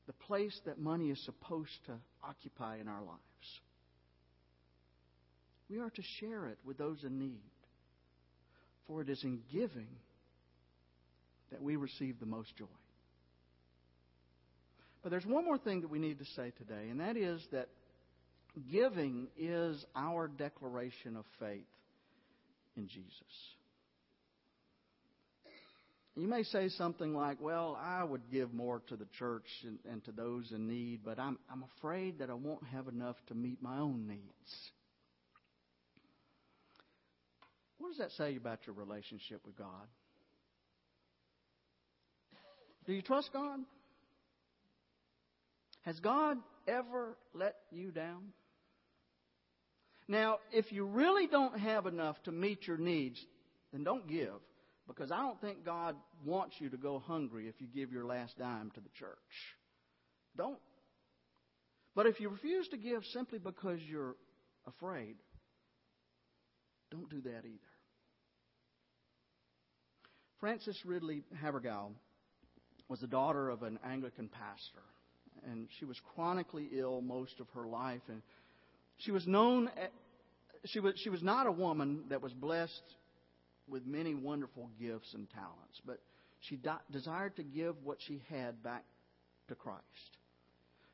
the 0.05 0.13
place 0.13 0.59
that 0.65 0.79
money 0.79 1.11
is 1.11 1.23
supposed 1.23 1.85
to 1.85 1.93
occupy 2.23 2.77
in 2.79 2.87
our 2.87 3.03
lives. 3.03 3.19
We 5.69 5.77
are 5.77 5.91
to 5.91 6.01
share 6.19 6.47
it 6.47 6.57
with 6.65 6.79
those 6.79 7.03
in 7.03 7.19
need, 7.19 7.51
for 8.87 9.01
it 9.01 9.09
is 9.09 9.23
in 9.23 9.41
giving 9.53 9.87
that 11.51 11.61
we 11.61 11.75
receive 11.75 12.19
the 12.19 12.25
most 12.25 12.55
joy. 12.57 12.65
But 15.01 15.11
there's 15.11 15.25
one 15.25 15.45
more 15.45 15.57
thing 15.57 15.81
that 15.81 15.89
we 15.89 15.99
need 15.99 16.19
to 16.19 16.25
say 16.35 16.51
today, 16.57 16.89
and 16.89 16.99
that 16.99 17.15
is 17.15 17.41
that 17.51 17.69
giving 18.71 19.27
is 19.37 19.85
our 19.95 20.27
declaration 20.27 21.15
of 21.15 21.25
faith 21.39 21.65
in 22.75 22.87
Jesus. 22.87 23.13
You 26.15 26.27
may 26.27 26.43
say 26.43 26.67
something 26.69 27.13
like, 27.13 27.37
Well, 27.39 27.79
I 27.81 28.03
would 28.03 28.29
give 28.29 28.53
more 28.53 28.81
to 28.89 28.97
the 28.97 29.07
church 29.17 29.45
and, 29.63 29.79
and 29.89 30.03
to 30.03 30.11
those 30.11 30.51
in 30.51 30.67
need, 30.67 30.99
but 31.05 31.17
I'm, 31.17 31.37
I'm 31.49 31.63
afraid 31.77 32.19
that 32.19 32.29
I 32.29 32.33
won't 32.33 32.63
have 32.73 32.89
enough 32.89 33.15
to 33.27 33.35
meet 33.35 33.61
my 33.61 33.77
own 33.77 34.05
needs. 34.05 34.71
What 37.77 37.89
does 37.89 37.97
that 37.99 38.11
say 38.11 38.35
about 38.35 38.59
your 38.67 38.75
relationship 38.75 39.45
with 39.45 39.57
God? 39.57 39.87
Do 42.85 42.91
you 42.91 43.01
trust 43.01 43.31
God? 43.31 43.59
Has 45.81 45.99
God 45.99 46.37
ever 46.67 47.17
let 47.33 47.55
you 47.71 47.91
down? 47.91 48.33
Now, 50.07 50.39
if 50.51 50.71
you 50.71 50.85
really 50.85 51.27
don't 51.27 51.59
have 51.59 51.85
enough 51.85 52.21
to 52.23 52.31
meet 52.31 52.67
your 52.67 52.77
needs, 52.77 53.23
then 53.71 53.83
don't 53.83 54.07
give. 54.07 54.33
Because 54.87 55.11
I 55.11 55.21
don't 55.21 55.39
think 55.39 55.63
God 55.63 55.95
wants 56.25 56.55
you 56.59 56.69
to 56.69 56.77
go 56.77 56.97
hungry 56.97 57.47
if 57.47 57.61
you 57.61 57.67
give 57.67 57.91
your 57.91 58.05
last 58.05 58.37
dime 58.39 58.71
to 58.71 58.79
the 58.81 58.89
church. 58.97 59.17
Don't. 60.35 60.57
But 61.95 62.07
if 62.07 62.19
you 62.19 62.29
refuse 62.29 62.67
to 62.69 62.77
give 62.77 63.03
simply 63.13 63.37
because 63.37 63.79
you're 63.87 64.15
afraid, 64.67 65.15
don't 66.89 67.09
do 67.09 67.21
that 67.21 67.45
either. 67.45 67.59
Frances 70.39 70.79
Ridley 70.85 71.21
Havergal 71.39 71.91
was 72.87 72.99
the 72.99 73.07
daughter 73.07 73.49
of 73.49 73.61
an 73.61 73.77
Anglican 73.85 74.29
pastor, 74.29 74.81
and 75.49 75.67
she 75.79 75.85
was 75.85 75.99
chronically 76.15 76.69
ill 76.73 77.01
most 77.01 77.39
of 77.39 77.47
her 77.55 77.67
life. 77.67 78.01
And 78.07 78.21
she 78.97 79.11
was 79.11 79.25
known. 79.27 79.69
Eh, 79.77 79.87
she 80.65 80.79
was 80.79 80.93
she 80.97 81.09
was 81.09 81.23
not 81.23 81.47
a 81.47 81.51
woman 81.51 82.03
that 82.09 82.21
was 82.21 82.33
blessed 82.33 82.83
with 83.67 83.85
many 83.85 84.13
wonderful 84.13 84.69
gifts 84.79 85.13
and 85.13 85.29
talents, 85.29 85.81
but 85.85 85.99
she 86.41 86.55
de- 86.55 86.81
desired 86.91 87.35
to 87.35 87.43
give 87.43 87.75
what 87.83 87.97
she 88.07 88.21
had 88.29 88.61
back 88.63 88.83
to 89.47 89.55
Christ. 89.55 89.83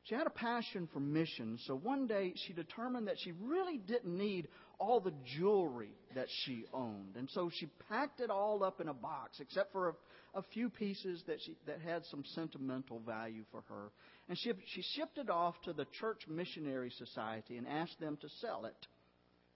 She 0.04 0.14
had 0.14 0.26
a 0.26 0.30
passion 0.30 0.88
for 0.92 1.00
missions, 1.00 1.64
so 1.66 1.76
one 1.76 2.06
day 2.06 2.32
she 2.46 2.52
determined 2.52 3.08
that 3.08 3.16
she 3.18 3.32
really 3.42 3.78
didn't 3.78 4.16
need 4.16 4.46
all 4.78 5.00
the 5.00 5.12
jewelry 5.36 5.90
that 6.14 6.26
she 6.44 6.64
owned. 6.72 7.16
And 7.16 7.28
so 7.30 7.50
she 7.52 7.66
packed 7.88 8.20
it 8.20 8.30
all 8.30 8.62
up 8.62 8.80
in 8.80 8.88
a 8.88 8.94
box, 8.94 9.38
except 9.40 9.72
for 9.72 9.88
a, 9.88 9.92
a 10.36 10.42
few 10.52 10.68
pieces 10.68 11.22
that, 11.26 11.38
she, 11.44 11.56
that 11.66 11.80
had 11.80 12.04
some 12.10 12.22
sentimental 12.34 13.00
value 13.00 13.44
for 13.50 13.62
her. 13.68 13.90
And 14.28 14.38
she, 14.38 14.52
she 14.66 14.82
shipped 14.94 15.16
it 15.16 15.30
off 15.30 15.54
to 15.64 15.72
the 15.72 15.86
Church 15.98 16.22
Missionary 16.28 16.90
Society 16.90 17.56
and 17.56 17.66
asked 17.66 17.98
them 17.98 18.18
to 18.20 18.28
sell 18.40 18.66
it 18.66 18.86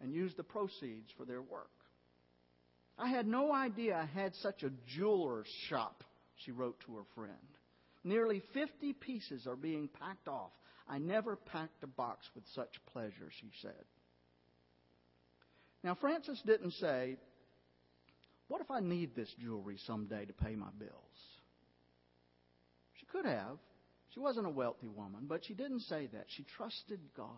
and 0.01 0.14
use 0.14 0.33
the 0.37 0.43
proceeds 0.43 1.11
for 1.18 1.26
their 1.26 1.43
work. 1.43 1.68
I 2.99 3.09
had 3.09 3.26
no 3.26 3.53
idea 3.53 3.97
I 3.97 4.07
had 4.07 4.35
such 4.37 4.62
a 4.62 4.70
jeweler's 4.97 5.49
shop, 5.68 6.03
she 6.45 6.51
wrote 6.51 6.81
to 6.87 6.97
her 6.97 7.05
friend. 7.14 7.37
Nearly 8.03 8.43
50 8.55 8.95
pieces 8.95 9.47
are 9.47 9.57
being 9.57 9.89
packed 9.89 10.28
off. 10.28 10.53
I 10.89 10.99
never 10.99 11.37
packed 11.37 11.85
a 11.85 11.87
box 11.87 12.26
with 12.35 12.45
such 12.55 12.70
pleasure, 12.93 13.31
she 13.41 13.51
said. 13.61 13.85
Now, 15.85 15.95
Frances 15.95 16.41
didn't 16.45 16.72
say, 16.72 17.16
What 18.51 18.61
if 18.61 18.70
I 18.72 18.80
need 18.80 19.14
this 19.14 19.32
jewelry 19.40 19.76
someday 19.86 20.24
to 20.24 20.32
pay 20.32 20.57
my 20.57 20.70
bills? 20.76 20.90
She 22.98 23.07
could 23.07 23.24
have. 23.24 23.59
She 24.12 24.18
wasn't 24.18 24.48
a 24.48 24.51
wealthy 24.51 24.88
woman, 24.88 25.26
but 25.28 25.44
she 25.44 25.55
didn't 25.55 25.82
say 25.82 26.09
that. 26.12 26.24
She 26.36 26.44
trusted 26.57 26.98
God. 27.16 27.28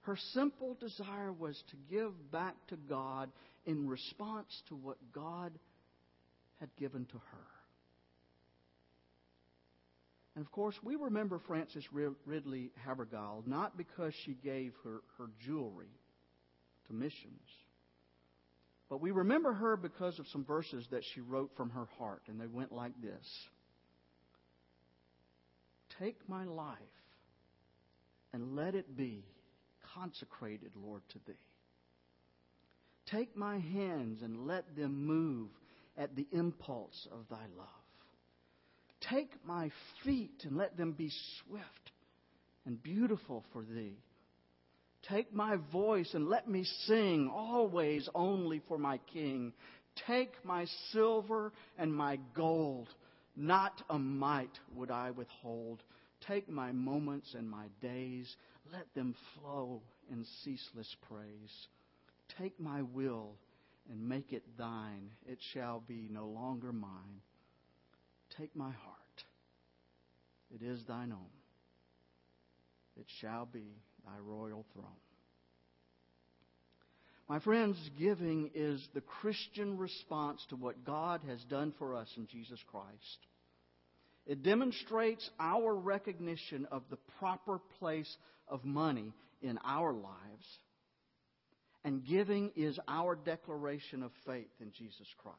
Her 0.00 0.16
simple 0.32 0.76
desire 0.80 1.32
was 1.32 1.62
to 1.70 1.76
give 1.88 2.32
back 2.32 2.56
to 2.70 2.76
God 2.76 3.30
in 3.64 3.86
response 3.86 4.48
to 4.70 4.74
what 4.74 4.96
God 5.12 5.52
had 6.58 6.74
given 6.76 7.04
to 7.04 7.18
her. 7.18 7.46
And 10.34 10.44
of 10.44 10.50
course, 10.50 10.74
we 10.82 10.96
remember 10.96 11.40
Frances 11.46 11.84
Ridley 11.92 12.72
Havergal 12.84 13.44
not 13.46 13.78
because 13.78 14.14
she 14.24 14.32
gave 14.32 14.72
her, 14.82 15.02
her 15.16 15.26
jewelry 15.46 15.94
to 16.88 16.92
missions, 16.92 17.46
but 18.88 19.00
we 19.00 19.10
remember 19.10 19.52
her 19.52 19.76
because 19.76 20.18
of 20.18 20.26
some 20.28 20.44
verses 20.44 20.86
that 20.90 21.02
she 21.12 21.20
wrote 21.20 21.50
from 21.56 21.70
her 21.70 21.86
heart, 21.98 22.22
and 22.28 22.40
they 22.40 22.46
went 22.46 22.72
like 22.72 22.92
this 23.02 23.26
Take 25.98 26.28
my 26.28 26.44
life 26.44 26.78
and 28.32 28.54
let 28.54 28.74
it 28.74 28.96
be 28.96 29.24
consecrated, 29.94 30.70
Lord, 30.76 31.02
to 31.10 31.18
thee. 31.26 31.38
Take 33.10 33.36
my 33.36 33.58
hands 33.58 34.22
and 34.22 34.46
let 34.46 34.76
them 34.76 35.06
move 35.06 35.48
at 35.96 36.14
the 36.16 36.26
impulse 36.32 37.06
of 37.12 37.20
thy 37.30 37.46
love. 37.56 37.68
Take 39.08 39.32
my 39.46 39.70
feet 40.04 40.42
and 40.44 40.56
let 40.56 40.76
them 40.76 40.92
be 40.92 41.10
swift 41.42 41.92
and 42.64 42.82
beautiful 42.82 43.44
for 43.52 43.62
thee. 43.62 43.96
Take 45.08 45.32
my 45.32 45.56
voice 45.72 46.14
and 46.14 46.28
let 46.28 46.48
me 46.48 46.64
sing 46.86 47.30
always 47.32 48.08
only 48.14 48.60
for 48.66 48.78
my 48.78 48.98
King. 49.12 49.52
Take 50.06 50.32
my 50.44 50.66
silver 50.92 51.52
and 51.78 51.94
my 51.94 52.18
gold, 52.34 52.88
not 53.36 53.82
a 53.88 53.98
mite 53.98 54.58
would 54.74 54.90
I 54.90 55.12
withhold. 55.12 55.82
Take 56.26 56.48
my 56.48 56.72
moments 56.72 57.34
and 57.34 57.48
my 57.48 57.66
days, 57.80 58.34
let 58.72 58.92
them 58.94 59.14
flow 59.34 59.82
in 60.10 60.24
ceaseless 60.42 60.94
praise. 61.08 61.68
Take 62.38 62.58
my 62.58 62.82
will 62.82 63.36
and 63.88 64.08
make 64.08 64.32
it 64.32 64.42
thine, 64.58 65.10
it 65.26 65.38
shall 65.52 65.82
be 65.86 66.08
no 66.10 66.26
longer 66.26 66.72
mine. 66.72 67.20
Take 68.36 68.56
my 68.56 68.72
heart, 68.72 69.24
it 70.52 70.62
is 70.62 70.80
thine 70.88 71.12
own. 71.12 71.30
It 72.98 73.06
shall 73.20 73.46
be 73.46 73.76
thy 74.06 74.18
royal 74.18 74.64
throne. 74.72 74.86
My 77.28 77.40
friends, 77.40 77.76
giving 77.98 78.52
is 78.54 78.86
the 78.94 79.00
Christian 79.00 79.76
response 79.76 80.46
to 80.50 80.56
what 80.56 80.84
God 80.84 81.22
has 81.26 81.42
done 81.44 81.74
for 81.76 81.96
us 81.96 82.08
in 82.16 82.28
Jesus 82.28 82.60
Christ. 82.70 83.18
It 84.26 84.44
demonstrates 84.44 85.28
our 85.40 85.74
recognition 85.74 86.66
of 86.70 86.84
the 86.88 86.98
proper 87.18 87.60
place 87.78 88.16
of 88.48 88.64
money 88.64 89.12
in 89.42 89.58
our 89.64 89.92
lives. 89.92 90.58
And 91.84 92.04
giving 92.04 92.52
is 92.56 92.78
our 92.88 93.16
declaration 93.16 94.02
of 94.02 94.10
faith 94.24 94.50
in 94.60 94.72
Jesus 94.72 95.06
Christ. 95.18 95.36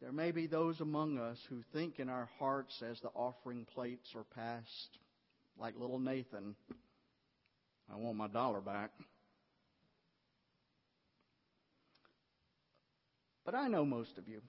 There 0.00 0.12
may 0.12 0.30
be 0.30 0.46
those 0.46 0.80
among 0.80 1.18
us 1.18 1.38
who 1.50 1.62
think 1.74 1.98
in 1.98 2.08
our 2.08 2.28
hearts 2.38 2.82
as 2.82 2.98
the 3.00 3.08
offering 3.08 3.66
plates 3.74 4.08
are 4.14 4.24
passed, 4.34 4.98
like 5.60 5.74
little 5.78 5.98
Nathan, 5.98 6.56
I 7.92 7.96
want 7.96 8.16
my 8.16 8.28
dollar 8.28 8.60
back. 8.60 8.90
But 13.44 13.54
I 13.54 13.68
know 13.68 13.84
most 13.84 14.16
of 14.16 14.26
you, 14.26 14.40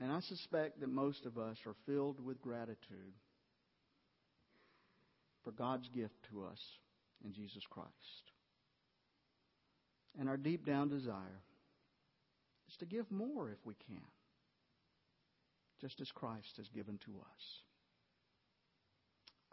and 0.00 0.12
I 0.12 0.20
suspect 0.20 0.80
that 0.80 0.88
most 0.88 1.24
of 1.24 1.38
us 1.38 1.56
are 1.66 1.74
filled 1.86 2.24
with 2.24 2.42
gratitude 2.42 3.14
for 5.44 5.52
God's 5.52 5.88
gift 5.88 6.14
to 6.30 6.44
us 6.44 6.58
in 7.24 7.32
Jesus 7.32 7.62
Christ. 7.70 7.88
And 10.18 10.28
our 10.28 10.36
deep 10.36 10.66
down 10.66 10.88
desire 10.88 11.40
is 12.68 12.76
to 12.78 12.86
give 12.86 13.10
more 13.10 13.50
if 13.50 13.58
we 13.64 13.74
can, 13.86 14.02
just 15.80 16.00
as 16.00 16.10
Christ 16.10 16.56
has 16.58 16.68
given 16.68 16.98
to 17.06 17.12
us. 17.12 17.42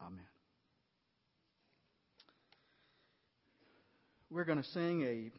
Amen. 0.06 0.39
We're 4.32 4.46
going 4.46 4.62
to 4.62 4.70
sing 4.70 5.04
a 5.04 5.32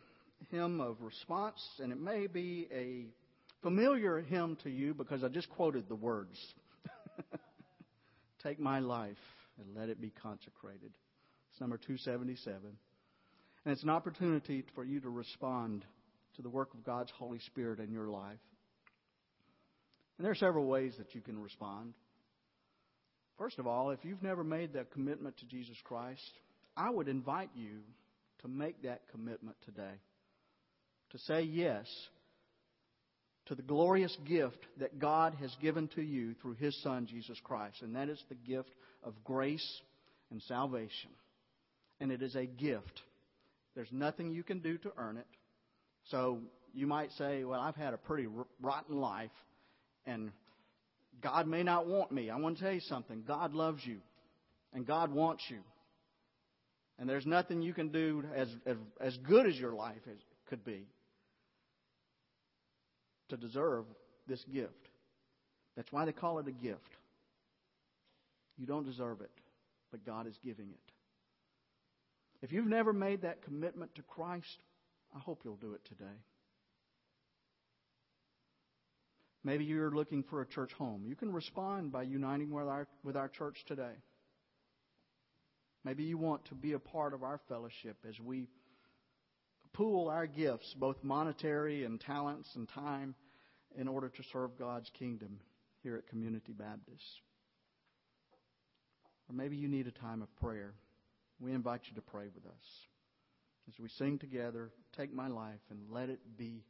hymn 0.55 0.81
of 0.81 1.01
response, 1.01 1.65
and 1.79 1.93
it 1.93 2.01
may 2.01 2.27
be 2.27 2.67
a 2.73 3.07
familiar 3.63 4.21
hymn 4.21 4.57
to 4.65 4.71
you 4.71 4.95
because 4.95 5.23
I 5.23 5.29
just 5.29 5.49
quoted 5.51 5.89
the 5.89 5.95
words. 5.95 6.37
Take 8.43 8.59
my 8.59 8.81
life 8.81 9.17
and 9.59 9.77
let 9.77 9.91
it 9.91 10.01
be 10.01 10.13
consecrated. 10.23 10.91
It's 11.53 11.61
number 11.61 11.77
277. 11.77 12.61
And 13.65 13.73
it's 13.73 13.85
an 13.85 13.91
opportunity 13.91 14.65
for 14.75 14.83
you 14.83 14.99
to 15.01 15.09
respond 15.09 15.85
to 16.35 16.43
the 16.43 16.49
work 16.49 16.75
of 16.75 16.85
God's 16.85 17.13
Holy 17.17 17.39
Spirit 17.39 17.79
in 17.79 17.93
your 17.93 18.09
life. 18.09 18.39
And 20.19 20.25
there 20.25 20.33
are 20.33 20.37
several 20.37 20.67
ways 20.67 20.95
that 20.99 21.15
you 21.15 21.21
can 21.21 21.41
respond. 21.41 21.95
First 23.39 23.61
of 23.61 23.69
all, 23.69 23.91
if 23.91 24.05
you've 24.05 24.23
never 24.23 24.43
made 24.43 24.73
that 24.73 24.91
commitment 24.91 25.37
to 25.39 25.47
Jesus 25.47 25.77
Christ, 25.85 26.33
I 26.77 26.91
would 26.91 27.07
invite 27.07 27.51
you 27.55 27.83
to 28.43 28.49
make 28.49 28.83
that 28.83 29.03
commitment 29.13 29.57
today 29.65 30.01
to 31.11 31.19
say 31.19 31.43
yes 31.43 31.87
to 33.47 33.55
the 33.55 33.63
glorious 33.63 34.17
gift 34.29 34.59
that 34.79 34.99
God 34.99 35.35
has 35.41 35.55
given 35.61 35.89
to 35.97 36.03
you 36.03 36.35
through 36.35 36.55
His 36.55 36.81
Son, 36.83 37.07
Jesus 37.07 37.39
Christ. 37.43 37.83
And 37.83 37.97
that 37.97 38.09
is 38.09 38.23
the 38.29 38.37
gift 38.37 38.71
of 39.03 39.15
grace 39.25 39.81
and 40.31 40.41
salvation. 40.43 41.11
And 42.01 42.13
it 42.13 42.23
is 42.23 42.37
a 42.37 42.47
gift. 42.47 43.03
There's 43.75 43.91
nothing 43.91 44.31
you 44.31 44.43
can 44.43 44.61
do 44.61 44.79
to 44.79 44.93
earn 44.97 45.17
it. 45.17 45.27
So 46.11 46.39
you 46.73 46.87
might 46.87 47.11
say, 47.13 47.45
well, 47.45 47.61
I've 47.61 47.77
had 47.77 47.93
a 47.93 47.99
pretty 47.99 48.29
rotten 48.63 49.01
life, 49.01 49.31
and 50.07 50.31
God 51.21 51.47
may 51.47 51.63
not 51.63 51.87
want 51.87 52.13
me. 52.13 52.31
I 52.31 52.37
want 52.37 52.59
to 52.59 52.63
tell 52.63 52.73
you 52.73 52.81
something 52.81 53.25
God 53.27 53.53
loves 53.53 53.85
you, 53.85 53.99
and 54.73 54.87
God 54.87 55.13
wants 55.13 55.43
you. 55.49 55.59
And 57.01 57.09
there's 57.09 57.25
nothing 57.25 57.63
you 57.63 57.73
can 57.73 57.89
do 57.89 58.23
as, 58.37 58.49
as, 58.67 58.77
as 59.01 59.17
good 59.17 59.47
as 59.47 59.59
your 59.59 59.73
life 59.73 60.03
as 60.09 60.19
could 60.49 60.63
be 60.63 60.85
to 63.31 63.39
deserve 63.39 63.87
this 64.29 64.45
gift. 64.53 64.89
That's 65.77 65.91
why 65.91 66.05
they 66.05 66.13
call 66.13 66.41
it 66.41 66.47
a 66.47 66.53
gift. 66.53 66.91
You 68.59 68.67
don't 68.67 68.85
deserve 68.85 69.23
it, 69.23 69.31
but 69.91 70.05
God 70.05 70.27
is 70.27 70.39
giving 70.45 70.69
it. 70.69 70.93
If 72.43 72.53
you've 72.53 72.67
never 72.67 72.93
made 72.93 73.23
that 73.23 73.43
commitment 73.43 73.95
to 73.95 74.03
Christ, 74.03 74.59
I 75.17 75.21
hope 75.21 75.41
you'll 75.43 75.57
do 75.57 75.73
it 75.73 75.85
today. 75.87 76.05
Maybe 79.43 79.65
you're 79.65 79.91
looking 79.91 80.23
for 80.23 80.43
a 80.43 80.47
church 80.47 80.75
home. 80.75 81.05
You 81.07 81.17
can 81.17 81.33
respond 81.33 81.93
by 81.93 82.03
uniting 82.03 82.51
with 82.51 82.69
our, 82.69 82.87
with 83.03 83.17
our 83.17 83.29
church 83.29 83.65
today. 83.67 83.95
Maybe 85.85 86.05
you 86.05 86.19
want 86.19 86.45
to 86.47 86.55
be 86.55 86.73
a 86.73 86.79
part 86.79 87.15
of 87.15 87.23
our 87.23 87.41
fellowship 87.49 87.97
as 88.09 88.19
we 88.21 88.49
pool 89.73 90.09
our 90.09 90.27
gifts, 90.27 90.75
both 90.75 91.03
monetary 91.03 91.85
and 91.85 92.01
talents 92.01 92.51
and 92.55 92.69
time, 92.69 93.15
in 93.77 93.89
order 93.89 94.09
to 94.09 94.23
serve 94.33 94.59
God's 94.59 94.91
kingdom 94.99 95.39
here 95.83 95.97
at 95.97 96.09
Community 96.09 96.53
Baptist. 96.53 97.23
Or 99.29 99.35
maybe 99.35 99.57
you 99.57 99.69
need 99.69 99.87
a 99.87 99.93
time 99.93 100.23
of 100.23 100.37
prayer. 100.37 100.75
We 101.39 101.53
invite 101.53 101.83
you 101.89 101.95
to 101.95 102.03
pray 102.03 102.27
with 102.35 102.45
us. 102.45 102.87
As 103.69 103.79
we 103.79 103.89
sing 103.89 104.19
together, 104.19 104.71
take 104.97 105.15
my 105.15 105.29
life 105.29 105.61
and 105.71 105.79
let 105.89 106.09
it 106.09 106.19
be 106.37 106.65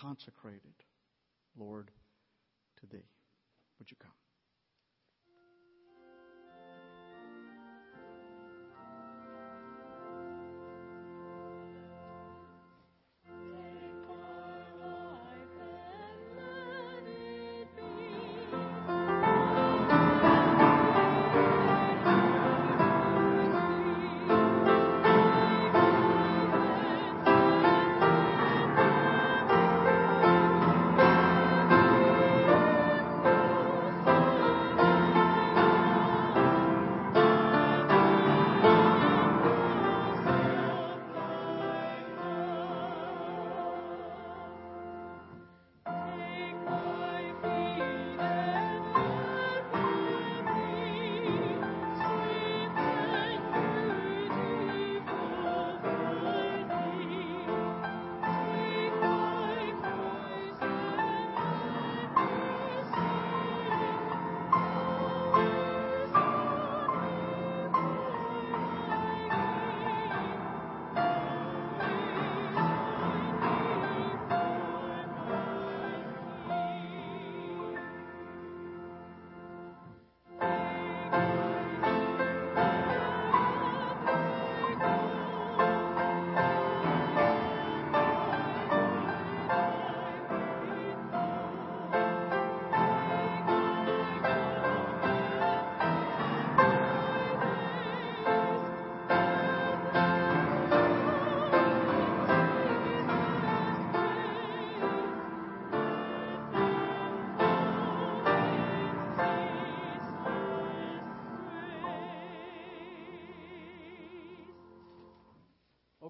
consecrated, 0.00 0.72
Lord, 1.58 1.90
to 2.80 2.86
Thee. 2.86 3.04
Would 3.78 3.90
you 3.90 3.96
come? 4.00 4.23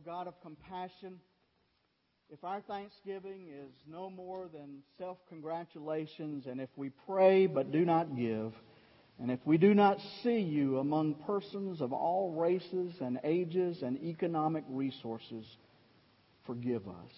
God 0.05 0.27
of 0.29 0.39
compassion, 0.43 1.19
if 2.31 2.45
our 2.45 2.61
thanksgiving 2.61 3.49
is 3.49 3.73
no 3.91 4.11
more 4.11 4.49
than 4.53 4.83
self 4.99 5.17
congratulations, 5.29 6.47
and 6.47 6.61
if 6.61 6.69
we 6.77 6.91
pray 7.07 7.47
but 7.47 7.73
do 7.73 7.87
not 7.87 8.15
give, 8.17 8.53
and 9.19 9.31
if 9.31 9.39
we 9.47 9.57
do 9.57 9.73
not 9.73 9.99
see 10.23 10.41
you 10.41 10.79
among 10.79 11.15
persons 11.27 11.81
of 11.81 11.93
all 11.93 12.33
races 12.33 12.95
and 13.01 13.19
ages 13.25 13.83
and 13.83 13.97
economic 14.03 14.65
resources, 14.69 15.47
forgive 16.47 16.87
us. 16.87 17.13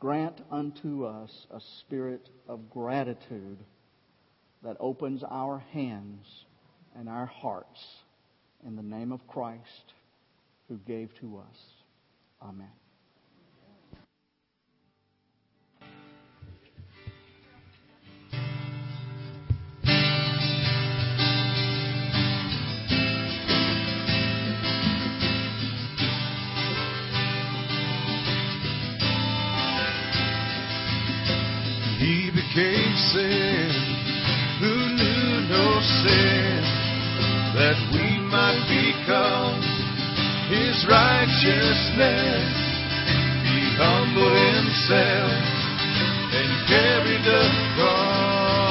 Grant 0.00 0.40
unto 0.50 1.04
us 1.04 1.46
a 1.50 1.60
spirit 1.80 2.28
of 2.46 2.68
gratitude 2.68 3.58
that 4.62 4.76
opens 4.80 5.22
our 5.28 5.58
hands 5.72 6.26
and 6.94 7.08
our 7.08 7.26
hearts 7.26 7.80
in 8.66 8.76
the 8.76 8.82
name 8.82 9.12
of 9.12 9.26
Christ 9.26 9.94
who 10.68 10.76
gave 10.86 11.14
to 11.20 11.38
us. 11.38 11.56
Amen. 12.42 12.68
He 31.98 32.30
became 32.30 32.96
sin 33.12 33.70
who 34.60 34.74
knew 34.96 35.48
no 35.48 35.80
sin 36.02 36.62
that 37.54 37.76
we 37.92 38.18
might 38.30 38.62
become 38.68 39.77
his 40.48 40.86
righteousness. 40.88 42.48
He 43.44 43.76
humbled 43.76 44.32
himself 44.32 45.32
and 46.32 46.50
carried 46.66 47.24
the 47.24 47.44
cross. 47.76 48.67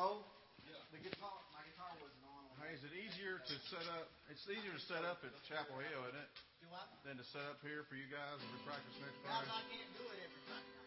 Hey 0.00 0.08
Mo, 0.08 0.24
the 0.96 1.00
guitar, 1.04 1.36
my 1.52 1.60
guitar 1.60 1.92
wasn't 2.00 2.24
on. 2.24 2.48
hey, 2.64 2.72
is 2.72 2.80
it 2.88 2.96
easier 2.96 3.36
to 3.36 3.54
set 3.68 3.84
up? 4.00 4.08
It's 4.32 4.40
easier 4.48 4.72
to 4.72 4.80
set 4.88 5.04
up 5.04 5.20
at 5.20 5.28
Chapel 5.44 5.76
Hill, 5.76 6.08
isn't 6.08 6.16
it? 6.16 6.30
Do 6.64 6.72
I? 6.72 6.88
Than 7.04 7.20
to 7.20 7.26
set 7.28 7.44
up 7.44 7.60
here 7.60 7.84
for 7.84 8.00
you 8.00 8.08
guys 8.08 8.40
when 8.40 8.48
we 8.48 8.64
practice 8.64 8.96
next 8.96 9.20
Guys, 9.20 9.44
Friday? 9.44 9.52
I 9.52 9.60
can't 9.68 9.92
do 10.00 10.04
it 10.08 10.24
every 10.24 10.40
time. 10.48 10.79